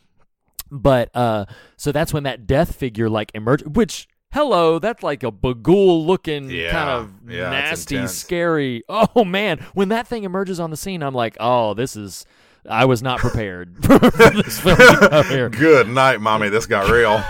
But 0.71 1.15
uh 1.15 1.45
so 1.77 1.93
that's 1.93 2.13
when 2.13 2.23
that 2.23 2.47
death 2.47 2.75
figure 2.75 3.11
like 3.11 3.31
emerge 3.35 3.63
which 3.65 4.09
hello 4.33 4.79
that's 4.79 5.03
like 5.03 5.23
a 5.23 5.31
Bughuul 5.31 6.07
looking 6.07 6.49
Yeah. 6.51 6.71
kind 6.73 6.91
of 6.91 7.31
Yeah, 7.31 7.51
nasty 7.51 8.07
scary. 8.09 8.83
Oh 8.89 9.25
man. 9.25 9.59
When 9.75 9.91
that 9.91 10.07
thing 10.09 10.25
emerges 10.25 10.59
on 10.59 10.71
the 10.71 10.77
scene 10.77 11.03
i'm 11.03 11.15
like 11.15 11.37
oh 11.41 11.75
this 11.75 11.97
is 11.97 12.25
i 12.69 12.85
was 12.85 13.03
not 13.03 13.19
prepared 13.19 13.77
for 13.85 13.99
this 13.99 14.61
film 14.61 14.77
to 14.77 15.09
come 15.11 15.27
here 15.29 15.49
Good 15.51 15.89
night, 15.89 16.21
mommy. 16.21 16.49
This 16.49 16.67
got 16.67 16.91
real. 16.91 17.23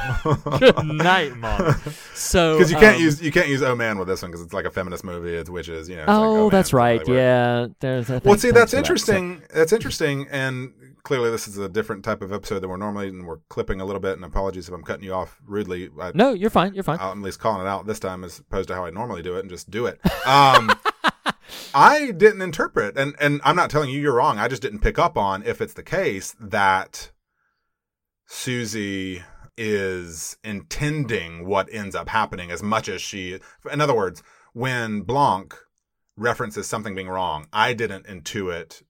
good 0.58 0.84
night 0.84 1.36
mom 1.36 1.76
so 2.14 2.56
Because 2.56 2.70
you 2.70 2.78
can't 2.78 2.96
um, 2.96 3.02
use 3.02 3.20
you 3.22 3.32
can't 3.32 3.48
use 3.48 3.62
oh 3.62 3.74
man 3.74 3.98
with 3.98 4.08
this 4.08 4.22
one 4.22 4.30
because 4.30 4.44
it's 4.44 4.54
like 4.54 4.64
a 4.64 4.70
feminist 4.70 5.04
movie. 5.04 5.34
It's 5.34 5.50
witches, 5.50 5.88
you 5.88 5.96
know. 5.96 6.02
it's 6.02 6.08
like, 6.08 6.18
oh 6.18 6.50
that's 6.50 6.70
doesn't 6.70 6.76
really 6.78 6.98
right 6.98 7.08
yeah 7.08 7.66
there's 7.80 8.10
I 8.10 8.18
Well, 8.24 8.38
see, 8.38 8.50
that's 8.50 8.50
for 8.50 8.52
that. 8.52 8.70
So- 8.70 8.78
interesting. 8.78 9.42
That's 9.52 9.72
interesting, 9.72 10.26
and 10.30 10.72
clearly, 11.02 11.30
this 11.30 11.46
is 11.46 11.58
a 11.58 11.68
different 11.68 12.04
type 12.04 12.22
of 12.22 12.32
episode 12.32 12.60
than 12.60 12.70
we're 12.70 12.76
normally, 12.76 13.08
and 13.08 13.26
we're 13.26 13.38
clipping 13.48 13.80
a 13.80 13.84
little 13.84 14.00
bit. 14.00 14.14
And 14.16 14.24
apologies 14.24 14.68
if 14.68 14.74
I'm 14.74 14.82
cutting 14.82 15.04
you 15.04 15.12
off 15.12 15.38
rudely. 15.46 15.90
I, 16.00 16.12
no 16.14 16.32
you're 16.32 16.50
fine 16.50 16.74
you're 16.74 16.82
fine 16.84 16.98
I'm 17.00 17.18
at 17.18 17.24
least 17.24 17.40
calling 17.40 17.60
it 17.66 17.68
out 17.68 17.86
this 17.86 17.98
time, 18.00 18.24
as 18.24 18.38
opposed 18.38 18.68
to 18.68 18.74
how 18.74 18.84
I 18.84 18.90
normally 18.90 19.22
do 19.22 19.36
it, 19.36 19.40
and 19.40 19.50
just 19.50 19.70
do 19.70 19.86
it. 19.86 20.00
Um, 20.26 20.70
I 21.74 22.12
didn't 22.12 22.42
interpret, 22.42 22.96
and 22.96 23.16
and 23.20 23.40
I'm 23.44 23.56
not 23.56 23.68
telling 23.68 23.90
you 23.90 24.00
you're 24.00 24.14
wrong. 24.14 24.38
I 24.38 24.46
just 24.46 24.62
didn't 24.62 24.78
pick 24.78 24.98
up 24.98 25.18
on 25.18 25.42
if 25.42 25.60
it's 25.60 25.74
the 25.74 25.82
case 25.82 26.34
that 26.40 27.10
Susie 28.26 29.22
is 29.56 30.36
intending 30.44 31.46
what 31.46 31.68
ends 31.72 31.94
up 31.94 32.08
happening 32.08 32.52
as 32.52 32.62
much 32.62 32.88
as 32.88 33.02
she. 33.02 33.40
In 33.70 33.80
other 33.80 33.94
words, 33.94 34.22
when 34.52 35.02
Blanc 35.02 35.54
references 36.16 36.68
something 36.68 36.94
being 36.94 37.08
wrong, 37.08 37.48
I 37.52 37.74
didn't 37.74 38.06
intuit 38.06 38.82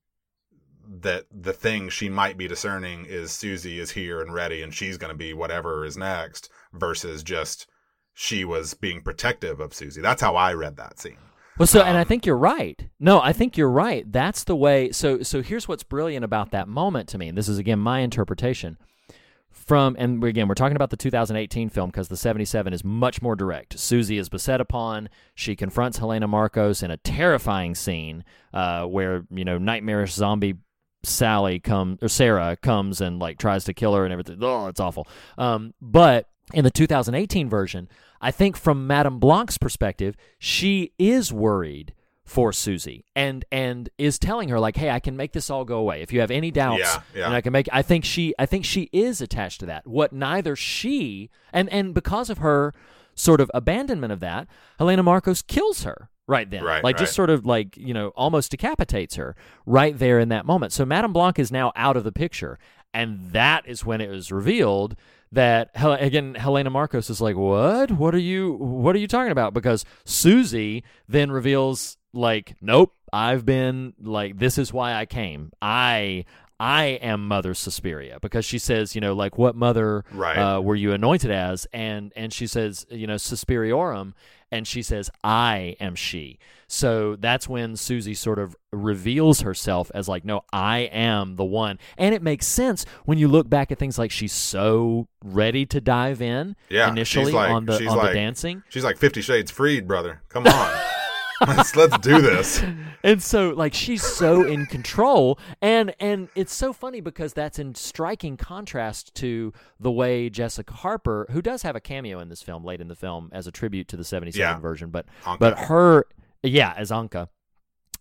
that 0.87 1.25
the 1.31 1.55
thing 1.55 1.88
she 1.88 2.11
might 2.11 2.37
be 2.37 2.47
discerning 2.47 3.07
is 3.07 3.33
Susie 3.33 3.81
is 3.81 3.92
here 3.92 4.20
and 4.20 4.35
ready 4.35 4.62
and 4.62 4.75
she's 4.75 4.99
going 4.99 5.12
to 5.12 5.16
be 5.16 5.33
whatever 5.33 5.87
is 5.87 5.97
next 5.97 6.51
versus 6.75 7.23
just 7.23 7.66
she 8.12 8.44
was 8.44 8.75
being 8.75 9.01
protective 9.01 9.61
of 9.61 9.73
Susie. 9.73 10.03
That's 10.03 10.20
how 10.20 10.37
I 10.37 10.53
read 10.53 10.77
that 10.77 11.01
scene. 11.01 11.16
Well, 11.59 11.67
so 11.67 11.83
and 11.83 11.97
I 11.97 12.01
Um, 12.03 12.07
think 12.07 12.27
you're 12.27 12.37
right. 12.37 12.88
No, 12.99 13.21
I 13.21 13.33
think 13.33 13.57
you're 13.57 13.71
right. 13.71 14.11
That's 14.11 14.43
the 14.45 14.57
way. 14.57 14.90
So, 14.93 15.23
so 15.23 15.40
here's 15.43 15.69
what's 15.69 15.85
brilliant 15.85 16.25
about 16.25 16.51
that 16.51 16.67
moment 16.69 17.09
to 17.11 17.19
me. 17.19 17.29
And 17.29 17.38
this 17.38 17.49
is 17.49 17.59
again 17.59 17.79
my 17.79 18.01
interpretation. 18.01 18.77
From 19.51 19.95
and 19.99 20.21
we- 20.21 20.29
again, 20.31 20.49
we're 20.49 20.55
talking 20.55 20.75
about 20.77 20.90
the 20.90 20.97
2018 20.97 21.69
film 21.69 21.88
because 21.90 22.09
the 22.09 22.17
77 22.17 22.73
is 22.73 22.83
much 22.85 23.23
more 23.23 23.37
direct. 23.37 23.79
Susie 23.79 24.19
is 24.19 24.29
beset 24.29 24.61
upon. 24.61 25.09
She 25.35 25.55
confronts 25.55 25.99
Helena 25.99 26.27
Markos 26.27 26.83
in 26.83 26.90
a 26.90 26.97
terrifying 26.99 27.75
scene 27.77 28.25
uh, 28.53 28.85
where 28.85 29.25
you 29.31 29.45
know 29.45 29.57
nightmarish 29.57 30.12
zombie 30.12 30.55
Sally 31.05 31.61
comes 31.61 31.99
or 32.03 32.09
Sarah 32.09 32.57
comes 32.61 33.01
and 33.01 33.19
like 33.21 33.38
tries 33.38 33.64
to 33.64 33.73
kill 33.75 33.95
her 33.95 34.05
and 34.05 34.12
everything. 34.12 34.38
Oh, 34.43 34.67
it's 34.67 34.81
awful. 34.81 35.07
Um, 35.38 35.73
but 35.81 36.29
in 36.53 36.65
the 36.65 36.71
2018 36.71 37.49
version, 37.49 37.89
I 38.21 38.31
think 38.31 38.57
from 38.57 38.87
Madame 38.87 39.19
Blanc's 39.19 39.59
perspective, 39.59 40.17
she 40.39 40.93
is 40.99 41.33
worried 41.33 41.95
for 42.25 42.53
Susie 42.53 43.05
and 43.15 43.45
and 43.53 43.91
is 43.99 44.19
telling 44.19 44.49
her 44.49 44.59
like, 44.59 44.77
"Hey, 44.77 44.91
I 44.91 44.99
can 44.99 45.15
make 45.17 45.33
this 45.33 45.51
all 45.51 45.65
go 45.65 45.79
away. 45.79 46.01
If 46.01 46.11
you 46.13 46.21
have 46.21 46.31
any 46.31 46.51
doubts, 46.51 46.81
Yeah, 46.81 47.01
yeah. 47.15 47.27
and 47.27 47.35
I 47.35 47.41
can 47.43 47.53
make." 47.53 47.69
I 47.73 47.83
think 47.83 48.05
she 48.05 48.35
I 48.39 48.47
think 48.47 48.65
she 48.65 48.89
is 48.93 49.21
attached 49.21 49.61
to 49.61 49.67
that. 49.67 49.87
What 49.87 50.13
neither 50.13 50.57
she 50.57 51.29
and 51.53 51.69
and 51.71 51.93
because 51.95 52.31
of 52.31 52.39
her 52.39 52.73
sort 53.15 53.41
of 53.43 53.51
abandonment 53.53 54.13
of 54.13 54.21
that, 54.21 54.49
Helena 54.79 55.05
Markos 55.05 55.47
kills 55.47 55.85
her 55.85 56.09
right 56.27 56.49
then. 56.51 56.65
Right, 56.65 56.83
like 56.83 56.97
just 56.97 57.13
sort 57.13 57.29
of 57.29 57.45
like, 57.45 57.77
you 57.77 57.93
know, 57.93 58.09
almost 58.17 58.51
decapitates 58.51 59.17
her 59.17 59.37
right 59.67 59.97
there 59.97 60.19
in 60.19 60.31
that 60.31 60.47
moment. 60.47 60.73
So 60.73 60.87
Madame 60.87 61.13
Blanc 61.13 61.39
is 61.39 61.53
now 61.53 61.73
out 61.77 61.97
of 61.97 62.05
the 62.05 62.13
picture. 62.13 62.59
And 62.95 63.33
that 63.33 63.67
is 63.67 63.85
when 63.85 64.01
it 64.01 64.09
was 64.09 64.31
revealed 64.33 64.97
that 65.35 65.70
again 65.75 66.35
Helena 66.35 66.70
Markos 66.70 67.11
is 67.11 67.20
like, 67.20 67.37
"What? 67.37 67.90
What 67.90 68.14
are 68.14 68.18
you 68.18 68.53
what 68.55 68.94
are 68.97 68.99
you 68.99 69.09
talking 69.09 69.33
about?" 69.33 69.55
Because 69.55 69.85
Susie 70.05 70.85
then 71.09 71.31
reveals 71.31 71.97
like, 72.12 72.57
"Nope, 72.61 72.92
I've 73.12 73.47
been 73.47 73.94
like 74.03 74.38
this 74.38 74.59
is 74.59 74.73
why 74.73 74.94
I 74.94 75.07
came. 75.07 75.53
I 75.62 76.25
I 76.61 76.85
am 76.85 77.27
Mother 77.27 77.53
Suspiria 77.55 78.19
because 78.21 78.45
she 78.45 78.59
says, 78.59 78.95
you 78.95 79.01
know, 79.01 79.12
like 79.12 79.37
what 79.38 79.57
mother 79.57 80.05
Right. 80.12 80.37
uh, 80.38 80.61
were 80.61 80.77
you 80.77 80.93
anointed 80.93 81.31
as? 81.31 81.67
And 81.73 82.12
and 82.14 82.33
she 82.33 82.47
says, 82.47 82.87
you 82.90 83.07
know, 83.07 83.17
Suspiriorum, 83.17 84.12
and 84.53 84.67
she 84.67 84.83
says, 84.83 85.11
I 85.25 85.77
am 85.81 85.94
she. 85.96 86.38
So 86.69 87.17
that's 87.17 87.48
when 87.48 87.77
Susie 87.77 88.15
sort 88.15 88.38
of 88.38 88.57
reveals 88.73 89.40
herself 89.40 89.90
as 89.94 90.09
like, 90.09 90.25
no, 90.25 90.42
I 90.52 90.79
am 90.92 91.37
the 91.37 91.44
one. 91.44 91.79
And 91.98 92.15
it 92.15 92.23
makes 92.23 92.46
sense 92.46 92.87
when 93.05 93.19
you 93.19 93.29
look 93.29 93.48
back 93.50 93.71
at 93.73 93.79
things 93.79 93.98
like 93.98 94.11
she's 94.11 94.33
so 94.33 95.09
ready 95.25 95.67
to 95.67 95.81
dive 95.81 96.23
in 96.23 96.57
Yeah, 96.71 96.88
initially 96.88 97.33
like, 97.33 97.50
on 97.50 97.67
the 97.67 97.87
on 97.88 97.96
like, 97.98 98.09
the 98.11 98.15
dancing. 98.15 98.63
She's 98.69 98.85
like 98.85 98.96
Fifty 98.96 99.23
Shades 99.23 99.50
Freed, 99.50 99.87
brother. 99.88 100.23
Come 100.29 100.46
on. 100.46 100.81
let's 101.41 101.75
let's 101.77 101.99
do 101.99 102.21
this. 102.21 102.63
and 103.03 103.23
so 103.23 103.51
like 103.51 103.75
she's 103.75 104.03
so 104.03 104.45
in 104.47 104.67
control 104.67 105.39
and 105.61 105.95
and 106.01 106.29
it's 106.35 106.55
so 106.55 106.73
funny 106.73 107.01
because 107.01 107.33
that's 107.33 107.59
in 107.59 107.75
striking 107.75 108.37
contrast 108.37 109.15
to 109.17 109.53
the 109.81 109.91
way 109.91 110.29
Jessica 110.31 110.73
Harper 110.73 111.27
who 111.31 111.43
does 111.43 111.63
have 111.63 111.77
a 111.77 111.81
cameo 111.81 112.19
in 112.21 112.29
this 112.29 112.43
film 112.43 112.65
late 112.65 112.81
in 112.81 112.89
the 112.89 112.95
film 112.97 113.31
as 113.33 113.47
a 113.47 113.53
tribute 113.53 113.89
to 113.89 113.97
the 113.97 114.05
77 114.05 114.41
Yeah. 114.41 114.59
version 114.61 114.91
but 114.91 115.07
Anka. 115.25 115.39
but 115.39 115.59
her 115.61 116.07
yeah 116.43 116.75
as 116.77 116.91
Anka 116.91 117.29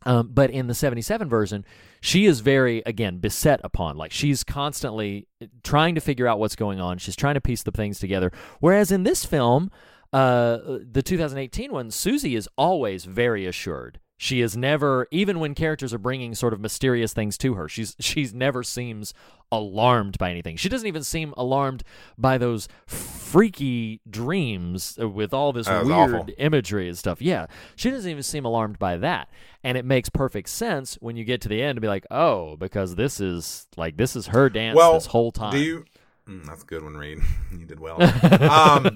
um, 0.05 0.29
but 0.33 0.49
in 0.49 0.67
the 0.67 0.73
77 0.73 1.29
version, 1.29 1.63
she 2.01 2.25
is 2.25 2.41
very, 2.41 2.83
again, 2.85 3.19
beset 3.19 3.61
upon. 3.63 3.95
Like, 3.95 4.11
she's 4.11 4.43
constantly 4.43 5.27
trying 5.63 5.95
to 5.95 6.01
figure 6.01 6.27
out 6.27 6.39
what's 6.39 6.57
going 6.57 6.81
on. 6.81 6.97
She's 6.97 7.15
trying 7.15 7.35
to 7.35 7.39
piece 7.39 7.63
the 7.63 7.71
things 7.71 7.99
together. 7.99 8.29
Whereas 8.59 8.91
in 8.91 9.03
this 9.03 9.23
film, 9.23 9.71
uh, 10.13 10.79
the 10.91 11.01
2018 11.03 11.71
one, 11.71 11.91
Susie 11.91 12.35
is 12.35 12.47
always 12.57 13.05
very 13.05 13.47
assured. 13.47 13.99
She 14.15 14.41
is 14.41 14.55
never, 14.55 15.07
even 15.11 15.39
when 15.39 15.53
characters 15.53 15.93
are 15.93 15.97
bringing 15.97 16.33
sort 16.35 16.53
of 16.53 16.61
mysterious 16.61 17.11
things 17.13 17.37
to 17.39 17.55
her, 17.55 17.67
she's 17.67 17.95
she's 17.99 18.33
never 18.33 18.63
seems 18.63 19.13
alarmed 19.51 20.17
by 20.17 20.29
anything. 20.31 20.55
She 20.55 20.69
doesn't 20.69 20.87
even 20.87 21.03
seem 21.03 21.33
alarmed 21.35 21.83
by 22.17 22.37
those 22.37 22.69
freaky 22.85 24.01
dreams 24.09 24.97
with 24.97 25.33
all 25.33 25.51
this 25.51 25.67
weird 25.67 25.91
awful. 25.91 26.27
imagery 26.37 26.87
and 26.87 26.97
stuff. 26.97 27.21
Yeah, 27.21 27.47
she 27.75 27.89
doesn't 27.89 28.09
even 28.09 28.23
seem 28.23 28.45
alarmed 28.45 28.79
by 28.79 28.97
that, 28.97 29.29
and 29.63 29.77
it 29.77 29.83
makes 29.83 30.09
perfect 30.09 30.47
sense 30.49 30.95
when 31.01 31.17
you 31.17 31.25
get 31.25 31.41
to 31.41 31.49
the 31.49 31.61
end 31.61 31.75
to 31.77 31.81
be 31.81 31.87
like, 31.87 32.05
oh, 32.11 32.55
because 32.55 32.95
this 32.95 33.19
is 33.19 33.67
like 33.75 33.97
this 33.97 34.15
is 34.15 34.27
her 34.27 34.47
dance 34.47 34.77
well, 34.77 34.93
this 34.93 35.07
whole 35.07 35.31
time. 35.31 35.51
Do 35.51 35.59
you? 35.59 35.85
Mm, 36.27 36.45
that's 36.45 36.63
a 36.63 36.65
good 36.65 36.83
one, 36.83 36.95
Reed. 36.95 37.19
you 37.51 37.65
did 37.65 37.79
well. 37.79 38.01
um, 38.49 38.89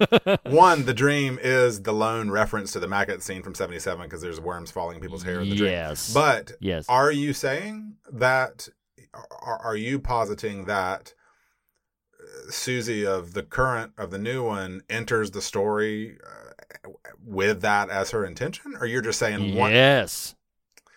one, 0.45 0.85
the 0.85 0.93
dream 0.93 1.37
is 1.41 1.81
the 1.81 1.91
lone 1.91 2.31
reference 2.31 2.71
to 2.71 2.79
the 2.79 2.87
maggot 2.87 3.21
scene 3.21 3.43
from 3.43 3.53
'77 3.53 4.01
because 4.03 4.21
there's 4.21 4.39
worms 4.39 4.71
falling 4.71 4.95
in 4.95 5.01
people's 5.01 5.23
hair 5.23 5.41
in 5.41 5.49
the 5.49 5.55
dream. 5.55 5.71
Yes. 5.71 6.13
But 6.13 6.53
Yes. 6.59 6.85
are 6.87 7.11
you 7.11 7.33
saying 7.33 7.95
that? 8.11 8.69
Are, 9.13 9.57
are 9.59 9.75
you 9.75 9.99
positing 9.99 10.65
that 10.65 11.13
uh, 12.21 12.51
Susie 12.51 13.05
of 13.05 13.33
the 13.33 13.43
current 13.43 13.93
of 13.97 14.11
the 14.11 14.19
new 14.19 14.45
one 14.45 14.83
enters 14.89 15.31
the 15.31 15.41
story 15.41 16.17
uh, 16.23 16.89
with 17.25 17.61
that 17.61 17.89
as 17.89 18.11
her 18.11 18.25
intention, 18.25 18.75
or 18.79 18.85
you're 18.85 19.01
just 19.01 19.19
saying 19.19 19.55
one? 19.55 19.71
yes. 19.71 20.35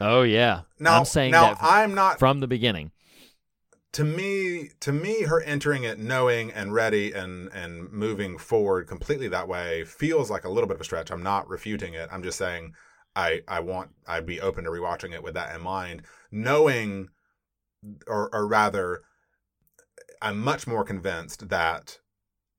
Oh 0.00 0.22
yeah. 0.22 0.62
Now, 0.78 0.98
I'm 0.98 1.04
saying 1.04 1.32
now 1.32 1.54
that 1.54 1.58
I'm 1.60 1.94
not 1.94 2.18
from 2.18 2.40
the 2.40 2.46
beginning. 2.46 2.92
To 3.92 4.04
me 4.04 4.70
to 4.80 4.92
me 4.92 5.22
her 5.22 5.40
entering 5.42 5.84
it 5.84 5.98
knowing 5.98 6.50
and 6.52 6.72
ready 6.72 7.12
and 7.12 7.48
and 7.52 7.90
moving 7.92 8.38
forward 8.38 8.86
completely 8.86 9.28
that 9.28 9.48
way 9.48 9.84
feels 9.84 10.30
like 10.30 10.44
a 10.44 10.48
little 10.48 10.68
bit 10.68 10.76
of 10.76 10.80
a 10.80 10.84
stretch. 10.84 11.10
I'm 11.10 11.22
not 11.22 11.48
refuting 11.48 11.94
it. 11.94 12.08
I'm 12.12 12.22
just 12.22 12.38
saying 12.38 12.74
i 13.16 13.40
i 13.48 13.58
want 13.58 13.90
i'd 14.06 14.24
be 14.24 14.40
open 14.40 14.62
to 14.62 14.70
rewatching 14.70 15.12
it 15.12 15.20
with 15.20 15.34
that 15.34 15.52
in 15.54 15.60
mind 15.60 16.02
knowing 16.30 17.08
or 18.06 18.32
or 18.32 18.46
rather 18.46 19.02
i'm 20.22 20.38
much 20.40 20.66
more 20.66 20.84
convinced 20.84 21.48
that 21.48 21.98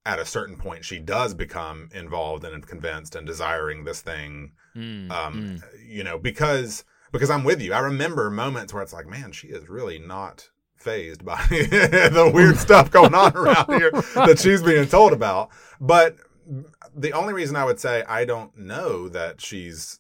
at 0.06 0.20
a 0.20 0.26
certain 0.26 0.58
point 0.58 0.84
she 0.84 1.00
does 1.00 1.34
become 1.34 1.88
involved 1.94 2.44
and 2.44 2.68
convinced 2.68 3.16
and 3.16 3.26
desiring 3.26 3.84
this 3.86 4.02
thing 4.02 4.52
Mm, 4.76 5.12
um 5.12 5.34
mm. 5.34 5.64
you 5.86 6.02
know 6.02 6.18
because 6.18 6.86
because 7.12 7.30
i'm 7.30 7.44
with 7.44 7.62
you. 7.62 7.74
I 7.74 7.80
remember 7.80 8.30
moments 8.30 8.74
where 8.74 8.82
it's 8.82 8.94
like 8.94 9.06
man 9.06 9.34
she 9.34 9.50
is 9.50 9.68
really 9.68 10.00
not 10.00 10.50
phased 10.82 11.24
by 11.24 11.46
the 11.50 12.32
weird 12.34 12.58
stuff 12.58 12.92
going 12.92 13.14
on 13.14 13.36
around 13.36 13.72
here 13.74 13.92
that 14.16 14.40
she's 14.40 14.62
being 14.62 14.88
told 14.88 15.14
about. 15.14 15.50
But 15.80 16.18
the 16.96 17.14
only 17.14 17.34
reason 17.34 17.56
i 17.56 17.66
would 17.66 17.80
say 17.80 18.04
i 18.08 18.26
don't 18.26 18.58
know 18.58 19.08
that 19.08 19.42
she's 19.42 20.00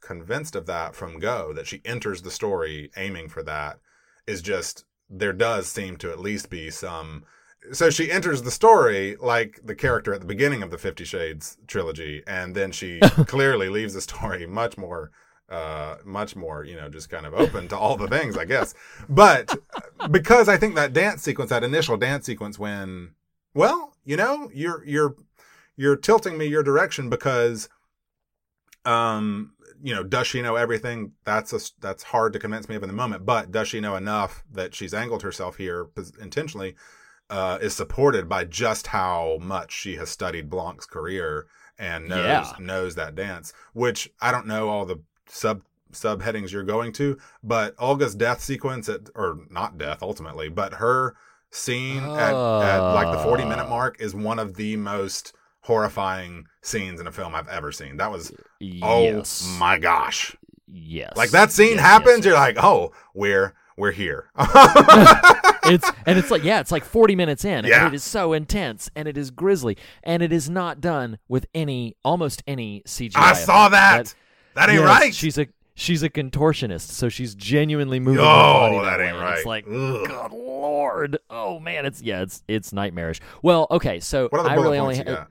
convinced 0.00 0.56
of 0.56 0.66
that 0.66 0.94
from 0.94 1.18
go 1.18 1.52
that 1.52 1.66
she 1.66 1.80
enters 1.84 2.22
the 2.22 2.30
story 2.30 2.90
aiming 2.96 3.28
for 3.28 3.42
that 3.42 3.78
is 4.26 4.42
just 4.42 4.84
there 5.08 5.32
does 5.32 5.68
seem 5.68 5.96
to 5.96 6.10
at 6.10 6.20
least 6.20 6.50
be 6.50 6.70
some 6.70 7.24
so 7.70 7.90
she 7.90 8.10
enters 8.10 8.42
the 8.42 8.50
story 8.50 9.16
like 9.20 9.60
the 9.64 9.74
character 9.74 10.12
at 10.12 10.20
the 10.20 10.26
beginning 10.26 10.62
of 10.62 10.70
the 10.70 10.78
50 10.78 11.04
shades 11.04 11.56
trilogy 11.66 12.22
and 12.26 12.54
then 12.54 12.72
she 12.72 12.98
clearly 13.26 13.68
leaves 13.68 13.94
the 13.94 14.00
story 14.00 14.46
much 14.46 14.76
more 14.76 15.12
uh 15.52 15.96
much 16.04 16.34
more 16.34 16.64
you 16.64 16.74
know 16.76 16.88
just 16.88 17.10
kind 17.10 17.26
of 17.26 17.34
open 17.34 17.68
to 17.68 17.76
all 17.76 17.96
the 17.96 18.08
things 18.08 18.36
i 18.38 18.44
guess. 18.44 18.74
But 19.08 19.54
because 20.10 20.48
i 20.48 20.56
think 20.56 20.74
that 20.76 20.92
dance 20.92 21.22
sequence 21.22 21.50
that 21.50 21.62
initial 21.62 21.96
dance 21.96 22.24
sequence 22.26 22.58
when 22.58 23.10
well 23.54 23.94
you 24.04 24.16
know 24.16 24.50
you're 24.54 24.82
you're 24.84 25.14
you're 25.76 25.96
tilting 25.96 26.38
me 26.38 26.46
your 26.46 26.62
direction 26.62 27.10
because 27.10 27.68
um 28.84 29.52
you 29.82 29.94
know 29.94 30.02
does 30.04 30.26
she 30.28 30.42
know 30.42 30.56
everything? 30.56 31.12
That's 31.24 31.52
a 31.52 31.60
that's 31.80 32.04
hard 32.04 32.32
to 32.34 32.38
convince 32.38 32.68
me 32.68 32.76
of 32.76 32.82
in 32.82 32.88
the 32.88 32.94
moment. 32.94 33.26
But 33.26 33.50
does 33.50 33.68
she 33.68 33.80
know 33.80 33.96
enough 33.96 34.44
that 34.52 34.74
she's 34.74 34.94
angled 34.94 35.22
herself 35.22 35.56
here 35.56 35.88
intentionally 36.20 36.74
uh 37.30 37.58
is 37.60 37.74
supported 37.74 38.28
by 38.28 38.44
just 38.44 38.88
how 38.88 39.38
much 39.40 39.72
she 39.72 39.96
has 39.96 40.08
studied 40.10 40.50
blanc's 40.50 40.86
career 40.86 41.46
and 41.78 42.08
knows 42.08 42.18
Yeah. 42.26 42.52
knows 42.58 42.94
that 42.96 43.14
dance 43.14 43.52
which 43.72 44.10
i 44.20 44.30
don't 44.32 44.46
know 44.46 44.68
all 44.68 44.84
the 44.84 45.00
sub 45.32 45.62
subheadings 45.92 46.50
you're 46.52 46.62
going 46.62 46.92
to 46.92 47.18
but 47.42 47.74
olga's 47.78 48.14
death 48.14 48.40
sequence 48.42 48.88
at 48.88 49.10
or 49.14 49.38
not 49.50 49.76
death 49.78 49.98
ultimately 50.02 50.48
but 50.48 50.74
her 50.74 51.14
scene 51.50 52.02
at, 52.02 52.32
at 52.34 52.78
like 52.94 53.14
the 53.16 53.22
40 53.22 53.44
minute 53.44 53.66
Oh. 53.66 53.70
mark 53.70 54.00
is 54.00 54.14
one 54.14 54.38
of 54.38 54.54
the 54.56 54.76
most 54.76 55.34
horrifying 55.60 56.46
scenes 56.62 56.98
in 57.00 57.06
a 57.06 57.12
film 57.12 57.34
I've 57.34 57.46
ever 57.48 57.70
seen. 57.72 57.96
That 57.98 58.10
was 58.10 58.32
oh 58.82 59.02
yes. 59.04 59.54
my 59.60 59.78
gosh. 59.78 60.34
yes. 60.66 61.12
Like 61.16 61.30
that 61.30 61.52
scene 61.52 61.72
Yes, 61.76 61.80
happens, 61.80 62.16
yes, 62.18 62.24
you're 62.26 62.34
like, 62.34 62.56
"Oh, 62.58 62.90
we're 63.14 63.54
we're 63.76 63.92
here." 63.92 64.30
it's 65.64 65.88
and 66.06 66.18
it's 66.18 66.30
like 66.30 66.42
yeah, 66.42 66.60
it's 66.60 66.72
like 66.72 66.84
40 66.84 67.16
minutes 67.16 67.44
in 67.44 67.64
Yeah. 67.64 67.84
and 67.86 67.94
it 67.94 67.96
is 67.96 68.02
so 68.04 68.32
intense 68.32 68.90
and 68.96 69.06
it 69.06 69.16
is 69.16 69.30
grisly 69.30 69.76
and 70.02 70.22
it 70.22 70.32
is 70.32 70.50
not 70.50 70.80
done 70.80 71.18
with 71.28 71.46
any 71.54 71.96
almost 72.04 72.42
any 72.46 72.82
CGI. 72.86 73.16
I 73.16 73.32
saw 73.34 73.66
effect. 73.68 73.72
that. 73.72 74.14
That 74.54 74.68
ain't 74.68 74.80
yes, 74.80 74.88
right. 74.88 75.14
She's 75.14 75.38
a 75.38 75.46
she's 75.74 76.02
a 76.02 76.10
contortionist, 76.10 76.90
so 76.90 77.08
she's 77.08 77.34
genuinely 77.34 77.98
moving 78.00 78.22
her 78.22 78.30
Oh, 78.30 78.70
body 78.70 78.78
that 78.84 78.98
way. 78.98 79.06
ain't 79.08 79.16
right. 79.16 79.36
It's 79.38 79.46
like 79.46 79.64
Ugh. 79.66 80.06
good 80.06 80.32
lord. 80.32 81.18
Oh 81.30 81.58
man, 81.60 81.86
it's 81.86 82.02
yeah, 82.02 82.22
it's 82.22 82.42
it's 82.48 82.72
nightmarish. 82.72 83.20
Well, 83.42 83.66
okay, 83.70 84.00
so 84.00 84.28
I 84.32 84.54
really 84.54 84.78
only 84.78 84.98
ha- 84.98 85.26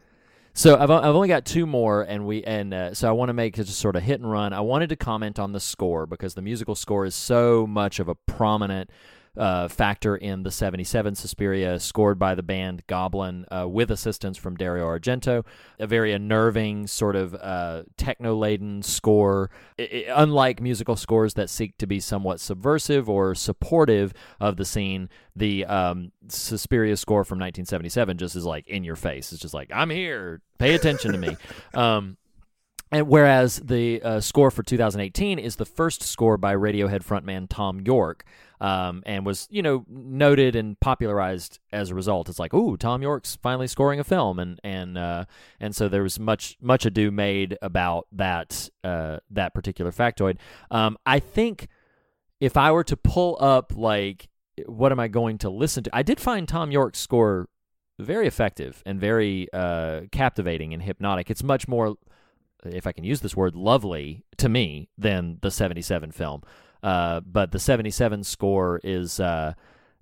so 0.54 0.78
I've 0.78 0.92
I've 0.92 1.16
only 1.16 1.28
got 1.30 1.46
two 1.46 1.66
more, 1.66 2.02
and 2.02 2.26
we 2.26 2.44
and 2.44 2.74
uh, 2.74 2.94
so 2.94 3.08
I 3.08 3.12
want 3.12 3.30
to 3.30 3.34
make 3.34 3.58
it 3.58 3.64
just 3.64 3.80
sort 3.80 3.96
of 3.96 4.04
hit 4.04 4.20
and 4.20 4.30
run. 4.30 4.52
I 4.54 4.60
wanted 4.62 4.90
to 4.90 4.96
comment 4.96 5.40
on 5.40 5.52
the 5.54 5.60
score 5.62 6.06
because 6.06 6.34
the 6.34 6.42
musical 6.42 6.76
score 6.76 7.06
is 7.06 7.16
so 7.16 7.66
much 7.68 8.00
of 8.00 8.10
a 8.10 8.16
prominent 8.16 8.90
uh, 9.38 9.68
factor 9.68 10.16
in 10.16 10.44
the 10.44 10.52
'77 10.52 11.16
Suspiria, 11.16 11.80
scored 11.80 12.20
by 12.20 12.36
the 12.36 12.44
band 12.44 12.84
Goblin 12.88 13.46
uh, 13.52 13.68
with 13.68 13.90
assistance 13.92 14.38
from 14.38 14.56
Dario 14.56 14.86
Argento. 14.86 15.46
A 15.80 15.88
very 15.88 16.12
unnerving, 16.12 16.88
sort 16.88 17.16
of 17.16 17.34
uh, 17.36 17.84
techno-laden 17.98 18.82
score. 18.84 19.50
I- 19.80 20.06
I- 20.10 20.22
unlike 20.22 20.62
musical 20.62 20.96
scores 20.96 21.34
that 21.36 21.50
seek 21.50 21.78
to 21.78 21.88
be 21.88 22.00
somewhat 22.00 22.40
subversive 22.40 23.10
or 23.10 23.34
supportive 23.36 24.14
of 24.40 24.58
the 24.58 24.66
scene, 24.66 25.10
the 25.36 25.66
um, 25.66 26.12
Suspiria 26.28 26.98
score 26.98 27.24
from 27.24 27.38
1977 27.40 28.18
just 28.18 28.36
is 28.36 28.46
like 28.46 28.68
in 28.68 28.84
your 28.84 28.96
face. 28.98 29.32
It's 29.32 29.42
just 29.42 29.54
like 29.54 29.70
I'm 29.74 29.90
here. 29.90 30.42
Pay 30.60 30.76
attention 30.76 31.12
to 31.14 31.18
me. 31.18 31.38
Um, 31.74 32.18
and 32.94 33.08
whereas 33.08 33.56
the 33.64 34.02
uh, 34.02 34.20
score 34.20 34.52
for 34.52 34.64
2018 34.64 35.40
is 35.40 35.56
the 35.56 35.64
first 35.66 36.04
score 36.04 36.36
by 36.36 36.54
Radiohead 36.54 37.06
frontman 37.06 37.48
Thom 37.50 37.80
Yorke, 37.80 38.26
um, 38.62 39.02
and 39.08 39.26
was 39.26 39.48
you 39.50 39.64
know 39.64 39.84
noted 39.90 40.56
and 40.56 40.80
popularized 40.80 41.60
as 41.74 41.90
a 41.90 41.96
result. 41.96 42.30
It's 42.30 42.40
like, 42.40 42.54
ooh, 42.54 42.78
Thom 42.78 43.02
Yorke's 43.02 43.36
finally 43.42 43.68
scoring 43.68 44.00
a 44.00 44.04
film, 44.04 44.40
and 44.40 44.60
and 44.64 44.98
uh, 44.98 45.26
and 45.60 45.76
so 45.76 45.90
there 45.90 46.04
was 46.04 46.20
much 46.20 46.58
much 46.62 46.86
ado 46.86 47.10
made 47.12 47.58
about 47.62 48.08
that 48.12 48.70
uh, 48.84 49.18
that 49.32 49.56
particular 49.56 49.92
factoid. 49.92 50.38
Um, 50.70 50.98
I 51.06 51.20
think 51.20 51.68
if 52.40 52.56
I 52.56 52.72
were 52.72 52.84
to 52.86 52.96
pull 52.96 53.36
up 53.42 53.74
like 53.76 54.30
what 54.68 54.92
am 54.92 55.00
I 55.00 55.08
going 55.08 55.40
to 55.40 55.50
listen 55.50 55.84
to, 55.86 55.90
I 55.92 56.04
did 56.04 56.20
find 56.20 56.48
Thom 56.48 56.72
Yorke's 56.72 57.00
score 57.00 57.50
very 57.98 58.28
effective 58.28 58.84
and 58.86 59.00
very 59.00 59.48
uh, 59.54 60.02
captivating 60.12 60.74
and 60.74 60.84
hypnotic. 60.84 61.32
It's 61.32 61.44
much 61.44 61.68
more 61.68 61.96
if 62.64 62.86
I 62.86 62.92
can 62.92 63.04
use 63.04 63.22
this 63.22 63.36
word, 63.36 63.56
lovely 63.56 64.24
to 64.38 64.48
me 64.48 64.90
than 65.00 65.40
the 65.42 65.50
77 65.50 66.12
film. 66.12 66.44
Uh, 66.84 67.22
but 67.22 67.52
the 67.52 67.60
77 67.60 68.24
score 68.24 68.80
is 68.84 69.20
uh, 69.20 69.54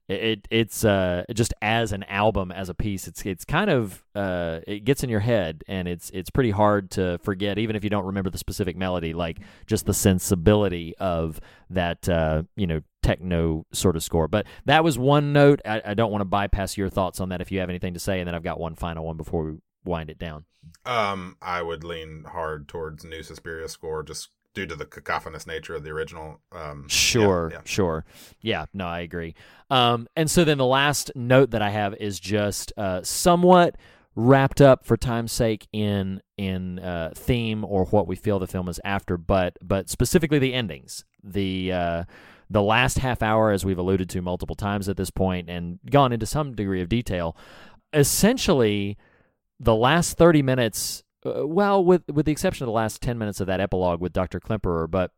it 0.09 0.47
it's 0.49 0.83
uh, 0.83 1.23
just 1.33 1.53
as 1.61 1.91
an 1.91 2.03
album 2.03 2.51
as 2.51 2.67
a 2.67 2.73
piece. 2.73 3.07
It's 3.07 3.23
it's 3.25 3.45
kind 3.45 3.69
of 3.69 4.03
uh, 4.15 4.59
it 4.65 4.83
gets 4.83 5.03
in 5.03 5.09
your 5.09 5.19
head 5.19 5.63
and 5.67 5.87
it's 5.87 6.09
it's 6.09 6.31
pretty 6.31 6.49
hard 6.49 6.89
to 6.91 7.19
forget 7.19 7.59
even 7.59 7.75
if 7.75 7.83
you 7.83 7.91
don't 7.91 8.05
remember 8.05 8.31
the 8.31 8.39
specific 8.39 8.75
melody 8.75 9.13
like 9.13 9.39
just 9.67 9.85
the 9.85 9.93
sensibility 9.93 10.95
of 10.97 11.39
that 11.69 12.09
uh, 12.09 12.43
you 12.55 12.65
know 12.65 12.81
techno 13.03 13.65
sort 13.71 13.95
of 13.95 14.03
score. 14.03 14.27
But 14.27 14.47
that 14.65 14.83
was 14.83 14.97
one 14.97 15.31
note. 15.31 15.61
I, 15.63 15.81
I 15.85 15.93
don't 15.93 16.11
want 16.11 16.21
to 16.21 16.25
bypass 16.25 16.75
your 16.75 16.89
thoughts 16.89 17.19
on 17.19 17.29
that 17.29 17.39
if 17.39 17.51
you 17.51 17.59
have 17.59 17.69
anything 17.69 17.93
to 17.93 17.99
say 17.99 18.19
and 18.19 18.27
then 18.27 18.33
I've 18.33 18.43
got 18.43 18.59
one 18.59 18.73
final 18.73 19.05
one 19.05 19.17
before 19.17 19.43
we 19.43 19.57
wind 19.85 20.09
it 20.09 20.17
down. 20.17 20.45
Um, 20.85 21.37
I 21.39 21.61
would 21.61 21.83
lean 21.83 22.25
hard 22.27 22.67
towards 22.67 23.03
new 23.03 23.21
Suspiria 23.21 23.69
score 23.69 24.01
just 24.01 24.29
due 24.59 24.65
to 24.65 24.75
the 24.75 24.85
cacophonous 24.85 25.47
nature 25.47 25.73
of 25.73 25.83
the 25.83 25.89
original. 25.89 26.41
Um, 26.51 26.81
yeah, 26.81 26.87
Sure, 26.89 27.49
yeah. 27.53 27.61
sure. 27.63 28.03
Yeah, 28.41 28.65
no, 28.73 28.85
I 28.85 28.99
agree. 28.99 29.35
Um, 29.69 30.07
and 30.17 30.29
so 30.29 30.43
then 30.43 30.57
the 30.57 30.65
last 30.65 31.11
note 31.15 31.51
that 31.51 31.61
I 31.61 31.69
have 31.69 31.93
is 31.95 32.19
just 32.19 32.73
uh, 32.75 33.01
somewhat 33.03 33.77
wrapped 34.15 34.59
up 34.59 34.85
for 34.85 34.97
time's 34.97 35.31
sake 35.31 35.67
in 35.71 36.21
in 36.37 36.79
uh, 36.79 37.11
theme 37.15 37.63
or 37.63 37.85
what 37.85 38.05
we 38.05 38.17
feel 38.17 38.37
the 38.37 38.47
film 38.47 38.67
is 38.67 38.81
after, 38.83 39.15
but 39.17 39.55
but 39.61 39.89
specifically 39.89 40.39
the 40.39 40.53
endings. 40.53 41.05
The 41.23 41.71
uh, 41.71 42.03
the 42.49 42.61
last 42.61 42.97
half 42.97 43.21
hour, 43.21 43.51
as 43.51 43.63
we've 43.63 43.77
alluded 43.77 44.09
to 44.09 44.21
multiple 44.21 44.55
times 44.57 44.89
at 44.89 44.97
this 44.97 45.09
point, 45.11 45.49
and 45.49 45.79
gone 45.89 46.11
into 46.11 46.25
some 46.25 46.53
degree 46.53 46.81
of 46.81 46.89
detail. 46.89 47.37
Essentially, 47.93 48.97
the 49.57 49.75
last 49.75 50.17
thirty 50.17 50.41
minutes. 50.41 51.03
Uh, 51.25 51.45
well, 51.45 51.83
with 51.83 52.09
with 52.09 52.25
the 52.25 52.31
exception 52.31 52.63
of 52.63 52.67
the 52.67 52.73
last 52.73 53.01
ten 53.01 53.17
minutes 53.17 53.39
of 53.39 53.47
that 53.47 53.59
epilogue 53.59 53.99
with 53.99 54.13
Doctor 54.13 54.39
Klemperer, 54.39 54.89
but 54.89 55.11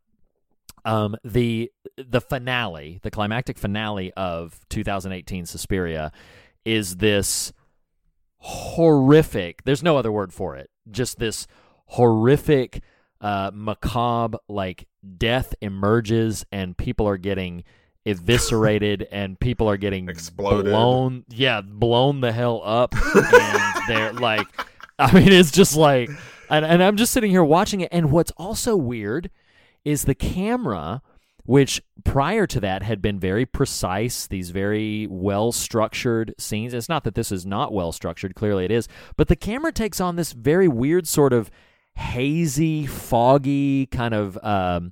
um, 0.86 1.16
the 1.24 1.72
the 1.98 2.22
finale, 2.22 3.00
the 3.04 3.12
climactic 3.12 3.58
finale 3.58 4.12
of 4.14 4.60
2018 4.70 5.46
Suspiria, 5.46 6.12
is 6.66 6.98
this 6.98 7.54
horrific. 8.38 9.64
There's 9.64 9.84
no 9.84 9.98
other 9.98 10.12
word 10.12 10.34
for 10.34 10.56
it. 10.56 10.70
Just 10.90 11.20
this 11.20 11.46
horrific, 11.86 12.82
uh, 13.20 13.52
macabre, 13.54 14.40
like 14.50 14.88
death 15.18 15.54
emerges 15.62 16.46
and 16.52 16.76
people 16.78 17.08
are 17.08 17.18
getting 17.18 17.64
eviscerated 18.06 19.08
and 19.12 19.40
people 19.40 19.70
are 19.70 19.78
getting 19.78 20.10
Exploded. 20.10 20.66
blown. 20.66 21.26
Yeah, 21.30 21.62
blown 21.62 22.22
the 22.22 22.32
hell 22.32 22.62
up, 22.64 22.96
and 22.96 23.84
they're 23.88 24.14
like, 24.14 24.48
I 25.02 25.14
mean, 25.14 25.32
it's 25.32 25.52
just 25.52 25.76
like, 25.90 26.10
and, 26.50 26.66
and 26.66 26.84
I'm 26.84 26.98
just 26.98 27.12
sitting 27.12 27.32
here 27.32 27.44
watching 27.44 27.82
it. 27.82 27.90
And 27.92 28.12
what's 28.12 28.32
also 28.38 28.76
weird 28.76 29.30
is 29.84 30.06
the 30.06 30.16
camera, 30.16 31.02
which 31.44 31.82
prior 32.04 32.46
to 32.48 32.60
that 32.60 32.84
had 32.84 33.02
been 33.02 33.20
very 33.20 33.46
precise, 33.46 34.28
these 34.28 34.52
very 34.52 35.08
well 35.08 35.52
structured 35.52 36.36
scenes. 36.38 36.74
It's 36.74 36.90
not 36.90 37.04
that 37.04 37.16
this 37.16 37.32
is 37.32 37.46
not 37.46 37.74
well 37.74 37.92
structured, 37.92 38.36
clearly 38.36 38.66
it 38.66 38.72
is, 38.72 38.88
but 39.18 39.28
the 39.28 39.36
camera 39.36 39.72
takes 39.72 40.00
on 40.00 40.16
this 40.16 40.34
very 40.34 40.68
weird 40.68 41.08
sort 41.08 41.34
of 41.34 41.50
hazy, 41.96 42.86
foggy, 42.86 43.88
kind 43.88 44.14
of 44.14 44.38
um, 44.44 44.92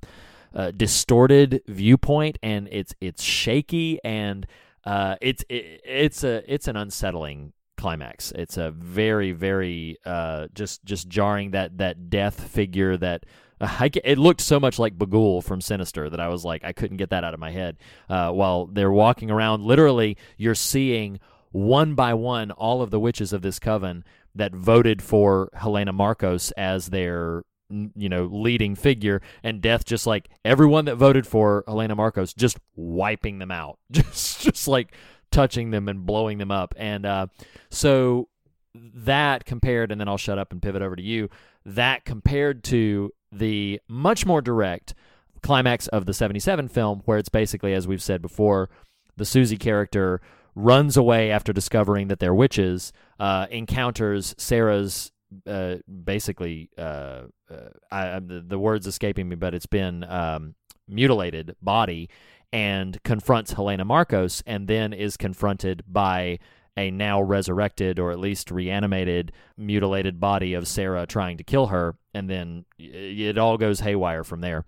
uh, 0.53 0.71
distorted 0.71 1.61
viewpoint, 1.67 2.37
and 2.41 2.67
it's 2.71 2.95
it's 2.99 3.21
shaky 3.23 3.99
and 4.03 4.47
uh, 4.85 5.15
it's 5.21 5.43
it, 5.49 5.81
it's 5.85 6.23
a 6.23 6.43
it's 6.51 6.67
an 6.67 6.75
unsettling 6.75 7.53
climax. 7.79 8.31
It's 8.31 8.57
a 8.57 8.71
very 8.71 9.31
very 9.31 9.97
uh, 10.05 10.47
just 10.53 10.83
just 10.85 11.07
jarring 11.07 11.51
that 11.51 11.77
that 11.77 12.09
death 12.09 12.49
figure 12.49 12.97
that. 12.97 13.25
I, 13.61 13.91
it 14.05 14.17
looked 14.17 14.39
so 14.39 14.57
much 14.57 14.79
like 14.79 14.97
Bughuul 14.97 15.43
from 15.43 15.59
Sinister 15.59 16.09
that 16.09 16.21
I 16.21 16.29
was 16.29 16.45
like, 16.45 16.63
I 16.63 16.71
couldn't 16.71 16.95
get 16.95 17.09
that 17.09 17.25
out 17.25 17.33
of 17.33 17.41
my 17.41 17.51
head. 17.51 17.75
Uh, 18.07 18.31
while 18.31 18.67
they're 18.67 18.89
walking 18.89 19.29
around, 19.29 19.63
literally, 19.63 20.15
you're 20.37 20.55
seeing 20.55 21.19
one 21.51 21.93
by 21.93 22.13
one 22.13 22.51
all 22.51 22.81
of 22.81 22.89
the 22.89 23.01
witches 23.01 23.33
of 23.33 23.41
this 23.41 23.59
coven 23.59 24.05
that 24.35 24.53
voted 24.53 25.01
for 25.01 25.49
Helena 25.53 25.91
Markos 25.91 26.51
as 26.55 26.87
their 26.87 27.43
you 27.69 28.09
know 28.09 28.25
leading 28.25 28.75
figure 28.75 29.21
and 29.43 29.61
death 29.61 29.85
just 29.85 30.07
like 30.07 30.29
everyone 30.43 30.85
that 30.85 30.95
voted 30.95 31.27
for 31.27 31.63
Helena 31.67 31.95
Markos 31.95 32.35
just 32.35 32.57
wiping 32.75 33.37
them 33.37 33.51
out 33.51 33.77
just 33.91 34.41
just 34.41 34.67
like 34.67 34.93
touching 35.31 35.71
them 35.71 35.87
and 35.87 36.05
blowing 36.05 36.37
them 36.37 36.51
up. 36.51 36.73
And 36.77 37.05
uh, 37.05 37.27
so 37.69 38.29
that 38.75 39.45
compared 39.45 39.91
and 39.91 39.99
then 39.99 40.07
I'll 40.07 40.17
shut 40.17 40.37
up 40.37 40.51
and 40.51 40.61
pivot 40.61 40.81
over 40.81 40.95
to 40.95 41.01
you 41.01 41.29
that 41.65 42.05
compared 42.05 42.63
to 42.65 43.11
the 43.31 43.79
much 43.87 44.25
more 44.25 44.41
direct 44.41 44.93
climax 45.41 45.87
of 45.87 46.05
the 46.05 46.13
77 46.13 46.67
film 46.67 47.01
where 47.05 47.17
it's 47.17 47.29
basically 47.29 47.73
as 47.73 47.87
we've 47.87 48.01
said 48.01 48.21
before 48.21 48.69
the 49.17 49.25
Susie 49.25 49.57
character 49.57 50.21
runs 50.55 50.97
away 50.97 51.31
after 51.31 51.53
discovering 51.53 52.07
that 52.07 52.19
they're 52.19 52.33
witches 52.33 52.91
uh, 53.19 53.47
encounters 53.49 54.35
Sarah's 54.37 55.11
uh, 55.47 55.75
basically 56.03 56.69
uh, 56.77 57.23
uh, 57.49 57.69
I, 57.91 58.19
the, 58.19 58.43
the 58.45 58.59
words 58.59 58.87
escaping 58.87 59.29
me 59.29 59.35
but 59.35 59.53
it's 59.53 59.65
been 59.65 60.03
um, 60.03 60.55
mutilated 60.87 61.55
body 61.61 62.09
and 62.51 63.01
confronts 63.03 63.53
Helena 63.53 63.85
Markos 63.85 64.41
and 64.45 64.67
then 64.67 64.93
is 64.93 65.17
confronted 65.17 65.83
by 65.87 66.39
a 66.77 66.91
now 66.91 67.21
resurrected 67.21 67.99
or 67.99 68.11
at 68.11 68.19
least 68.19 68.51
reanimated 68.51 69.31
mutilated 69.57 70.19
body 70.19 70.53
of 70.53 70.67
Sarah 70.67 71.05
trying 71.05 71.37
to 71.37 71.43
kill 71.43 71.67
her. 71.67 71.95
And 72.13 72.29
then 72.29 72.65
it 72.77 73.37
all 73.37 73.57
goes 73.57 73.81
haywire 73.81 74.23
from 74.23 74.41
there. 74.41 74.65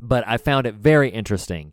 But 0.00 0.26
I 0.26 0.36
found 0.36 0.66
it 0.66 0.76
very 0.76 1.10
interesting 1.10 1.72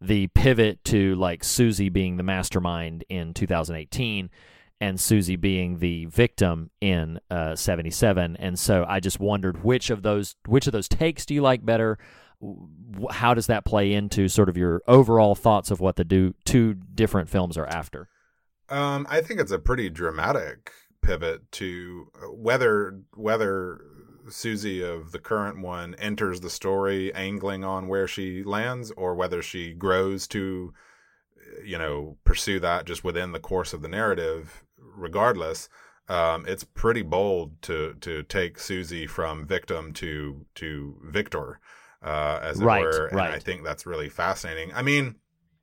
the 0.00 0.28
pivot 0.28 0.84
to 0.84 1.14
like 1.16 1.42
Susie 1.42 1.88
being 1.88 2.16
the 2.16 2.22
mastermind 2.22 3.04
in 3.08 3.34
2018 3.34 4.30
and 4.80 5.00
Susie 5.00 5.36
being 5.36 5.78
the 5.78 6.04
victim 6.06 6.70
in 6.80 7.18
uh, 7.30 7.56
77 7.56 8.36
and 8.36 8.56
so 8.56 8.84
I 8.88 9.00
just 9.00 9.18
wondered 9.18 9.64
which 9.64 9.90
of 9.90 10.02
those 10.02 10.36
which 10.46 10.68
of 10.68 10.72
those 10.72 10.88
takes 10.88 11.26
do 11.26 11.34
you 11.34 11.42
like 11.42 11.66
better 11.66 11.98
how 13.10 13.34
does 13.34 13.46
that 13.48 13.64
play 13.64 13.92
into 13.92 14.28
sort 14.28 14.48
of 14.48 14.56
your 14.56 14.82
overall 14.86 15.34
thoughts 15.34 15.70
of 15.70 15.80
what 15.80 15.96
the 15.96 16.04
do, 16.04 16.34
two 16.44 16.74
different 16.94 17.28
films 17.28 17.56
are 17.56 17.66
after 17.66 18.08
Um, 18.68 19.06
I 19.10 19.20
think 19.22 19.40
it's 19.40 19.52
a 19.52 19.58
pretty 19.58 19.88
dramatic 19.88 20.70
pivot 21.00 21.50
to 21.52 22.10
uh, 22.14 22.32
whether 22.32 23.00
whether 23.14 23.80
Susie 24.28 24.82
of 24.82 25.12
the 25.12 25.18
current 25.18 25.62
one 25.62 25.94
enters 25.94 26.40
the 26.40 26.50
story 26.50 27.12
angling 27.14 27.64
on 27.64 27.88
where 27.88 28.06
she 28.06 28.42
lands, 28.42 28.90
or 28.96 29.14
whether 29.14 29.42
she 29.42 29.72
grows 29.72 30.26
to, 30.28 30.74
you 31.64 31.78
know, 31.78 32.18
pursue 32.24 32.60
that 32.60 32.84
just 32.84 33.02
within 33.02 33.32
the 33.32 33.40
course 33.40 33.72
of 33.72 33.82
the 33.82 33.88
narrative. 33.88 34.64
Regardless, 34.76 35.68
um, 36.08 36.44
it's 36.46 36.64
pretty 36.64 37.02
bold 37.02 37.60
to 37.62 37.94
to 38.00 38.22
take 38.22 38.58
Susie 38.58 39.06
from 39.06 39.46
victim 39.46 39.92
to 39.94 40.44
to 40.56 41.00
victor, 41.04 41.58
uh, 42.02 42.38
as 42.42 42.60
it 42.60 42.64
Right, 42.64 42.82
were. 42.84 43.06
And 43.06 43.16
right. 43.16 43.30
I 43.34 43.38
think 43.38 43.64
that's 43.64 43.86
really 43.86 44.08
fascinating. 44.08 44.72
I 44.74 44.82
mean, 44.82 45.16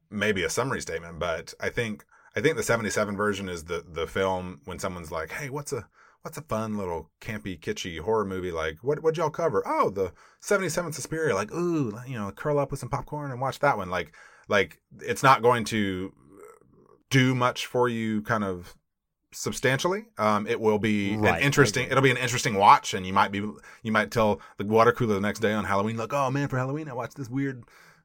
maybe 0.10 0.44
a 0.44 0.50
summary 0.50 0.82
statement, 0.82 1.20
but 1.20 1.54
I 1.60 1.70
think 1.70 2.06
I 2.36 2.42
think 2.42 2.58
the 2.58 2.64
77 2.64 3.16
version 3.16 3.48
is 3.50 3.66
the 3.66 3.84
the 3.88 4.08
film 4.08 4.62
when 4.66 4.80
someone's 4.80 5.12
like, 5.12 5.32
"Hey, 5.32 5.50
what's 5.50 5.72
a 5.74 5.88
what's 6.22 6.38
a 6.38 6.42
fun 6.42 6.76
little 6.78 7.12
campy 7.22 7.60
kitschy 7.60 8.00
horror 8.00 8.26
movie 8.26 8.52
like? 8.52 8.78
What 8.82 9.02
what'd 9.02 9.18
y'all 9.18 9.30
cover? 9.30 9.64
Oh, 9.66 9.90
the 9.90 10.12
77 10.42 10.92
Suspiria. 10.92 11.36
Like, 11.36 11.54
ooh, 11.54 11.98
you 12.08 12.18
know, 12.18 12.32
curl 12.32 12.60
up 12.60 12.72
with 12.72 12.80
some 12.80 12.90
popcorn 12.90 13.32
and 13.32 13.40
watch 13.40 13.60
that 13.60 13.78
one. 13.78 13.90
Like 13.90 14.14
like 14.48 14.80
it's 15.02 15.24
not 15.24 15.42
going 15.42 15.64
to 15.66 16.12
do 17.10 17.36
much 17.36 17.66
for 17.68 17.88
you 17.88 18.22
kind 18.24 18.44
of 18.44 18.76
substantially. 19.36 20.06
Um, 20.18 20.48
it 20.48 20.60
will 20.60 20.80
be 20.80 21.16
Right, 21.18 21.36
an 21.38 21.42
interesting. 21.42 21.88
It'll 21.90 22.02
be 22.02 22.12
an 22.12 22.18
interesting 22.18 22.56
watch, 22.56 22.94
and 22.94 23.06
you 23.06 23.14
might 23.14 23.32
be 23.32 23.40
you 23.84 23.92
might 23.92 24.12
tell 24.12 24.42
the 24.58 24.66
water 24.66 24.92
cooler 24.92 25.14
the 25.16 25.22
next 25.22 25.40
day 25.40 25.54
on 25.54 25.66
Halloween, 25.66 25.98
like, 25.98 26.14
oh 26.14 26.32
man, 26.32 26.48
for 26.48 26.58
Halloween 26.58 26.88
I 26.90 26.94
watched 26.94 27.18
this 27.18 27.30
weird, 27.30 27.64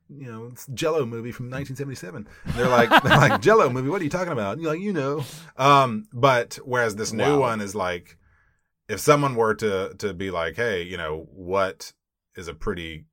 you 0.09 0.31
know, 0.31 0.53
giallo 0.75 1.07
movie 1.07 1.33
from 1.33 1.47
1977. 1.51 2.27
And 2.45 2.55
they're 2.55 2.69
like, 2.69 2.91
they're 3.03 3.17
like 3.17 3.41
giallo 3.47 3.71
movie. 3.71 3.89
What 3.89 4.01
are 4.01 4.05
you 4.05 4.11
talking 4.11 4.33
about? 4.33 4.55
And 4.55 4.63
you're 4.63 4.73
like, 4.73 4.81
you 4.83 4.93
know. 4.93 5.25
Um, 5.57 6.07
but 6.13 6.59
whereas 6.65 6.97
this 6.97 7.13
new 7.13 7.35
Wow. 7.35 7.41
one 7.41 7.61
is 7.61 7.75
like, 7.75 8.19
if 8.89 8.99
someone 9.01 9.35
were 9.37 9.55
to 9.55 9.95
to 9.99 10.13
be 10.15 10.31
like, 10.31 10.57
hey, 10.57 10.83
you 10.83 10.97
know, 10.97 11.29
what 11.33 11.93
is 12.37 12.49
a 12.49 12.55
pretty 12.55 13.07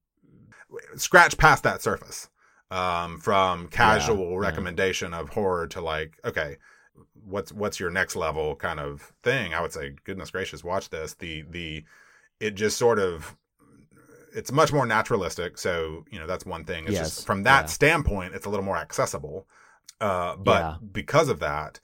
scratch 0.96 1.38
past 1.38 1.64
that 1.64 1.82
surface 1.82 2.30
um, 2.72 3.20
from 3.20 3.68
casual 3.68 4.32
yeah. 4.32 4.38
recommendation 4.48 5.14
of 5.14 5.30
horror 5.30 5.68
to 5.68 5.82
like, 5.82 6.20
okay, 6.26 6.58
what's 7.26 7.52
what's 7.52 7.80
your 7.80 7.90
next 7.90 8.16
level 8.16 8.56
kind 8.56 8.80
of 8.80 9.14
thing? 9.24 9.54
I 9.54 9.62
would 9.62 9.74
say, 9.74 9.96
goodness 10.04 10.32
gracious, 10.32 10.64
watch 10.64 10.90
this. 10.90 11.14
The 11.14 11.44
the 11.50 11.84
it 12.40 12.56
just 12.56 12.78
sort 12.78 13.00
of 13.00 13.36
it's 14.34 14.52
much 14.52 14.72
more 14.72 14.86
naturalistic. 14.86 15.58
So 15.58 16.06
you 16.12 16.20
know 16.20 16.28
that's 16.28 16.46
one 16.46 16.66
thing. 16.66 16.86
It's 16.86 16.94
Yes, 16.94 17.16
just 17.16 17.28
from 17.28 17.44
that 17.44 17.62
yeah. 17.64 17.68
standpoint, 17.68 18.36
it's 18.36 18.46
a 18.46 18.50
little 18.50 18.66
more 18.66 18.78
accessible. 18.78 19.48
Uh, 20.00 20.36
but 20.36 20.60
Yeah. 20.60 20.76
because 20.92 21.28
of 21.28 21.40
that, 21.40 21.80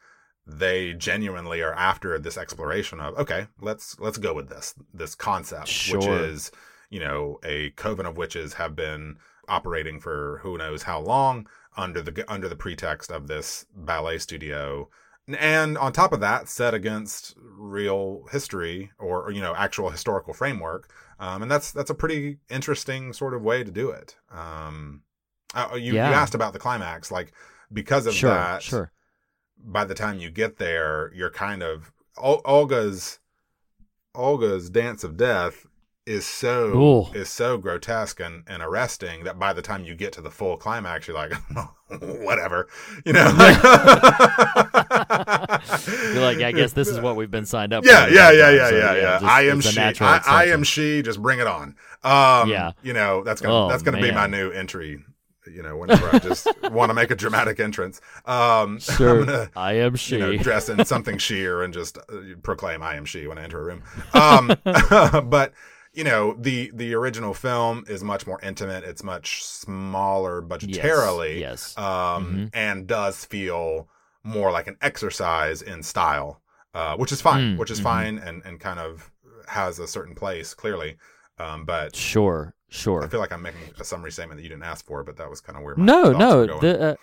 they 0.45 0.93
genuinely 0.93 1.61
are 1.61 1.73
after 1.73 2.19
this 2.19 2.37
exploration 2.37 2.99
of 2.99 3.17
okay, 3.17 3.47
let's 3.61 3.99
let's 3.99 4.17
go 4.17 4.33
with 4.33 4.49
this 4.49 4.75
this 4.93 5.15
concept, 5.15 5.69
which 5.89 6.05
is 6.05 6.51
you 6.89 6.99
know 6.99 7.39
a 7.43 7.71
coven 7.71 8.05
of 8.05 8.17
witches 8.17 8.53
have 8.53 8.75
been 8.75 9.17
operating 9.47 9.99
for 9.99 10.39
who 10.43 10.57
knows 10.57 10.83
how 10.83 10.99
long 10.99 11.47
under 11.75 12.01
the 12.01 12.23
under 12.31 12.47
the 12.47 12.55
pretext 12.55 13.11
of 13.11 13.27
this 13.27 13.65
ballet 13.75 14.17
studio 14.17 14.89
and 15.27 15.77
on 15.77 15.93
top 15.93 16.11
of 16.11 16.19
that 16.19 16.49
set 16.49 16.73
against 16.73 17.35
real 17.37 18.25
history 18.31 18.91
or, 18.99 19.23
or, 19.27 19.31
you 19.31 19.41
know 19.41 19.55
actual 19.55 19.89
historical 19.89 20.33
framework. 20.33 20.91
Um, 21.19 21.41
and 21.41 21.51
that's 21.51 21.71
that's 21.71 21.89
a 21.89 21.95
pretty 21.95 22.39
interesting 22.49 23.13
sort 23.13 23.33
of 23.33 23.41
way 23.41 23.63
to 23.63 23.71
do 23.71 23.89
it. 23.89 24.17
Um, 24.31 25.03
uh, 25.53 25.75
you, 25.75 25.93
Yeah. 25.93 26.09
you 26.09 26.15
asked 26.15 26.35
about 26.35 26.53
the 26.53 26.59
climax. 26.59 27.11
Like 27.11 27.33
because 27.71 28.05
of 28.05 28.13
sure 28.13 28.29
that 28.29 28.61
sure. 28.61 28.91
by 29.57 29.85
the 29.85 29.95
time 29.95 30.19
you 30.19 30.29
get 30.29 30.57
there 30.57 31.11
you're 31.15 31.31
kind 31.31 31.63
of 31.63 31.91
Ol- 32.17 32.41
olga's 32.45 33.19
olga's 34.13 34.69
dance 34.69 35.03
of 35.03 35.17
death 35.17 35.65
is 36.05 36.25
so 36.25 36.67
Ooh. 36.75 37.05
is 37.17 37.29
so 37.29 37.57
grotesque 37.57 38.19
and, 38.19 38.43
and 38.47 38.61
arresting 38.61 39.23
that 39.23 39.39
by 39.39 39.53
the 39.53 39.61
time 39.61 39.85
you 39.85 39.95
get 39.95 40.11
to 40.13 40.21
the 40.21 40.29
full 40.29 40.57
climax, 40.57 41.07
you're 41.07 41.15
like, 41.15 41.33
whatever, 42.25 42.67
you 43.05 43.13
know. 43.13 43.23
You're 46.13 46.21
like, 46.21 46.41
I 46.41 46.51
guess 46.53 46.73
this 46.73 46.87
is 46.87 46.99
what 46.99 47.15
we've 47.15 47.31
been 47.31 47.45
signed 47.45 47.73
up 47.73 47.85
yeah, 47.85 48.05
for. 48.05 48.13
yeah, 48.13 48.31
yeah, 48.31 48.49
yeah, 48.51 48.69
So, 48.69 48.75
yeah, 48.77 48.93
yeah. 48.95 49.01
just- 49.19 49.23
I 49.23 49.41
am 49.47 49.61
she. 49.61 49.79
I, 49.79 50.21
I 50.25 50.45
am 50.47 50.63
she. 50.63 51.01
Just 51.01 51.21
bring 51.21 51.39
it 51.39 51.47
on. 51.47 51.75
Um, 52.03 52.49
Yeah. 52.49 52.71
You 52.83 52.93
know 52.93 53.23
that's 53.23 53.41
gonna 53.41 53.65
Oh, 53.65 53.69
that's 53.69 53.83
gonna 53.83 54.01
be 54.01 54.11
my 54.11 54.27
new 54.27 54.51
entry. 54.51 54.99
You 55.51 55.61
know, 55.61 55.75
whenever 55.77 56.09
I 56.13 56.19
just 56.19 56.47
want 56.71 56.89
to 56.89 56.93
make 56.93 57.11
a 57.11 57.15
dramatic 57.15 57.59
entrance, 57.59 57.99
um, 58.25 58.79
Sure. 58.79 59.19
I'm 59.21 59.25
gonna 59.25 59.49
I 59.55 59.73
am 59.73 59.95
she. 59.95 60.15
you 60.15 60.21
know, 60.21 60.37
dress 60.37 60.69
in 60.69 60.83
something 60.85 61.17
sheer 61.17 61.63
and 61.63 61.73
just 61.73 61.97
uh, 61.97 62.01
proclaim 62.43 62.81
I 62.81 62.95
am 62.95 63.05
she 63.05 63.27
when 63.27 63.37
I 63.37 63.43
enter 63.43 63.59
a 63.59 63.63
room. 63.63 63.83
Um, 64.13 64.55
but 65.29 65.53
you 65.93 66.03
know, 66.03 66.33
the 66.39 66.71
the 66.73 66.93
original 66.95 67.33
film 67.33 67.83
is 67.87 68.03
much 68.03 68.25
more 68.27 68.39
intimate. 68.41 68.83
It's 68.83 69.03
much 69.03 69.43
smaller 69.43 70.41
budgetarily, 70.41 71.39
yes. 71.39 71.77
um, 71.77 72.25
Mhm. 72.25 72.49
and 72.53 72.87
does 72.87 73.25
feel 73.25 73.87
more 74.23 74.51
like 74.51 74.67
an 74.67 74.77
exercise 74.81 75.61
in 75.61 75.83
style, 75.83 76.41
uh, 76.73 76.95
which 76.97 77.11
is 77.11 77.21
fine, 77.21 77.55
Mm, 77.55 77.57
which 77.57 77.71
is 77.71 77.79
mhm. 77.79 77.83
fine, 77.83 78.17
and 78.19 78.41
and 78.45 78.59
kind 78.59 78.79
of 78.79 79.11
has 79.47 79.79
a 79.79 79.87
certain 79.87 80.15
place 80.15 80.53
clearly. 80.53 80.97
Um, 81.37 81.65
but 81.65 81.95
Sure, 81.95 82.53
sure. 82.69 83.03
I 83.03 83.07
feel 83.07 83.19
like 83.19 83.31
I'm 83.33 83.41
making 83.41 83.61
a 83.79 83.83
summary 83.83 84.11
statement 84.11 84.37
that 84.39 84.43
you 84.43 84.49
didn't 84.49 84.63
ask 84.63 84.85
for, 84.85 85.03
but 85.03 85.17
that 85.17 85.29
was 85.29 85.41
kind 85.41 85.57
of 85.57 85.63
where 85.63 85.75
my 85.75 85.83
No, 85.85 86.11
no, 86.11 86.45
the, 86.59 86.81
uh, 86.91 86.95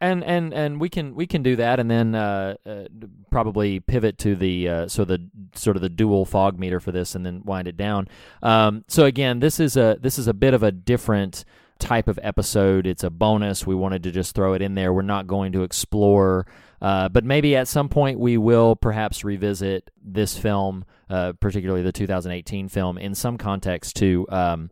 and 0.00 0.22
and 0.24 0.52
and 0.54 0.80
we 0.80 0.88
can 0.88 1.14
we 1.14 1.26
can 1.26 1.42
do 1.42 1.56
that, 1.56 1.80
and 1.80 1.90
then 1.90 2.14
uh, 2.14 2.56
uh, 2.64 2.84
probably 3.30 3.80
pivot 3.80 4.18
to 4.18 4.36
the 4.36 4.68
uh, 4.68 4.88
so 4.88 5.04
the 5.04 5.28
sort 5.54 5.76
of 5.76 5.82
the 5.82 5.88
dual 5.88 6.24
fog 6.24 6.58
meter 6.58 6.80
for 6.80 6.92
this, 6.92 7.14
and 7.14 7.26
then 7.26 7.42
wind 7.44 7.66
it 7.66 7.76
down. 7.76 8.08
Um, 8.42 8.84
so 8.88 9.04
again, 9.04 9.40
this 9.40 9.58
is 9.58 9.76
a 9.76 9.98
this 10.00 10.18
is 10.18 10.28
a 10.28 10.34
bit 10.34 10.54
of 10.54 10.62
a 10.62 10.70
different 10.70 11.44
type 11.78 12.08
of 12.08 12.18
episode. 12.22 12.86
It's 12.86 13.04
a 13.04 13.10
bonus. 13.10 13.66
We 13.66 13.74
wanted 13.74 14.02
to 14.04 14.10
just 14.10 14.34
throw 14.34 14.54
it 14.54 14.62
in 14.62 14.74
there. 14.74 14.92
We're 14.92 15.02
not 15.02 15.26
going 15.26 15.52
to 15.52 15.62
explore, 15.62 16.46
uh, 16.80 17.08
but 17.08 17.24
maybe 17.24 17.56
at 17.56 17.66
some 17.66 17.88
point 17.88 18.20
we 18.20 18.38
will 18.38 18.76
perhaps 18.76 19.24
revisit 19.24 19.90
this 20.02 20.36
film, 20.38 20.84
uh, 21.10 21.32
particularly 21.40 21.82
the 21.82 21.92
2018 21.92 22.68
film, 22.68 22.98
in 22.98 23.14
some 23.14 23.36
context 23.36 23.96
to. 23.96 24.26
Um, 24.28 24.70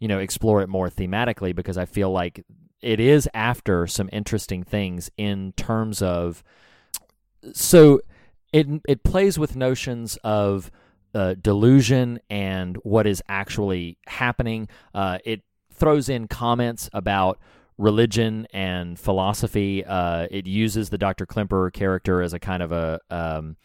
you 0.00 0.08
know, 0.08 0.18
explore 0.18 0.60
it 0.60 0.68
more 0.68 0.90
thematically 0.90 1.54
because 1.54 1.78
I 1.78 1.86
feel 1.86 2.10
like 2.10 2.44
it 2.84 3.00
is 3.00 3.28
after 3.32 3.86
some 3.86 4.10
interesting 4.12 4.62
things 4.62 5.10
in 5.16 5.52
terms 5.56 6.02
of 6.02 6.44
so 7.52 8.00
it 8.52 8.66
it 8.86 9.02
plays 9.02 9.38
with 9.38 9.56
notions 9.56 10.16
of 10.22 10.70
uh, 11.14 11.34
delusion 11.40 12.20
and 12.28 12.76
what 12.78 13.06
is 13.06 13.22
actually 13.28 13.98
happening. 14.06 14.68
Uh, 14.94 15.18
it 15.24 15.42
throws 15.72 16.08
in 16.08 16.28
comments 16.28 16.90
about 16.92 17.38
religion 17.78 18.46
and 18.52 18.98
philosophy. 18.98 19.84
Uh, 19.84 20.26
it 20.30 20.46
uses 20.46 20.90
the 20.90 20.98
Dr. 20.98 21.26
Klimper 21.26 21.72
character 21.72 22.20
as 22.20 22.32
a 22.32 22.38
kind 22.38 22.62
of 22.62 22.70
a 22.70 23.00
um, 23.10 23.56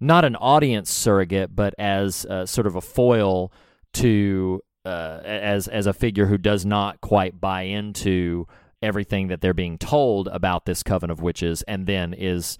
not 0.00 0.24
an 0.24 0.36
audience 0.36 0.90
surrogate, 0.90 1.54
but 1.54 1.74
as 1.78 2.24
uh, 2.26 2.46
sort 2.46 2.66
of 2.66 2.76
a 2.76 2.80
foil 2.80 3.52
to 3.94 4.62
uh, 4.84 5.20
as 5.24 5.66
as 5.68 5.86
a 5.86 5.92
figure 5.92 6.26
who 6.26 6.38
does 6.38 6.64
not 6.64 7.00
quite 7.00 7.40
buy 7.40 7.62
into 7.62 8.46
everything 8.82 9.28
that 9.28 9.40
they're 9.40 9.54
being 9.54 9.78
told 9.78 10.28
about 10.28 10.64
this 10.64 10.82
coven 10.82 11.10
of 11.10 11.20
witches, 11.20 11.62
and 11.62 11.86
then 11.86 12.14
is 12.14 12.58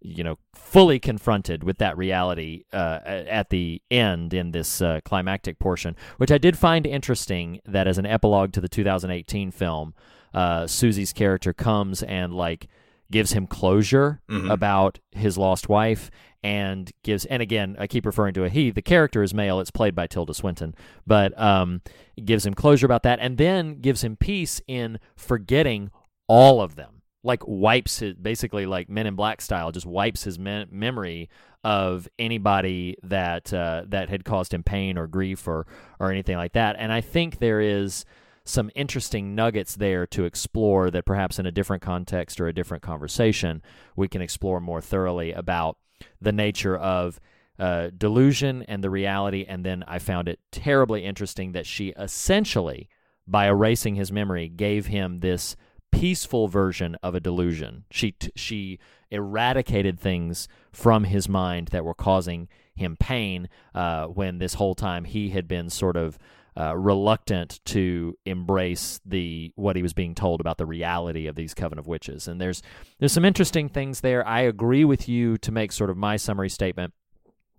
you 0.00 0.22
know 0.22 0.38
fully 0.54 0.98
confronted 0.98 1.64
with 1.64 1.78
that 1.78 1.96
reality 1.96 2.64
uh, 2.72 3.00
at 3.04 3.50
the 3.50 3.82
end 3.90 4.34
in 4.34 4.52
this 4.52 4.80
uh, 4.80 5.00
climactic 5.04 5.58
portion, 5.58 5.96
which 6.18 6.30
I 6.30 6.38
did 6.38 6.56
find 6.56 6.86
interesting. 6.86 7.60
That 7.64 7.86
as 7.88 7.98
an 7.98 8.06
epilogue 8.06 8.52
to 8.52 8.60
the 8.60 8.68
2018 8.68 9.50
film, 9.50 9.94
uh, 10.34 10.66
Susie's 10.66 11.12
character 11.12 11.52
comes 11.52 12.02
and 12.02 12.32
like 12.32 12.68
gives 13.10 13.32
him 13.32 13.46
closure 13.46 14.20
Mhm. 14.30 14.50
about 14.52 14.98
his 15.12 15.36
lost 15.38 15.68
wife 15.68 16.10
and 16.42 16.90
gives 17.02 17.24
and 17.26 17.42
again 17.42 17.76
I 17.78 17.86
keep 17.86 18.04
referring 18.06 18.34
to 18.34 18.44
a 18.44 18.48
he 18.48 18.70
the 18.70 18.82
character 18.82 19.22
is 19.22 19.32
male 19.34 19.58
it's 19.60 19.70
played 19.70 19.94
by 19.94 20.06
Tilda 20.06 20.34
Swinton 20.34 20.74
but 21.06 21.38
um 21.40 21.80
gives 22.24 22.44
him 22.46 22.54
closure 22.54 22.86
about 22.86 23.02
that 23.04 23.18
and 23.20 23.38
then 23.38 23.80
gives 23.80 24.04
him 24.04 24.16
peace 24.16 24.60
in 24.68 24.98
forgetting 25.16 25.90
all 26.28 26.60
of 26.60 26.76
them 26.76 27.02
like 27.24 27.42
wipes 27.46 27.98
his 28.00 28.14
basically 28.14 28.66
like 28.66 28.88
Men 28.88 29.06
in 29.06 29.14
Black 29.16 29.40
style 29.40 29.72
just 29.72 29.86
wipes 29.86 30.24
his 30.24 30.38
me- 30.38 30.66
memory 30.70 31.28
of 31.64 32.06
anybody 32.18 32.96
that 33.02 33.52
uh, 33.52 33.82
that 33.88 34.08
had 34.08 34.24
caused 34.24 34.54
him 34.54 34.62
pain 34.62 34.96
or 34.96 35.06
grief 35.08 35.48
or 35.48 35.66
or 35.98 36.12
anything 36.12 36.36
like 36.36 36.52
that 36.52 36.76
and 36.78 36.92
I 36.92 37.00
think 37.00 37.38
there 37.38 37.60
is 37.60 38.04
some 38.46 38.70
interesting 38.74 39.34
nuggets 39.34 39.74
there 39.74 40.06
to 40.06 40.24
explore 40.24 40.90
that 40.90 41.04
perhaps 41.04 41.38
in 41.38 41.46
a 41.46 41.52
different 41.52 41.82
context 41.82 42.40
or 42.40 42.46
a 42.46 42.54
different 42.54 42.82
conversation 42.82 43.60
we 43.96 44.08
can 44.08 44.22
explore 44.22 44.60
more 44.60 44.80
thoroughly 44.80 45.32
about 45.32 45.76
the 46.20 46.32
nature 46.32 46.76
of 46.76 47.20
uh, 47.58 47.90
delusion 47.96 48.62
and 48.68 48.84
the 48.84 48.90
reality. 48.90 49.44
And 49.48 49.64
then 49.64 49.84
I 49.86 49.98
found 49.98 50.28
it 50.28 50.38
terribly 50.52 51.04
interesting 51.04 51.52
that 51.52 51.66
she 51.66 51.88
essentially, 51.98 52.88
by 53.26 53.46
erasing 53.46 53.94
his 53.94 54.12
memory, 54.12 54.48
gave 54.48 54.86
him 54.86 55.20
this 55.20 55.56
peaceful 55.90 56.48
version 56.48 56.96
of 57.02 57.14
a 57.14 57.20
delusion. 57.20 57.84
She 57.90 58.12
t- 58.12 58.30
she 58.36 58.78
eradicated 59.10 59.98
things 59.98 60.48
from 60.72 61.04
his 61.04 61.28
mind 61.28 61.68
that 61.68 61.84
were 61.84 61.94
causing 61.94 62.48
him 62.74 62.96
pain 62.96 63.48
uh, 63.74 64.06
when 64.06 64.38
this 64.38 64.54
whole 64.54 64.74
time 64.74 65.04
he 65.04 65.30
had 65.30 65.48
been 65.48 65.70
sort 65.70 65.96
of 65.96 66.18
uh, 66.58 66.76
reluctant 66.76 67.60
to 67.66 68.16
embrace 68.24 68.98
the 69.04 69.52
what 69.56 69.76
he 69.76 69.82
was 69.82 69.92
being 69.92 70.14
told 70.14 70.40
about 70.40 70.56
the 70.58 70.66
reality 70.66 71.26
of 71.26 71.36
these 71.36 71.52
coven 71.52 71.78
of 71.78 71.86
witches. 71.86 72.28
And 72.28 72.40
there's 72.40 72.62
there's 72.98 73.12
some 73.12 73.24
interesting 73.24 73.68
things 73.68 74.00
there. 74.00 74.26
I 74.26 74.40
agree 74.40 74.84
with 74.84 75.08
you 75.08 75.36
to 75.38 75.52
make 75.52 75.70
sort 75.72 75.90
of 75.90 75.96
my 75.96 76.16
summary 76.16 76.48
statement. 76.48 76.94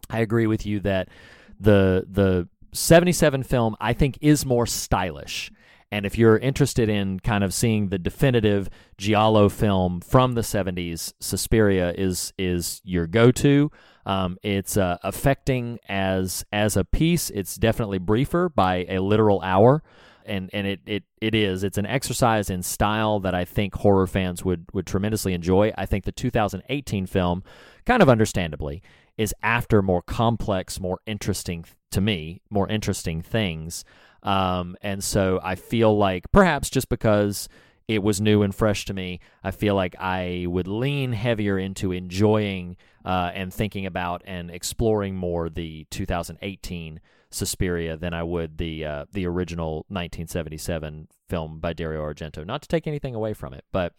I 0.10 0.20
agree 0.20 0.48
with 0.48 0.66
you 0.66 0.80
that 0.82 1.10
the 1.60 2.06
the 2.10 2.48
77 2.74 3.44
film 3.44 3.76
I 3.80 3.94
think 3.94 4.18
is 4.22 4.46
more 4.46 4.66
stylish. 4.66 5.52
And 5.90 6.06
if 6.06 6.18
you're 6.18 6.38
interested 6.38 6.90
in 6.90 7.22
kind 7.22 7.44
of 7.44 7.54
seeing 7.54 7.90
the 7.90 7.98
definitive 7.98 8.70
giallo 8.98 9.48
film 9.48 10.02
from 10.02 10.34
the 10.34 10.42
70s, 10.42 11.14
Suspiria 11.20 11.94
is 11.98 12.34
is 12.38 12.82
your 12.84 13.08
go-to. 13.08 13.72
Um, 14.08 14.38
it's 14.42 14.78
uh, 14.78 14.98
affecting 15.04 15.80
as 15.90 16.46
as 16.54 16.78
a 16.78 16.86
piece. 16.86 17.30
It's 17.30 17.56
definitely 17.56 17.98
briefer 17.98 18.48
by 18.48 18.86
a 18.88 19.00
literal 19.00 19.42
hour, 19.42 19.84
and 20.26 20.50
and 20.54 20.66
it, 20.66 20.80
it 20.86 21.04
it 21.20 21.36
is. 21.36 21.66
It's 21.66 21.78
an 21.78 21.86
exercise 21.86 22.50
in 22.50 22.64
style 22.64 23.20
that 23.20 23.36
I 23.36 23.44
think 23.44 23.76
horror 23.76 24.08
fans 24.08 24.46
would 24.46 24.66
would 24.72 24.88
tremendously 24.88 25.34
enjoy. 25.34 25.74
I 25.78 25.86
think 25.86 26.06
the 26.06 26.14
2018 26.14 27.06
film, 27.06 27.44
kind 27.86 28.02
of 28.02 28.08
understandably, 28.08 28.82
is 29.18 29.36
after 29.44 29.82
more 29.82 30.02
complex, 30.02 30.80
more 30.80 31.02
interesting 31.06 31.66
to 31.92 32.00
me, 32.00 32.42
more 32.50 32.70
interesting 32.70 33.22
things. 33.22 33.84
Um, 34.24 34.78
and 34.82 35.04
so 35.04 35.42
I 35.44 35.56
feel 35.56 35.98
like 35.98 36.32
perhaps 36.32 36.70
just 36.70 36.88
because 36.88 37.50
it 37.88 38.04
was 38.04 38.20
new 38.20 38.44
and 38.44 38.54
fresh 38.54 38.86
to 38.86 38.94
me, 38.94 39.20
I 39.44 39.52
feel 39.52 39.76
like 39.76 39.96
I 40.00 40.46
would 40.48 40.68
lean 40.68 41.14
heavier 41.14 41.58
into 41.58 41.92
enjoying 41.92 42.76
uh, 43.06 43.32
and 43.34 43.54
thinking 43.54 43.86
about 43.86 44.22
and 44.26 44.52
exploring 44.52 45.16
more 45.16 45.50
the 45.50 45.86
2018 45.90 47.00
Suspiria 47.30 47.98
than 47.98 48.14
I 48.14 48.24
would 48.24 48.58
the 48.58 48.86
uh, 48.86 49.06
the 49.12 49.26
original 49.26 49.86
1977 49.90 51.08
film 51.28 51.60
by 51.60 51.74
Dario 51.74 52.02
Argento. 52.04 52.46
Not 52.46 52.62
to 52.62 52.68
take 52.68 52.88
anything 52.88 53.16
away 53.16 53.34
from 53.34 53.54
it, 53.54 53.66
but 53.72 53.94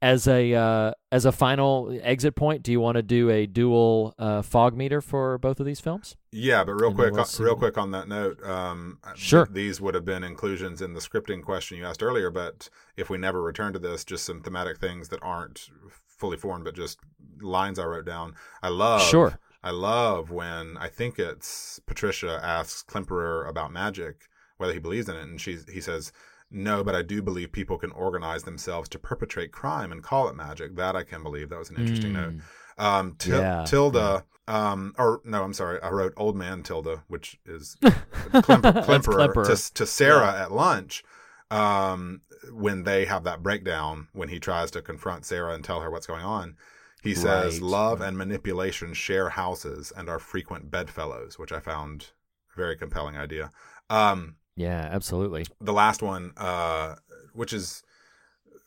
as 0.00 0.28
a 0.28 0.54
uh, 0.54 0.92
as 1.10 1.24
a 1.24 1.32
final 1.32 1.98
exit 2.02 2.36
point, 2.36 2.62
do 2.62 2.70
you 2.72 2.80
want 2.80 2.96
to 2.96 3.02
do 3.02 3.30
a 3.30 3.46
dual 3.46 4.14
uh, 4.18 4.42
fog 4.42 4.76
meter 4.76 5.00
for 5.00 5.38
both 5.38 5.60
of 5.60 5.66
these 5.66 5.80
films? 5.80 6.16
Yeah, 6.30 6.62
but 6.64 6.72
real 6.72 6.88
And 6.88 6.96
quick, 6.96 7.12
we'll 7.12 7.22
uh, 7.22 7.26
real 7.40 7.56
quick 7.56 7.76
on 7.78 7.90
that 7.92 8.08
note, 8.08 8.42
um, 8.44 8.98
Sure. 9.16 9.46
th- 9.46 9.54
these 9.54 9.80
would 9.80 9.94
have 9.94 10.04
been 10.04 10.22
inclusions 10.22 10.80
in 10.82 10.94
the 10.94 11.00
scripting 11.00 11.42
question 11.42 11.78
you 11.78 11.84
asked 11.84 12.02
earlier. 12.02 12.30
But 12.30 12.68
if 12.96 13.10
we 13.10 13.18
never 13.18 13.42
return 13.42 13.72
to 13.72 13.78
this, 13.78 14.04
just 14.04 14.24
some 14.24 14.40
thematic 14.42 14.78
things 14.78 15.08
that 15.08 15.20
aren't 15.22 15.68
fully 16.06 16.36
formed, 16.36 16.64
but 16.64 16.74
just 16.74 16.98
lines 17.40 17.78
I 17.78 17.84
wrote 17.84 18.06
down. 18.06 18.34
I 18.62 18.68
love, 18.68 19.02
Sure. 19.02 19.38
I 19.62 19.70
love 19.70 20.30
when 20.30 20.76
I 20.76 20.88
think 20.88 21.18
it's 21.18 21.80
Patricia 21.86 22.38
asks 22.42 22.84
Klemperer 22.84 23.48
about 23.48 23.72
magic, 23.72 24.28
whether 24.58 24.72
he 24.72 24.78
believes 24.78 25.08
in 25.08 25.16
it, 25.16 25.22
and 25.22 25.40
she 25.40 25.58
he 25.72 25.80
says. 25.80 26.12
No, 26.50 26.82
but 26.82 26.94
I 26.94 27.02
do 27.02 27.20
believe 27.22 27.52
people 27.52 27.76
can 27.78 27.90
organize 27.92 28.44
themselves 28.44 28.88
to 28.90 28.98
perpetrate 28.98 29.52
crime 29.52 29.92
and 29.92 30.02
call 30.02 30.28
it 30.28 30.34
magic. 30.36 30.76
That 30.76 30.96
I 30.96 31.02
can 31.04 31.22
believe. 31.22 31.50
That 31.50 31.58
was 31.58 31.70
an 31.70 31.76
interesting 31.76 32.14
note. 32.14 32.34
Um, 32.78 33.16
Til- 33.18 33.40
Yeah, 33.40 33.64
Tilda, 33.66 34.24
um, 34.46 34.94
or 34.96 35.20
no, 35.24 35.42
I'm 35.42 35.52
sorry, 35.52 35.80
I 35.82 35.90
wrote 35.90 36.14
old 36.16 36.36
man 36.36 36.62
Tilda, 36.62 37.02
which 37.08 37.38
is 37.44 37.76
Klemper, 37.82 38.84
Klemperer 38.84 39.28
Klemperer. 39.34 39.46
to, 39.66 39.74
to 39.74 39.86
Sarah 39.86 40.32
at 40.40 40.52
lunch. 40.52 41.04
Um, 41.50 42.20
when 42.52 42.84
they 42.84 43.04
have 43.06 43.24
that 43.24 43.42
breakdown, 43.42 44.08
when 44.12 44.28
he 44.28 44.38
tries 44.38 44.70
to 44.72 44.82
confront 44.82 45.24
Sarah 45.26 45.54
and 45.54 45.64
tell 45.64 45.80
her 45.80 45.90
what's 45.90 46.06
going 46.06 46.24
on, 46.24 46.56
he 47.02 47.14
says, 47.14 47.54
Right. 47.60 47.62
"Love 47.62 48.00
and 48.00 48.16
manipulation 48.18 48.94
share 48.94 49.30
houses 49.30 49.92
and 49.96 50.08
are 50.08 50.18
frequent 50.18 50.70
bedfellows," 50.70 51.38
which 51.38 51.52
I 51.52 51.60
found 51.60 52.12
a 52.54 52.56
very 52.56 52.76
compelling 52.76 53.16
idea. 53.16 53.50
Um, 53.90 54.36
Yeah, 54.58 54.88
absolutely. 54.92 55.46
the 55.60 55.72
last 55.72 56.02
one, 56.02 56.32
uh, 56.36 56.96
which 57.32 57.52
is 57.52 57.82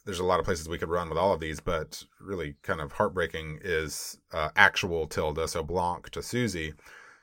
there's 0.05 0.19
a 0.19 0.23
lot 0.23 0.39
of 0.39 0.45
places 0.45 0.67
we 0.69 0.77
could 0.77 0.89
run 0.89 1.09
with 1.09 1.17
all 1.17 1.33
of 1.33 1.39
these, 1.39 1.59
but 1.59 2.03
really 2.19 2.55
kind 2.63 2.79
of 2.81 2.93
heartbreaking 2.93 3.59
is 3.63 4.17
uh, 4.33 4.49
actual 4.55 5.05
Tilda. 5.05 5.47
So 5.47 5.63
Blanc 5.63 6.09
to 6.11 6.23
Susie. 6.23 6.73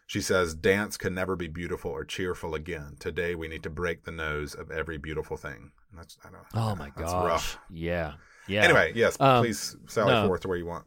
She 0.07 0.21
says, 0.21 0.55
Dance 0.55 0.97
can 0.97 1.13
never 1.15 1.35
be 1.37 1.49
beautiful 1.49 1.91
or 1.91 2.05
cheerful 2.05 2.55
again. 2.55 2.97
Today 2.99 3.35
we 3.35 3.49
need 3.49 3.63
to 3.65 3.71
break 3.71 4.05
the 4.05 4.13
nose 4.13 4.55
of 4.55 4.71
every 4.71 4.97
beautiful 4.97 5.37
thing. 5.37 5.73
And 5.91 5.99
that's, 5.99 6.17
I 6.25 6.31
know. 6.31 6.39
Oh 6.55 6.75
my 6.77 6.91
that's 6.97 7.13
gosh. 7.13 7.27
rough. 7.27 7.59
Yeah. 7.71 8.15
Yeah. 8.47 8.65
Anyway, 8.65 8.93
yes, 8.95 9.17
Um, 9.21 9.43
please 9.43 9.77
sally 9.87 10.13
no. 10.13 10.27
forth 10.27 10.43
to 10.43 10.49
where 10.49 10.57
you 10.57 10.67
want. 10.67 10.87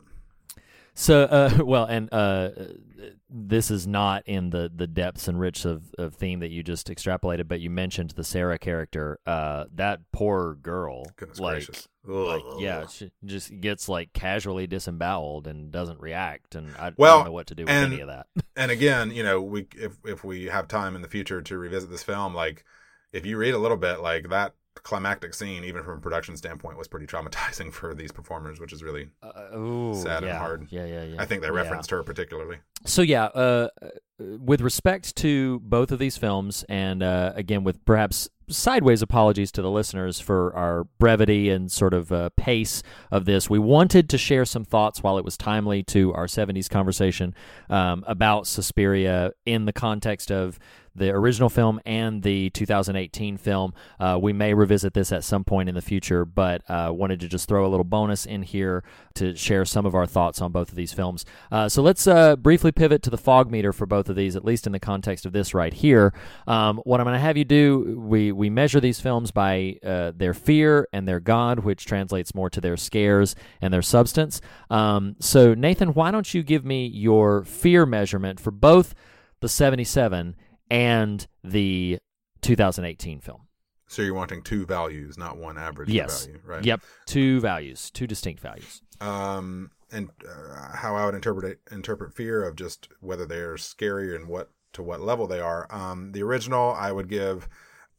So, 0.94 1.24
uh, 1.24 1.60
well, 1.64 1.86
and 1.86 2.10
uh, 2.14 2.50
this 3.30 3.72
is 3.72 3.88
not 3.88 4.24
in 4.28 4.50
the, 4.50 4.70
the 4.74 4.88
depths 4.88 5.28
and 5.28 5.40
rich 5.40 5.66
of, 5.66 5.84
of 5.98 6.16
theme 6.16 6.40
that 6.42 6.50
you 6.52 6.64
just 6.64 6.88
extrapolated, 6.90 7.48
but 7.48 7.60
you 7.62 7.70
mentioned 7.70 8.12
the 8.12 8.24
Sarah 8.24 8.60
character. 8.60 9.20
Uh, 9.26 9.66
that 9.76 10.02
poor 10.12 10.56
girl, 10.56 11.06
Goodness 11.16 11.40
like, 11.40 11.54
gracious. 11.66 11.88
like, 12.04 12.44
Ugh. 12.46 12.60
yeah, 12.60 12.88
she 12.88 13.12
just 13.26 13.60
gets 13.62 13.88
like 13.88 14.12
casually 14.14 14.68
disemboweled 14.68 15.48
and 15.48 15.72
doesn't 15.72 16.00
react, 16.02 16.56
and 16.56 16.76
I, 16.78 16.88
I 16.88 16.94
Well, 16.98 17.18
don't 17.20 17.26
know 17.28 17.32
what 17.32 17.48
to 17.48 17.56
do 17.56 17.64
with 17.64 17.70
and- 17.72 17.94
any 17.94 18.02
of 18.02 18.08
that. 18.10 18.28
and 18.56 18.70
again, 18.72 19.12
you 19.12 19.24
know, 19.24 19.42
we 19.42 19.68
if 19.76 19.98
if 20.06 20.24
we 20.24 20.46
have 20.46 20.68
time 20.68 20.96
in 20.96 21.02
the 21.02 21.08
future 21.08 21.42
to 21.42 21.58
revisit 21.58 21.90
this 21.90 22.04
film, 22.04 22.34
like 22.36 22.66
if 23.14 23.26
you 23.26 23.38
read 23.38 23.54
a 23.54 23.58
little 23.60 23.78
bit, 23.78 24.02
like 24.02 24.30
that 24.30 24.54
climactic 24.84 25.34
scene, 25.34 25.64
even 25.64 25.84
from 25.84 25.98
a 25.98 26.02
production 26.02 26.36
standpoint, 26.36 26.78
was 26.78 26.88
pretty 26.88 27.06
traumatizing 27.08 27.72
for 27.80 27.94
these 27.94 28.12
performers, 28.12 28.60
which 28.60 28.74
is 28.74 28.84
really 28.84 29.10
Uh, 29.24 29.58
ooh, 29.58 29.94
Sad 30.02 30.24
and 30.24 30.34
hard. 30.34 30.68
Yeah, 30.70 30.86
yeah, 30.86 31.04
yeah. 31.04 31.22
I 31.22 31.26
think 31.26 31.42
they 31.42 31.48
Yeah. 31.48 31.54
referenced 31.54 31.90
her 31.92 32.04
particularly. 32.04 32.58
So 32.86 33.02
yeah, 33.02 33.26
uh, 33.26 33.70
uh, 33.82 33.88
with 34.20 34.62
respect 34.62 35.16
to 35.18 35.60
both 35.62 35.92
of 35.92 36.00
these 36.00 36.18
films, 36.18 36.64
and 36.70 37.02
uh, 37.04 37.34
again 37.36 37.64
with 37.64 37.84
perhaps 37.86 38.30
sideways 38.50 39.02
apologies 39.02 39.50
to 39.50 39.62
the 39.62 39.70
listeners 39.72 40.20
for 40.20 40.54
our 40.56 40.84
brevity 41.00 41.50
and 41.50 41.72
sort 41.72 41.94
of 41.94 42.12
uh, 42.12 42.30
pace 42.36 42.84
of 43.10 43.24
this, 43.26 43.50
we 43.50 43.58
wanted 43.58 44.10
to 44.10 44.18
share 44.18 44.44
some 44.44 44.66
thoughts 44.66 45.02
while 45.02 45.18
it 45.18 45.24
was 45.24 45.38
timely 45.38 45.84
to 45.84 46.14
our 46.14 46.26
'70s 46.26 46.70
conversation 46.70 47.34
um, 47.70 48.04
about 48.08 48.48
Suspiria 48.48 49.32
in 49.46 49.66
the 49.66 49.74
context 49.74 50.32
of 50.32 50.60
the 50.96 51.10
original 51.10 51.50
film 51.50 51.80
and 51.86 52.24
the 52.24 52.50
2018 52.52 53.38
film. 53.38 53.74
Uh, 54.00 54.18
we 54.22 54.34
may 54.34 54.54
revisit 54.54 54.94
this 54.94 55.12
at 55.12 55.24
some 55.24 55.44
point 55.44 55.70
in 55.70 55.76
the 55.76 55.82
future, 55.82 56.26
but 56.26 56.62
uh, 56.70 56.92
wanted 56.94 57.20
to 57.20 57.28
just 57.28 57.48
throw 57.48 57.66
a 57.66 57.70
little 57.70 57.84
bonus 57.84 58.26
in 58.26 58.44
here 58.44 58.84
to 59.14 59.36
share 59.36 59.66
some 59.66 59.86
of 59.86 59.96
our 59.96 60.06
thoughts 60.06 60.42
on 60.42 60.52
both 60.52 60.70
of 60.70 60.76
these 60.76 60.94
films. 60.94 61.26
Uh, 61.52 61.70
so 61.70 61.82
let's 61.82 62.08
uh, 62.08 62.36
briefly 62.36 62.72
pivot 62.72 63.02
to 63.04 63.10
the 63.10 63.18
fog 63.18 63.50
meter 63.50 63.72
for 63.74 63.86
both 63.86 64.10
of 64.10 64.16
these, 64.16 64.36
at 64.36 64.46
least 64.46 64.66
in 64.66 64.74
the 64.74 64.80
context 64.80 65.26
of 65.26 65.34
this 65.34 65.54
right 65.54 65.74
here. 65.74 66.14
Um, 66.48 66.78
what 66.84 67.00
I'm 67.00 67.06
going 67.06 67.16
to 67.16 67.20
have 67.20 67.38
you 67.38 67.46
do, 67.46 68.00
we 68.00 68.32
we 68.32 68.50
measure 68.50 68.80
these 68.80 69.00
films 69.00 69.32
by 69.32 69.78
uh, 69.84 70.12
their 70.16 70.34
fear 70.34 70.88
and 70.92 71.08
their 71.08 71.20
God, 71.20 71.60
which 71.60 71.86
translates 71.86 72.36
more 72.36 72.50
to 72.50 72.62
their 72.62 72.78
scares 72.78 73.36
and 73.62 73.74
their 73.74 73.82
substance. 73.82 74.42
Um, 74.70 75.16
so 75.20 75.54
Nathan, 75.54 75.94
why 75.94 76.12
don't 76.12 76.34
you 76.34 76.44
give 76.44 76.66
me 76.66 76.88
your 76.88 77.44
fear 77.44 77.86
measurement 77.86 78.40
for 78.40 78.52
both 78.52 78.94
the 79.40 79.50
77 79.50 80.36
and 80.72 81.28
the 81.44 82.00
2018 82.42 83.20
film? 83.20 83.42
So 83.88 84.02
you're 84.02 84.14
wanting 84.14 84.42
two 84.42 84.66
values, 84.66 85.18
not 85.18 85.38
one 85.38 85.58
average 85.58 85.90
Yes. 85.90 86.26
value, 86.26 86.40
right? 86.46 86.64
Yep. 86.64 86.82
Two 87.06 87.42
values, 87.42 87.92
two 87.92 88.08
distinct 88.08 88.42
values. 88.42 88.82
Um, 89.02 89.72
and 89.92 90.10
uh, 90.26 90.76
how 90.78 90.96
I 90.96 91.06
would 91.06 91.14
interpret 91.16 91.44
it, 91.46 91.60
interpret 91.72 92.16
fear 92.16 92.44
of 92.48 92.56
just 92.56 92.88
whether 93.02 93.26
they're 93.26 93.58
scary 93.58 94.16
and 94.16 94.28
what 94.30 94.50
to 94.74 94.82
what 94.82 95.02
level 95.02 95.28
they 95.28 95.42
are. 95.42 95.68
Um, 95.70 96.14
the 96.14 96.24
original 96.24 96.72
I 96.74 96.94
would 96.94 97.10
give, 97.10 97.50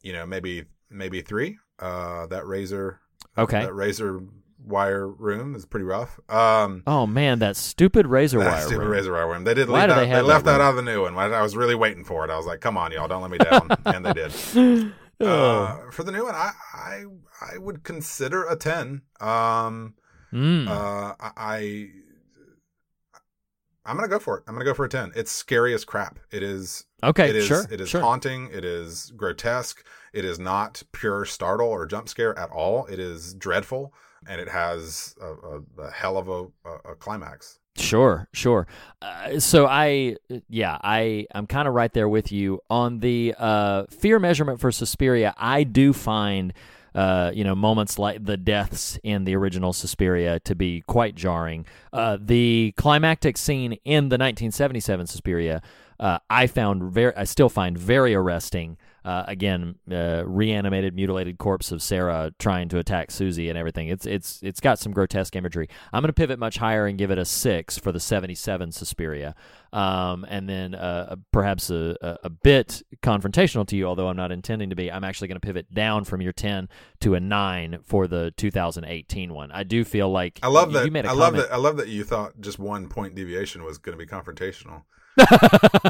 you 0.01 0.11
know, 0.13 0.25
maybe 0.25 0.65
maybe 0.89 1.21
three. 1.21 1.59
Uh, 1.77 2.25
that 2.27 2.47
razor, 2.47 2.99
Okay. 3.37 3.63
that 3.63 3.73
razor 3.73 4.21
wire 4.65 5.07
room 5.07 5.55
is 5.55 5.65
pretty 5.65 5.83
rough. 5.85 6.19
Um, 6.29 6.83
Oh 6.87 7.05
man, 7.07 7.39
that 7.39 7.55
stupid 7.55 8.07
razor 8.07 8.39
that 8.39 8.51
wire. 8.51 8.61
stupid 8.61 8.79
room. 8.83 8.89
razor 8.91 9.13
wire 9.13 9.27
room. 9.29 9.43
They 9.43 9.53
did 9.53 9.69
Why 9.69 9.81
leave 9.81 9.89
do 9.89 9.95
that. 9.95 10.05
they 10.05 10.11
They, 10.11 10.21
left 10.21 10.45
that 10.45 10.57
that 10.57 10.61
out 10.61 10.71
of 10.71 10.75
the 10.77 10.81
new 10.81 11.01
one. 11.03 11.15
I 11.17 11.41
was 11.41 11.55
really 11.55 11.75
waiting 11.75 12.03
for 12.03 12.23
it. 12.25 12.31
I 12.31 12.37
was 12.37 12.45
like, 12.45 12.59
"Come 12.61 12.77
on, 12.77 12.91
y'all, 12.91 13.07
don't 13.07 13.21
let 13.21 13.31
me 13.31 13.37
down," 13.37 13.67
and 13.85 14.05
they 14.05 14.13
did. 14.13 14.93
Oh. 15.19 15.63
Uh, 15.63 15.91
for 15.91 16.03
the 16.03 16.11
new 16.11 16.23
one, 16.25 16.35
I, 16.35 16.51
I 16.73 17.03
I 17.53 17.57
would 17.57 17.83
consider 17.83 18.43
a 18.45 18.55
ten. 18.55 19.01
Um, 19.21 19.95
Mm. 20.33 20.67
uh, 20.67 21.13
I, 21.19 21.31
I 21.37 21.87
I'm 23.85 23.97
gonna 23.97 24.07
go 24.07 24.17
for 24.19 24.37
it. 24.39 24.43
I'm 24.47 24.55
gonna 24.55 24.65
go 24.65 24.73
for 24.73 24.85
a 24.85 24.89
ten. 24.89 25.11
It's 25.15 25.31
scary 25.31 25.73
as 25.73 25.83
crap. 25.85 26.17
It 26.31 26.41
is. 26.41 26.85
okay, 27.03 27.29
it 27.29 27.35
is. 27.35 27.45
sure. 27.45 27.65
It 27.69 27.81
is 27.81 27.89
sure. 27.89 28.01
haunting. 28.01 28.49
It 28.51 28.63
is 28.63 29.11
grotesque. 29.15 29.85
It 30.13 30.23
is 30.25 30.39
not 30.39 30.81
pure 30.93 31.25
startle 31.25 31.67
or 31.67 31.85
jump 31.85 32.07
scare 32.07 32.37
at 32.39 32.49
all. 32.49 32.85
It 32.85 32.97
is 32.99 33.33
dreadful, 33.33 33.93
and 34.27 34.39
it 34.39 34.49
has 34.49 35.15
a, 35.21 35.27
a, 35.27 35.83
a 35.87 35.91
hell 35.91 36.17
of 36.17 36.29
a, 36.29 36.45
a, 36.91 36.95
climax. 36.95 37.59
Sure, 37.75 38.27
sure. 38.33 38.67
Uh, 39.01 39.39
so 39.39 39.65
I, 39.65 40.17
yeah, 40.47 40.77
I, 40.83 41.25
I'm 41.33 41.47
kind 41.47 41.67
of 41.67 41.73
right 41.73 41.91
there 41.91 42.07
with 42.07 42.31
you 42.31 42.61
on 42.69 42.99
the 42.99 43.33
uh, 43.37 43.85
fear 43.89 44.19
measurement 44.19 44.59
for 44.59 44.71
Suspiria. 44.71 45.33
I 45.37 45.63
do 45.63 45.91
find, 45.91 46.53
uh, 46.93 47.31
you 47.33 47.43
know, 47.43 47.55
moments 47.55 47.97
like 47.97 48.23
the 48.23 48.37
deaths 48.37 48.99
in 49.03 49.23
the 49.23 49.35
original 49.35 49.73
Suspiria 49.73 50.39
to 50.41 50.53
be 50.53 50.81
quite 50.81 51.15
jarring. 51.15 51.65
Uh, 51.91 52.17
the 52.21 52.73
climactic 52.77 53.37
scene 53.37 53.73
in 53.83 54.09
the 54.09 54.17
1977 54.17 55.07
Suspiria, 55.07 55.61
uh, 55.99 56.19
I 56.29 56.47
found 56.47 56.83
very, 56.83 57.15
I 57.15 57.23
still 57.23 57.49
find 57.49 57.77
very 57.77 58.13
arresting. 58.13 58.77
Uh, 59.05 59.25
again, 59.27 59.75
uh, 59.91 60.23
reanimated, 60.25 60.95
mutilated 60.95 61.37
corpse 61.37 61.71
of 61.71 61.81
Sarah 61.81 62.31
trying 62.39 62.69
to 62.69 62.77
attack 62.77 63.11
Susie 63.11 63.49
and 63.49 63.57
everything. 63.57 63.89
It's 63.89 64.05
it's 64.05 64.41
it's 64.41 64.59
got 64.59 64.79
some 64.79 64.93
grotesque 64.93 65.35
imagery. 65.35 65.67
I'm 65.91 66.01
going 66.01 66.09
to 66.09 66.13
pivot 66.13 66.39
much 66.39 66.57
higher 66.57 66.85
and 66.87 66.97
give 66.97 67.11
it 67.11 67.17
a 67.17 67.25
six 67.25 67.77
for 67.77 67.91
the 67.91 67.99
'77 67.99 68.71
Suspiria, 68.71 69.35
um, 69.73 70.23
and 70.29 70.47
then 70.47 70.75
uh, 70.75 71.15
perhaps 71.31 71.71
a, 71.71 71.97
a, 72.23 72.29
bit 72.29 72.83
confrontational 73.01 73.65
to 73.67 73.75
you, 73.75 73.87
although 73.87 74.07
I'm 74.07 74.15
not 74.15 74.31
intending 74.31 74.69
to 74.69 74.75
be. 74.75 74.91
I'm 74.91 75.03
actually 75.03 75.29
going 75.29 75.39
to 75.41 75.45
pivot 75.45 75.73
down 75.73 76.03
from 76.03 76.21
your 76.21 76.31
10 76.31 76.69
to 76.99 77.15
a 77.15 77.19
nine 77.19 77.79
for 77.83 78.07
the 78.07 78.31
2018 78.37 79.33
one. 79.33 79.51
I 79.51 79.63
do 79.63 79.83
feel 79.83 80.11
like 80.11 80.39
I 80.43 80.47
love 80.47 80.69
you, 80.69 80.77
that. 80.77 80.85
You 80.85 80.91
made 80.91 81.05
a 81.05 81.09
I 81.09 81.13
love 81.13 81.35
that. 81.35 81.51
I 81.51 81.57
love 81.57 81.77
that 81.77 81.87
you 81.87 82.03
thought 82.03 82.39
just 82.39 82.59
one 82.59 82.87
point 82.87 83.15
deviation 83.15 83.63
was 83.63 83.79
going 83.79 83.97
to 83.97 84.05
be 84.05 84.09
confrontational. 84.09 84.83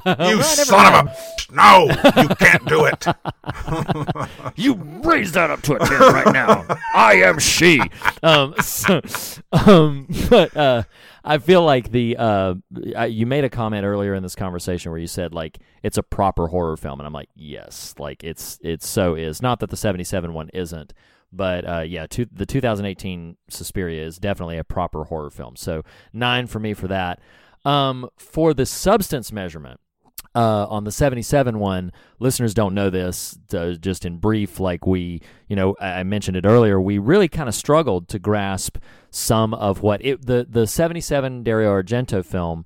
You 0.05 0.37
never 0.37 0.43
son 0.43 1.07
of 1.07 1.07
a 1.07 1.53
no! 1.53 1.87
You 2.21 2.27
can't 2.35 2.65
do 2.65 2.85
it. 2.85 3.05
You 4.55 4.75
raise 5.03 5.31
that 5.33 5.49
up 5.49 5.61
to 5.63 5.75
a 5.75 5.79
10 5.79 5.99
right 5.99 6.33
now. 6.33 6.65
I 6.93 7.15
am 7.15 7.39
she. 7.39 7.81
Um, 8.21 8.53
so, 8.61 9.01
um, 9.51 10.07
but 10.29 10.55
uh, 10.55 10.83
I 11.23 11.37
feel 11.37 11.63
like 11.63 11.91
the 11.91 12.17
uh, 12.17 12.55
you 13.07 13.25
made 13.25 13.45
a 13.45 13.49
comment 13.49 13.85
earlier 13.85 14.13
in 14.13 14.23
this 14.23 14.35
conversation 14.35 14.91
where 14.91 14.99
you 14.99 15.07
said 15.07 15.33
like 15.33 15.59
it's 15.81 15.97
a 15.97 16.03
proper 16.03 16.47
horror 16.47 16.75
film, 16.75 16.99
and 16.99 17.07
I'm 17.07 17.13
like, 17.13 17.29
yes, 17.35 17.95
like 17.97 18.23
it's 18.23 18.59
it 18.61 18.83
so 18.83 19.15
is. 19.15 19.41
Not 19.41 19.59
that 19.61 19.69
the 19.69 19.77
'77 19.77 20.33
one 20.33 20.49
isn't, 20.53 20.93
but 21.31 21.67
uh, 21.67 21.81
yeah, 21.81 22.07
two, 22.07 22.27
the 22.31 22.45
2018 22.45 23.37
Suspiria 23.49 24.05
is 24.05 24.17
definitely 24.17 24.57
a 24.57 24.63
proper 24.63 25.05
horror 25.05 25.29
film. 25.29 25.55
So 25.55 25.83
nine 26.11 26.47
for 26.47 26.59
me 26.59 26.73
for 26.73 26.87
that. 26.87 27.19
Um, 27.63 28.09
for 28.17 28.53
the 28.53 28.65
substance 28.65 29.31
measurement, 29.31 29.79
uh, 30.35 30.65
on 30.67 30.83
the 30.83 30.91
77 30.91 31.59
one, 31.59 31.91
listeners 32.19 32.53
don't 32.53 32.73
know 32.73 32.89
this. 32.89 33.37
Uh, 33.53 33.73
just 33.73 34.03
in 34.05 34.17
brief, 34.17 34.59
like 34.59 34.85
we, 34.87 35.21
you 35.47 35.55
know, 35.55 35.75
I 35.79 36.03
mentioned 36.03 36.37
it 36.37 36.45
earlier, 36.45 36.81
we 36.81 36.97
really 36.97 37.27
kind 37.27 37.47
of 37.47 37.55
struggled 37.55 38.09
to 38.09 38.19
grasp 38.19 38.77
some 39.13 39.53
of 39.53 39.83
what 39.83 40.03
it, 40.03 40.25
the 40.25 40.45
the 40.49 40.65
77 40.65 41.43
Dario 41.43 41.69
Argento 41.69 42.25
film 42.25 42.65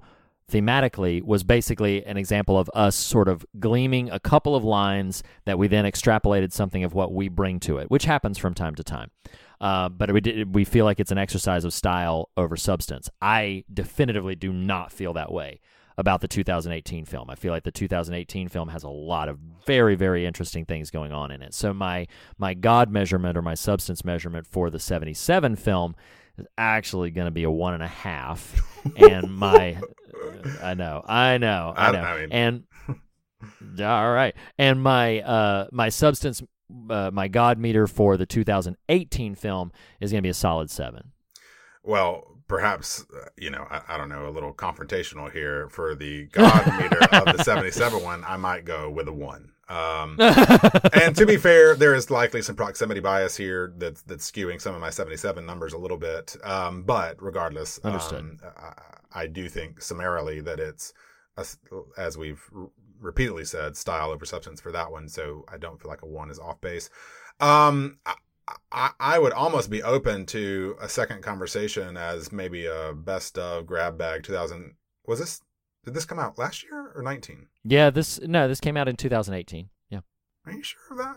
thematically 0.49 1.21
was 1.21 1.43
basically 1.43 2.05
an 2.05 2.15
example 2.15 2.57
of 2.57 2.69
us 2.73 2.95
sort 2.95 3.27
of 3.27 3.45
gleaming 3.59 4.09
a 4.09 4.19
couple 4.19 4.55
of 4.55 4.63
lines 4.63 5.21
that 5.43 5.59
we 5.59 5.67
then 5.67 5.83
extrapolated 5.83 6.53
something 6.53 6.85
of 6.85 6.93
what 6.93 7.11
we 7.11 7.27
bring 7.27 7.59
to 7.59 7.79
it, 7.79 7.91
which 7.91 8.05
happens 8.05 8.37
from 8.37 8.53
time 8.53 8.73
to 8.75 8.83
time. 8.83 9.11
Uh, 9.59 9.89
but 9.89 10.09
we 10.13 10.21
did, 10.21 10.55
we 10.55 10.63
feel 10.63 10.85
like 10.85 11.01
it's 11.01 11.11
an 11.11 11.17
exercise 11.17 11.65
of 11.65 11.73
style 11.73 12.29
over 12.37 12.55
substance. 12.55 13.09
I 13.21 13.65
definitively 13.73 14.35
do 14.35 14.53
not 14.53 14.93
feel 14.93 15.11
that 15.13 15.33
way 15.33 15.59
about 15.97 16.21
the 16.21 16.29
2018 16.29 17.03
film. 17.03 17.29
I 17.29 17.35
feel 17.35 17.51
like 17.51 17.63
the 17.63 17.71
2018 17.71 18.47
film 18.47 18.69
has 18.69 18.83
a 18.83 18.89
lot 18.89 19.27
of 19.27 19.37
very 19.65 19.95
very 19.95 20.25
interesting 20.25 20.63
things 20.63 20.91
going 20.91 21.11
on 21.11 21.29
in 21.29 21.41
it. 21.41 21.53
So 21.53 21.73
my 21.73 22.07
my 22.37 22.53
God 22.53 22.89
measurement 22.89 23.37
or 23.37 23.41
my 23.41 23.55
substance 23.55 24.05
measurement 24.05 24.47
for 24.47 24.69
the 24.69 24.79
77 24.79 25.57
film 25.57 25.95
is 26.37 26.45
actually 26.57 27.11
going 27.11 27.25
to 27.25 27.31
be 27.31 27.43
a 27.43 27.51
one 27.51 27.73
and 27.73 27.83
a 27.83 27.87
half, 27.87 28.61
and 28.95 29.35
my 29.35 29.77
I 30.63 30.73
know 30.73 31.03
I 31.05 31.37
know 31.37 31.73
I 31.75 31.91
know 31.91 31.99
I 31.99 32.21
mean- 32.21 32.31
and 32.31 32.63
all 33.81 34.11
right 34.11 34.35
and 34.57 34.81
my 34.81 35.21
uh 35.21 35.67
my 35.71 35.89
substance 35.89 36.41
uh, 36.89 37.11
my 37.13 37.27
God 37.27 37.57
meter 37.57 37.87
for 37.87 38.17
the 38.17 38.25
2018 38.25 39.35
film 39.35 39.71
is 40.01 40.11
going 40.11 40.19
to 40.19 40.25
be 40.25 40.29
a 40.29 40.33
solid 40.33 40.69
seven. 40.69 41.11
Well, 41.83 42.37
perhaps 42.47 43.05
uh, 43.15 43.29
you 43.37 43.49
know. 43.49 43.65
I, 43.69 43.81
I 43.87 43.97
don't 43.97 44.09
know. 44.09 44.27
A 44.27 44.31
little 44.31 44.53
confrontational 44.53 45.31
here 45.31 45.69
for 45.69 45.95
the 45.95 46.25
God 46.25 46.65
meter 46.77 46.99
of 47.13 47.37
the 47.37 47.43
seventy-seven 47.45 48.03
one. 48.03 48.23
I 48.25 48.35
might 48.37 48.65
go 48.65 48.89
with 48.89 49.07
a 49.07 49.13
one. 49.13 49.51
Um, 49.69 50.17
and 50.93 51.15
to 51.15 51.25
be 51.25 51.37
fair, 51.37 51.75
there 51.75 51.93
is 51.93 52.09
likely 52.09 52.41
some 52.41 52.55
proximity 52.55 52.99
bias 52.99 53.35
here 53.35 53.73
that's 53.77 54.01
that's 54.03 54.29
skewing 54.29 54.61
some 54.61 54.75
of 54.75 54.81
my 54.81 54.89
77 54.89 55.45
numbers 55.45 55.73
a 55.73 55.77
little 55.77 55.97
bit. 55.97 56.35
Um, 56.43 56.83
but 56.83 57.21
regardless, 57.21 57.79
Understood. 57.79 58.19
um, 58.19 58.39
I, 58.57 59.21
I 59.23 59.27
do 59.27 59.49
think 59.49 59.81
summarily 59.81 60.41
that 60.41 60.59
it's 60.59 60.93
a 61.37 61.45
as 61.97 62.17
we've 62.17 62.43
r- 62.55 62.69
repeatedly 62.99 63.45
said, 63.45 63.77
style 63.77 64.11
over 64.11 64.25
substance 64.25 64.61
for 64.61 64.71
that 64.71 64.91
one. 64.91 65.07
So 65.07 65.45
I 65.47 65.57
don't 65.57 65.81
feel 65.81 65.89
like 65.89 66.01
a 66.01 66.07
one 66.07 66.29
is 66.29 66.39
off 66.39 66.59
base. 66.61 66.89
Um, 67.39 67.99
I, 68.05 68.15
I, 68.71 68.89
I 68.99 69.19
would 69.19 69.33
almost 69.33 69.69
be 69.69 69.83
open 69.83 70.25
to 70.27 70.75
a 70.81 70.89
second 70.89 71.21
conversation 71.21 71.97
as 71.97 72.31
maybe 72.31 72.65
a 72.65 72.93
best 72.93 73.37
of 73.37 73.65
grab 73.65 73.97
bag 73.97 74.23
2000. 74.23 74.73
Was 75.05 75.19
this? 75.19 75.41
Did 75.87 75.93
this 75.93 76.03
come 76.03 76.19
out 76.19 76.37
last 76.37 76.63
year 76.63 76.91
or 76.93 77.01
19? 77.01 77.47
Yeah, 77.63 77.89
this 77.89 78.19
no, 78.21 78.49
this 78.49 78.59
came 78.59 78.75
out 78.75 78.89
in 78.89 78.97
2018. 78.97 79.69
Yeah. 79.89 79.99
Are 80.45 80.51
you 80.51 80.61
sure 80.61 80.81
of 80.91 80.97
that? 80.97 81.15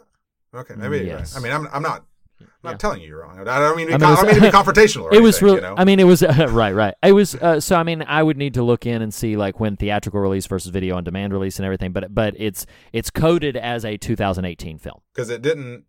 Okay, 0.55 0.75
maybe. 0.77 0.99
you're 0.99 1.07
right. 1.17 1.19
Yes. 1.23 1.37
I 1.37 1.41
mean, 1.41 1.51
I'm 1.51 1.67
I'm 1.73 1.83
not 1.83 2.05
I'm 2.41 2.47
not 2.63 2.71
Yeah. 2.71 2.77
telling 2.77 3.01
you 3.03 3.09
you're 3.09 3.21
wrong. 3.21 3.41
I 3.49 3.59
don't 3.59 3.77
mean 3.77 3.89
to 3.89 3.95
I 3.95 3.97
be, 3.97 4.05
mean, 4.05 4.07
con- 4.07 4.11
I 4.11 4.13
it 4.13 4.17
don't 4.17 4.27
was- 4.27 4.41
mean 4.43 4.53
to 4.53 4.57
be 4.57 4.57
confrontational. 4.73 5.03
Or 5.07 5.15
it 5.15 5.23
was 5.23 5.43
really. 5.43 5.57
You 5.57 5.63
know? 5.63 5.75
I 5.77 5.85
mean, 5.85 5.99
it 5.99 6.05
was 6.05 6.23
right, 6.23 6.71
right. 6.73 6.95
It 7.03 7.11
was. 7.11 7.35
Uh, 7.35 7.59
so 7.59 7.75
I 7.75 7.83
mean, 7.83 8.05
I 8.07 8.23
would 8.23 8.37
need 8.37 8.55
to 8.55 8.63
look 8.63 8.87
in 8.87 9.03
and 9.03 9.13
see 9.13 9.37
like 9.37 9.59
when 9.59 9.77
theatrical 9.77 10.21
release 10.21 10.47
versus 10.47 10.71
video 10.71 10.97
on 10.97 11.03
demand 11.03 11.33
release 11.33 11.59
and 11.59 11.67
everything. 11.67 11.91
But 11.93 12.15
but 12.15 12.35
it's 12.39 12.65
it's 12.93 13.11
coded 13.11 13.57
as 13.57 13.85
a 13.85 13.97
2018 13.97 14.79
film. 14.79 15.01
because 15.13 15.31
it 15.31 15.43
didn't 15.43 15.85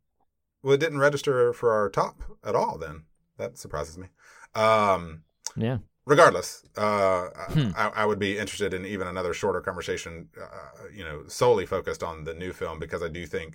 well 0.64 0.74
it 0.74 0.80
didn't 0.80 0.98
register 0.98 1.54
for 1.54 1.72
our 1.72 1.88
top 1.88 2.24
at 2.44 2.56
all 2.56 2.80
then 2.80 3.04
that 3.38 3.60
surprises 3.60 3.98
me 4.00 4.08
um 4.56 5.22
Yeah. 5.56 5.78
Regardless 6.12 6.49
uh 6.78 7.28
Hmm. 7.55 7.70
I, 7.82 7.86
I 8.01 8.05
would 8.09 8.22
be 8.28 8.32
interested 8.43 8.72
in 8.78 8.86
even 8.86 9.07
another 9.07 9.34
shorter 9.41 9.62
conversation 9.70 10.14
uh, 10.45 10.88
you 10.97 11.03
know 11.07 11.18
solely 11.28 11.66
focused 11.76 12.03
on 12.09 12.16
the 12.28 12.34
new 12.43 12.51
film 12.62 12.76
because 12.86 13.01
i 13.03 13.07
do 13.20 13.24
think 13.36 13.51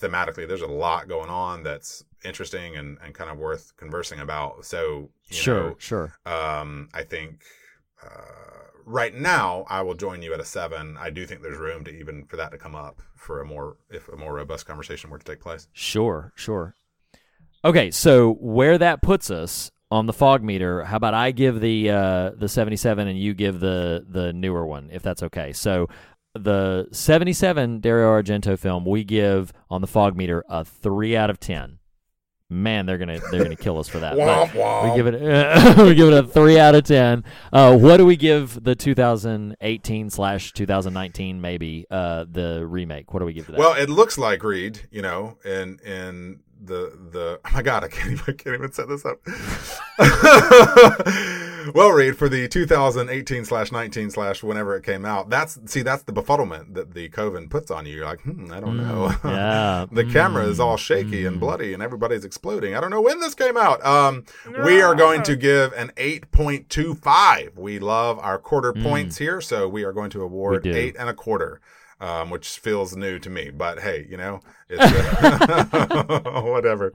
thematically 0.00 0.46
there's 0.48 0.62
a 0.72 0.76
lot 0.86 1.08
going 1.14 1.30
on 1.30 1.62
that's 1.62 2.04
interesting 2.24 2.76
and, 2.76 2.98
and 3.02 3.14
kind 3.14 3.30
of 3.30 3.36
worth 3.38 3.64
conversing 3.76 4.20
about 4.20 4.64
so 4.64 5.10
Sure. 5.30 5.70
know, 5.70 5.76
Sure. 5.78 6.08
um, 6.26 6.88
I 7.00 7.02
think 7.02 7.32
uh, 8.04 8.64
right 8.84 9.14
now 9.14 9.64
I 9.68 9.80
will 9.82 9.94
join 9.94 10.20
you 10.22 10.34
at 10.34 10.40
a 10.40 10.44
seven. 10.44 10.96
I 11.06 11.10
do 11.10 11.26
think 11.26 11.42
there's 11.42 11.58
room 11.58 11.84
to 11.84 11.90
even 11.90 12.24
for 12.26 12.36
that 12.36 12.50
to 12.52 12.58
come 12.58 12.74
up 12.74 12.96
for 13.16 13.40
a 13.40 13.46
more 13.46 13.76
if 13.90 14.08
a 14.08 14.16
more 14.16 14.34
robust 14.34 14.66
conversation 14.66 15.10
were 15.10 15.18
to 15.18 15.24
take 15.24 15.40
place. 15.40 15.68
Sure, 15.72 16.32
sure. 16.36 16.74
Okay, 17.64 17.90
so 17.90 18.34
where 18.40 18.76
that 18.78 19.00
puts 19.00 19.30
us 19.30 19.70
on 19.90 20.06
the 20.06 20.12
fog 20.12 20.42
meter, 20.42 20.84
how 20.84 20.96
about 20.96 21.14
I 21.14 21.30
give 21.30 21.60
the 21.60 21.90
uh, 21.90 22.30
the 22.36 22.48
77 22.48 23.06
and 23.06 23.18
you 23.18 23.34
give 23.34 23.60
the 23.60 24.04
the 24.08 24.32
newer 24.32 24.66
one, 24.66 24.90
if 24.92 25.02
that's 25.02 25.22
okay. 25.22 25.52
So 25.52 25.88
the 26.34 26.88
77 26.90 27.80
Dario 27.80 28.08
Argento 28.08 28.58
film, 28.58 28.84
we 28.84 29.04
give 29.04 29.52
on 29.70 29.80
the 29.80 29.86
fog 29.86 30.16
meter 30.16 30.44
a 30.48 30.64
three 30.64 31.16
out 31.16 31.30
of 31.30 31.38
ten. 31.38 31.78
Man, 32.50 32.84
they're 32.86 32.98
gonna 32.98 33.20
they're 33.30 33.42
gonna 33.42 33.56
kill 33.56 33.78
us 33.78 33.88
for 33.88 34.00
that. 34.00 34.14
Womp 34.14 34.48
womp. 34.48 34.90
we 34.90 34.96
give 34.96 35.06
it 35.06 35.14
we 35.78 35.94
give 35.94 36.08
it 36.08 36.24
a 36.24 36.26
three 36.26 36.58
out 36.58 36.74
of 36.74 36.84
ten. 36.84 37.24
Uh, 37.52 37.76
what 37.76 37.96
do 37.96 38.04
we 38.04 38.16
give 38.16 38.62
the 38.62 38.74
2018 38.74 40.10
slash 40.10 40.52
2019 40.52 41.40
maybe 41.40 41.86
uh, 41.90 42.26
the 42.30 42.66
remake? 42.66 43.14
What 43.14 43.20
do 43.20 43.26
we 43.26 43.32
give 43.32 43.46
to 43.46 43.52
that? 43.52 43.58
Well, 43.58 43.74
it 43.74 43.88
looks 43.88 44.18
like 44.18 44.44
Reed, 44.44 44.88
you 44.90 45.00
know, 45.00 45.38
and 45.44 45.80
in 45.80 46.40
the 46.66 46.98
the 47.10 47.40
oh 47.44 47.50
my 47.52 47.62
god, 47.62 47.84
I 47.84 47.88
can't 47.88 48.12
even 48.12 48.24
I 48.26 48.32
can't 48.32 48.54
even 48.54 48.72
set 48.72 48.88
this 48.88 49.04
up. 49.04 49.20
well, 51.74 51.90
Reed, 51.90 52.16
for 52.16 52.28
the 52.28 52.46
2018 52.48 53.44
slash 53.44 53.72
19 53.72 54.10
slash 54.10 54.42
whenever 54.42 54.76
it 54.76 54.84
came 54.84 55.04
out, 55.04 55.30
that's 55.30 55.58
see 55.66 55.82
that's 55.82 56.02
the 56.02 56.12
befuddlement 56.12 56.74
that 56.74 56.94
the 56.94 57.08
Coven 57.08 57.48
puts 57.48 57.70
on 57.70 57.86
you. 57.86 57.96
You're 57.96 58.04
like, 58.06 58.20
hmm, 58.20 58.52
I 58.52 58.60
don't 58.60 58.76
know. 58.76 59.08
Mm, 59.22 59.24
yeah. 59.30 59.86
the 59.90 60.04
camera 60.04 60.44
is 60.46 60.60
all 60.60 60.76
shaky 60.76 61.24
and 61.26 61.38
bloody 61.40 61.72
and 61.72 61.82
everybody's 61.82 62.24
exploding. 62.24 62.74
I 62.74 62.80
don't 62.80 62.90
know 62.90 63.00
when 63.02 63.20
this 63.20 63.34
came 63.34 63.56
out. 63.56 63.84
Um, 63.84 64.24
we 64.64 64.80
are 64.82 64.94
going 64.94 65.22
to 65.24 65.36
give 65.36 65.72
an 65.74 65.90
8.25. 65.96 67.56
We 67.56 67.78
love 67.78 68.18
our 68.18 68.38
quarter 68.38 68.72
points 68.72 69.18
here, 69.18 69.40
so 69.40 69.68
we 69.68 69.84
are 69.84 69.92
going 69.92 70.10
to 70.10 70.22
award 70.22 70.44
Mm. 70.44 70.64
We 70.66 70.72
do. 70.72 70.78
eight 70.78 70.96
and 70.98 71.08
a 71.08 71.14
quarter. 71.14 71.60
Um, 72.00 72.28
which 72.30 72.48
feels 72.58 72.96
new 72.96 73.18
to 73.20 73.30
me, 73.30 73.50
but 73.50 73.78
hey, 73.80 74.06
you 74.10 74.16
know, 74.16 74.40
it's 74.68 74.82
uh, 74.82 76.42
whatever. 76.44 76.92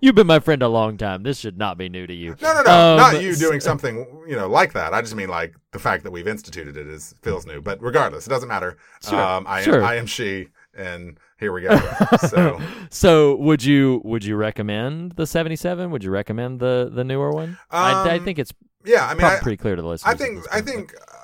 You've 0.00 0.14
been 0.14 0.26
my 0.26 0.40
friend 0.40 0.62
a 0.62 0.68
long 0.68 0.96
time. 0.96 1.22
This 1.22 1.38
should 1.38 1.58
not 1.58 1.76
be 1.78 1.88
new 1.88 2.06
to 2.06 2.14
you. 2.14 2.34
No, 2.40 2.54
no, 2.54 2.62
no, 2.62 2.70
Um, 2.92 2.96
not 2.96 3.22
you 3.22 3.36
doing 3.36 3.60
something, 3.60 4.06
you 4.26 4.34
know, 4.34 4.48
like 4.48 4.72
that. 4.72 4.94
I 4.94 5.00
just 5.00 5.14
mean 5.14 5.28
like 5.28 5.54
the 5.72 5.78
fact 5.78 6.04
that 6.04 6.10
we've 6.10 6.26
instituted 6.28 6.76
it 6.76 6.86
is 6.86 7.14
feels 7.22 7.46
new. 7.46 7.60
But 7.60 7.80
regardless, 7.82 8.26
it 8.26 8.30
doesn't 8.30 8.48
matter. 8.48 8.78
Sure, 9.02 9.20
Um, 9.20 9.46
I 9.46 9.62
sure. 9.62 9.76
am, 9.76 9.84
I 9.84 9.94
am 9.96 10.06
she, 10.06 10.48
and 10.74 11.18
here 11.38 11.52
we 11.52 11.62
go. 11.62 11.78
So. 12.28 12.60
So 12.90 13.36
would 13.36 13.62
you 13.62 14.00
would 14.04 14.24
you 14.24 14.36
recommend 14.36 15.12
the 15.12 15.26
seventy 15.26 15.56
seven? 15.56 15.90
Would 15.90 16.02
you 16.04 16.10
recommend 16.10 16.60
the 16.60 16.90
the 16.92 17.04
newer 17.04 17.30
one? 17.30 17.58
I, 17.70 17.92
I 17.92 18.16
Um, 18.18 18.24
think 18.24 18.38
it's 18.38 18.52
Yeah, 18.84 19.06
I 19.06 19.14
mean, 19.14 19.24
I, 19.24 19.38
pretty 19.38 19.56
clear 19.58 19.76
to 19.76 19.82
the 19.82 19.88
listeners. 19.88 20.14
I 20.14 20.16
think 20.16 20.44
I 20.52 20.60
think 20.62 20.94
uh, 20.94 21.19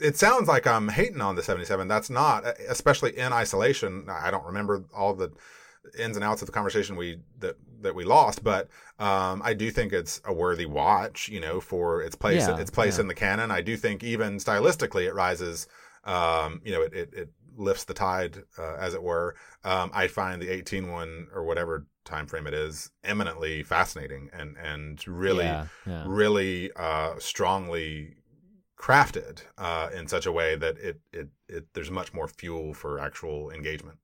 it 0.00 0.16
sounds 0.16 0.48
like 0.48 0.66
I'm 0.66 0.88
hating 0.88 1.20
on 1.20 1.36
the 1.36 1.42
77. 1.42 1.88
That's 1.88 2.10
not, 2.10 2.44
especially 2.68 3.16
in 3.18 3.32
isolation. 3.32 4.06
I 4.10 4.30
don't 4.30 4.44
remember 4.44 4.84
all 4.94 5.14
the 5.14 5.30
ins 5.98 6.16
and 6.16 6.24
outs 6.24 6.42
of 6.42 6.46
the 6.46 6.52
conversation 6.52 6.96
we 6.96 7.18
that 7.38 7.56
that 7.82 7.94
we 7.94 8.04
lost, 8.04 8.44
but 8.44 8.68
um, 8.98 9.40
I 9.42 9.54
do 9.54 9.70
think 9.70 9.92
it's 9.92 10.20
a 10.24 10.32
worthy 10.32 10.66
watch. 10.66 11.28
You 11.28 11.40
know, 11.40 11.60
for 11.60 12.02
its 12.02 12.14
place 12.16 12.46
Yeah, 12.46 12.58
its 12.58 12.70
place 12.70 12.96
yeah. 12.96 13.02
in 13.02 13.08
the 13.08 13.14
canon. 13.14 13.50
I 13.50 13.60
do 13.60 13.76
think 13.76 14.02
even 14.04 14.38
stylistically 14.38 15.06
it 15.06 15.14
rises. 15.14 15.66
Um, 16.04 16.60
you 16.64 16.72
know, 16.72 16.82
it 16.82 16.92
it, 16.92 17.14
it 17.14 17.28
lifts 17.56 17.84
the 17.84 17.94
tide, 17.94 18.42
uh, 18.58 18.76
as 18.76 18.94
it 18.94 19.02
were. 19.02 19.36
Um, 19.64 19.90
I 19.92 20.06
find 20.06 20.40
the 20.40 20.48
18 20.48 20.90
one 20.90 21.26
or 21.34 21.44
whatever 21.44 21.86
time 22.04 22.26
frame 22.26 22.46
it 22.46 22.54
is 22.54 22.90
eminently 23.04 23.62
fascinating 23.62 24.30
and 24.32 24.56
and 24.56 25.06
really 25.06 25.44
yeah, 25.44 25.66
really 26.06 26.70
uh, 26.74 27.14
strongly 27.18 28.16
crafted 28.80 29.42
uh, 29.58 29.90
in 29.94 30.08
such 30.08 30.24
a 30.24 30.32
way 30.32 30.56
that 30.56 30.78
it, 30.78 31.00
it 31.12 31.28
it 31.48 31.66
there's 31.74 31.90
much 31.90 32.14
more 32.14 32.26
fuel 32.26 32.72
for 32.72 32.98
actual 32.98 33.50
engagement. 33.50 33.98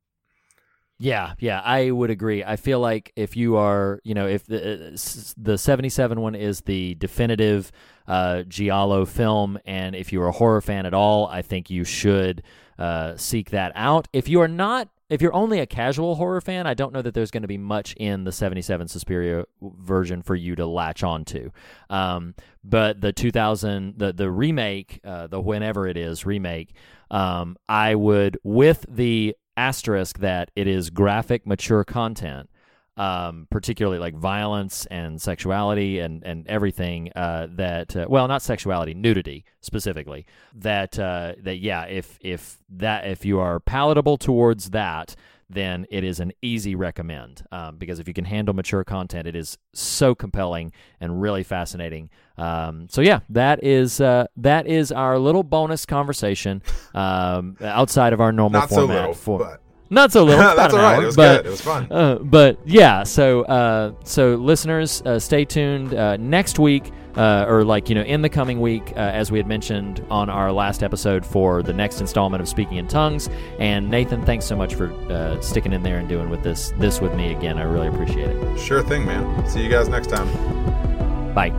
Yeah, 0.98 1.34
yeah, 1.38 1.60
I 1.62 1.90
would 1.90 2.10
agree. 2.10 2.42
I 2.44 2.56
feel 2.56 2.80
like 2.80 3.12
if 3.16 3.36
you 3.36 3.56
are, 3.56 4.00
you 4.04 4.14
know, 4.14 4.26
if 4.26 4.46
the 4.46 5.34
the 5.36 5.58
77 5.58 6.20
one 6.20 6.34
is 6.34 6.62
the 6.62 6.94
definitive 6.94 7.72
uh, 8.06 8.42
Giallo 8.42 9.04
film, 9.04 9.58
and 9.64 9.94
if 9.96 10.12
you're 10.12 10.28
a 10.28 10.32
horror 10.32 10.60
fan 10.60 10.86
at 10.86 10.94
all, 10.94 11.26
I 11.26 11.42
think 11.42 11.68
you 11.70 11.84
should 11.84 12.42
uh, 12.78 13.16
seek 13.16 13.50
that 13.50 13.72
out. 13.74 14.08
If 14.12 14.28
you 14.28 14.40
are 14.40 14.48
not, 14.48 14.88
if 15.08 15.22
you're 15.22 15.34
only 15.34 15.60
a 15.60 15.66
casual 15.66 16.16
horror 16.16 16.40
fan, 16.40 16.66
I 16.66 16.74
don't 16.74 16.92
know 16.92 17.02
that 17.02 17.14
there's 17.14 17.30
going 17.30 17.42
to 17.42 17.48
be 17.48 17.58
much 17.58 17.94
in 17.94 18.24
the 18.24 18.32
77 18.32 18.88
Suspiria 18.88 19.44
version 19.62 20.22
for 20.22 20.34
you 20.34 20.56
to 20.56 20.66
latch 20.66 21.02
on 21.02 21.24
to. 21.26 21.52
Um, 21.88 22.34
but 22.64 23.00
the 23.00 23.12
2000, 23.12 23.98
the 23.98 24.12
the 24.12 24.30
remake, 24.30 25.00
uh, 25.04 25.28
the 25.28 25.40
whenever 25.40 25.86
it 25.86 25.96
is 25.96 26.26
remake, 26.26 26.74
um, 27.10 27.56
I 27.68 27.94
would 27.94 28.38
with 28.42 28.84
the 28.88 29.36
asterisk 29.56 30.18
that 30.18 30.50
it 30.56 30.66
is 30.66 30.90
graphic, 30.90 31.46
mature 31.46 31.84
content, 31.84 32.50
um, 32.96 33.46
particularly 33.50 33.98
like 33.98 34.14
violence 34.14 34.86
and 34.86 35.20
sexuality 35.20 35.98
and 35.98 36.24
and 36.24 36.46
everything 36.48 37.10
uh, 37.14 37.46
that 37.50 37.94
uh, 37.96 38.06
well, 38.08 38.26
not 38.28 38.42
sexuality, 38.42 38.94
nudity 38.94 39.44
specifically. 39.60 40.26
That 40.54 40.98
uh, 40.98 41.34
that 41.42 41.58
yeah, 41.58 41.84
if 41.84 42.18
if 42.20 42.58
that 42.70 43.06
if 43.06 43.24
you 43.24 43.38
are 43.38 43.60
palatable 43.60 44.16
towards 44.16 44.70
that. 44.70 45.14
Then 45.48 45.86
it 45.90 46.02
is 46.02 46.18
an 46.18 46.32
easy 46.42 46.74
recommend 46.74 47.44
um, 47.52 47.76
because 47.76 48.00
if 48.00 48.08
you 48.08 48.14
can 48.14 48.24
handle 48.24 48.52
mature 48.52 48.82
content, 48.82 49.28
it 49.28 49.36
is 49.36 49.56
so 49.74 50.12
compelling 50.12 50.72
and 51.00 51.22
really 51.22 51.44
fascinating. 51.44 52.10
Um, 52.36 52.88
so 52.90 53.00
yeah, 53.00 53.20
that 53.28 53.62
is 53.62 54.00
uh, 54.00 54.26
that 54.38 54.66
is 54.66 54.90
our 54.90 55.20
little 55.20 55.44
bonus 55.44 55.86
conversation 55.86 56.62
um, 56.94 57.56
outside 57.60 58.12
of 58.12 58.20
our 58.20 58.32
normal 58.32 58.62
Not 58.62 58.70
so 58.70 58.74
format. 58.74 58.96
little, 58.96 59.14
for, 59.14 59.38
but 59.38 59.62
not 59.90 60.12
so 60.12 60.24
little. 60.24 60.40
That's 60.56 60.74
all 60.74 60.80
right. 60.80 60.96
hour, 60.96 61.02
It 61.02 61.06
was 61.06 61.16
but, 61.16 61.36
good. 61.38 61.46
It 61.46 61.50
was 61.50 61.60
fun. 61.60 61.90
Uh, 61.90 62.18
but 62.20 62.58
yeah, 62.64 63.02
so 63.02 63.42
uh, 63.42 63.92
so 64.04 64.34
listeners, 64.34 65.02
uh, 65.02 65.18
stay 65.18 65.44
tuned. 65.44 65.94
Uh, 65.94 66.16
next 66.16 66.58
week, 66.58 66.90
uh, 67.16 67.46
or 67.48 67.64
like 67.64 67.88
you 67.88 67.94
know, 67.94 68.02
in 68.02 68.22
the 68.22 68.28
coming 68.28 68.60
week, 68.60 68.92
uh, 68.92 69.00
as 69.00 69.30
we 69.30 69.38
had 69.38 69.46
mentioned 69.46 70.04
on 70.10 70.28
our 70.28 70.52
last 70.52 70.82
episode 70.82 71.24
for 71.24 71.62
the 71.62 71.72
next 71.72 72.00
installment 72.00 72.42
of 72.42 72.48
Speaking 72.48 72.76
in 72.76 72.88
Tongues. 72.88 73.28
And 73.58 73.90
Nathan, 73.90 74.24
thanks 74.24 74.44
so 74.44 74.56
much 74.56 74.74
for 74.74 74.92
uh, 75.10 75.40
sticking 75.40 75.72
in 75.72 75.82
there 75.82 75.98
and 75.98 76.08
doing 76.08 76.30
with 76.30 76.42
this 76.42 76.72
this 76.78 77.00
with 77.00 77.14
me 77.14 77.32
again. 77.32 77.58
I 77.58 77.62
really 77.62 77.88
appreciate 77.88 78.28
it. 78.30 78.58
Sure 78.58 78.82
thing, 78.82 79.06
man. 79.06 79.48
See 79.48 79.62
you 79.62 79.70
guys 79.70 79.88
next 79.88 80.08
time. 80.10 81.34
Bye. 81.34 81.50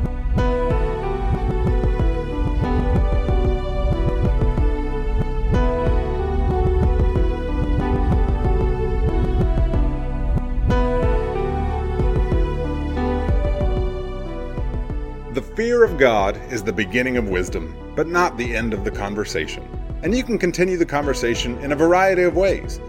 Fear 15.57 15.83
of 15.83 15.97
God 15.97 16.39
is 16.51 16.63
the 16.63 16.71
beginning 16.71 17.17
of 17.17 17.29
wisdom, 17.29 17.75
but 17.95 18.07
not 18.07 18.37
the 18.37 18.55
end 18.55 18.73
of 18.75 18.83
the 18.83 18.91
conversation. 18.91 19.63
and 20.03 20.15
you 20.15 20.23
can 20.23 20.37
continue 20.37 20.77
the 20.77 20.85
conversation 20.85 21.57
in 21.63 21.71
a 21.71 21.75
variety 21.75 22.21
of 22.21 22.35
ways. 22.35 22.79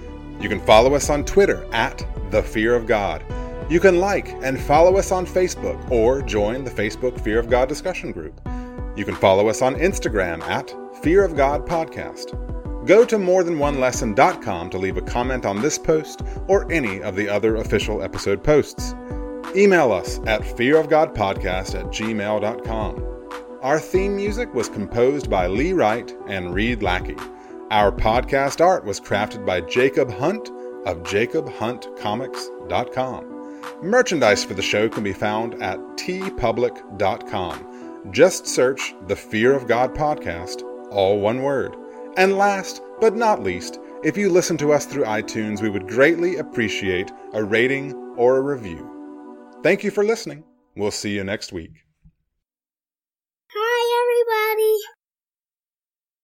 You 0.41 0.49
can 0.51 0.61
follow 0.61 0.95
us 0.95 1.09
on 1.09 1.25
Twitter 1.25 1.67
at 1.73 2.07
The 2.31 2.43
Fear 2.43 2.75
of 2.75 2.87
God. 2.87 3.25
You 3.71 3.81
can 3.81 3.99
like 3.99 4.29
and 4.43 4.61
follow 4.61 4.99
us 4.99 5.11
on 5.11 5.25
Facebook 5.25 5.91
or 5.91 6.21
join 6.21 6.65
the 6.65 6.71
Facebook 6.71 7.19
Fear 7.19 7.39
of 7.39 7.49
God 7.49 7.67
discussion 7.67 8.13
group. 8.13 8.39
You 8.95 9.07
can 9.07 9.15
follow 9.15 9.49
us 9.49 9.63
on 9.63 9.77
Instagram 9.77 10.43
at 10.43 10.71
Fear 11.03 11.25
of 11.25 11.35
God 11.35 11.67
Podcast. 11.67 12.37
Go 12.87 13.07
to 13.07 13.17
morethanonelesson.com 13.17 14.69
to 14.69 14.79
leave 14.79 14.99
a 14.99 15.03
comment 15.03 15.47
on 15.47 15.63
this 15.63 15.79
post 15.79 16.21
or 16.47 16.71
any 16.71 17.01
of 17.03 17.17
the 17.17 17.31
other 17.31 17.57
official 17.57 18.03
episode 18.03 18.45
posts. 18.45 18.95
Email 19.57 19.93
us 19.93 20.19
at 20.27 20.43
fearofgodpodcast 20.43 21.79
at 21.79 21.87
gmail.com. 21.87 23.05
Our 23.63 23.81
theme 23.81 24.15
music 24.15 24.53
was 24.55 24.69
composed 24.69 25.31
by 25.31 25.47
Lee 25.47 25.73
Wright 25.73 26.15
and 26.29 26.55
Reed 26.55 26.83
Lackey. 26.83 27.17
Our 27.71 27.91
podcast 27.91 28.63
art 28.65 28.85
was 28.85 29.01
crafted 29.01 29.45
by 29.45 29.63
Jacob 29.63 30.13
Hunt 30.13 30.51
of 30.87 31.03
jacobhuntcomics.com. 31.03 33.35
Merchandise 33.83 34.45
for 34.45 34.55
the 34.55 34.63
show 34.63 34.89
can 34.89 35.03
be 35.03 35.13
found 35.13 35.61
at 35.63 35.79
teepublic.com. 35.97 38.13
Just 38.13 38.47
search 38.47 38.95
the 39.07 39.17
Fear 39.17 39.55
of 39.55 39.67
God 39.67 39.95
podcast, 39.95 40.63
all 40.91 41.19
one 41.21 41.43
word. 41.43 41.75
And 42.17 42.39
last 42.39 42.81
but 43.01 43.17
not 43.17 43.43
least, 43.43 43.81
if 44.05 44.17
you 44.17 44.31
listen 44.31 44.57
to 44.59 44.73
us 44.73 44.87
through 44.87 45.03
iTunes, 45.05 45.61
we 45.61 45.69
would 45.69 45.89
greatly 45.89 46.37
appreciate 46.37 47.11
a 47.33 47.43
rating 47.43 47.93
or 48.17 48.37
a 48.37 48.43
review. 48.43 48.98
Thank 49.63 49.83
you 49.83 49.91
for 49.91 50.05
listening. 50.05 50.45
We'll 50.77 50.91
see 50.91 51.15
you 51.15 51.25
next 51.25 51.53
week. 51.53 51.85
Hi, 53.51 54.55
everybody. 54.55 54.98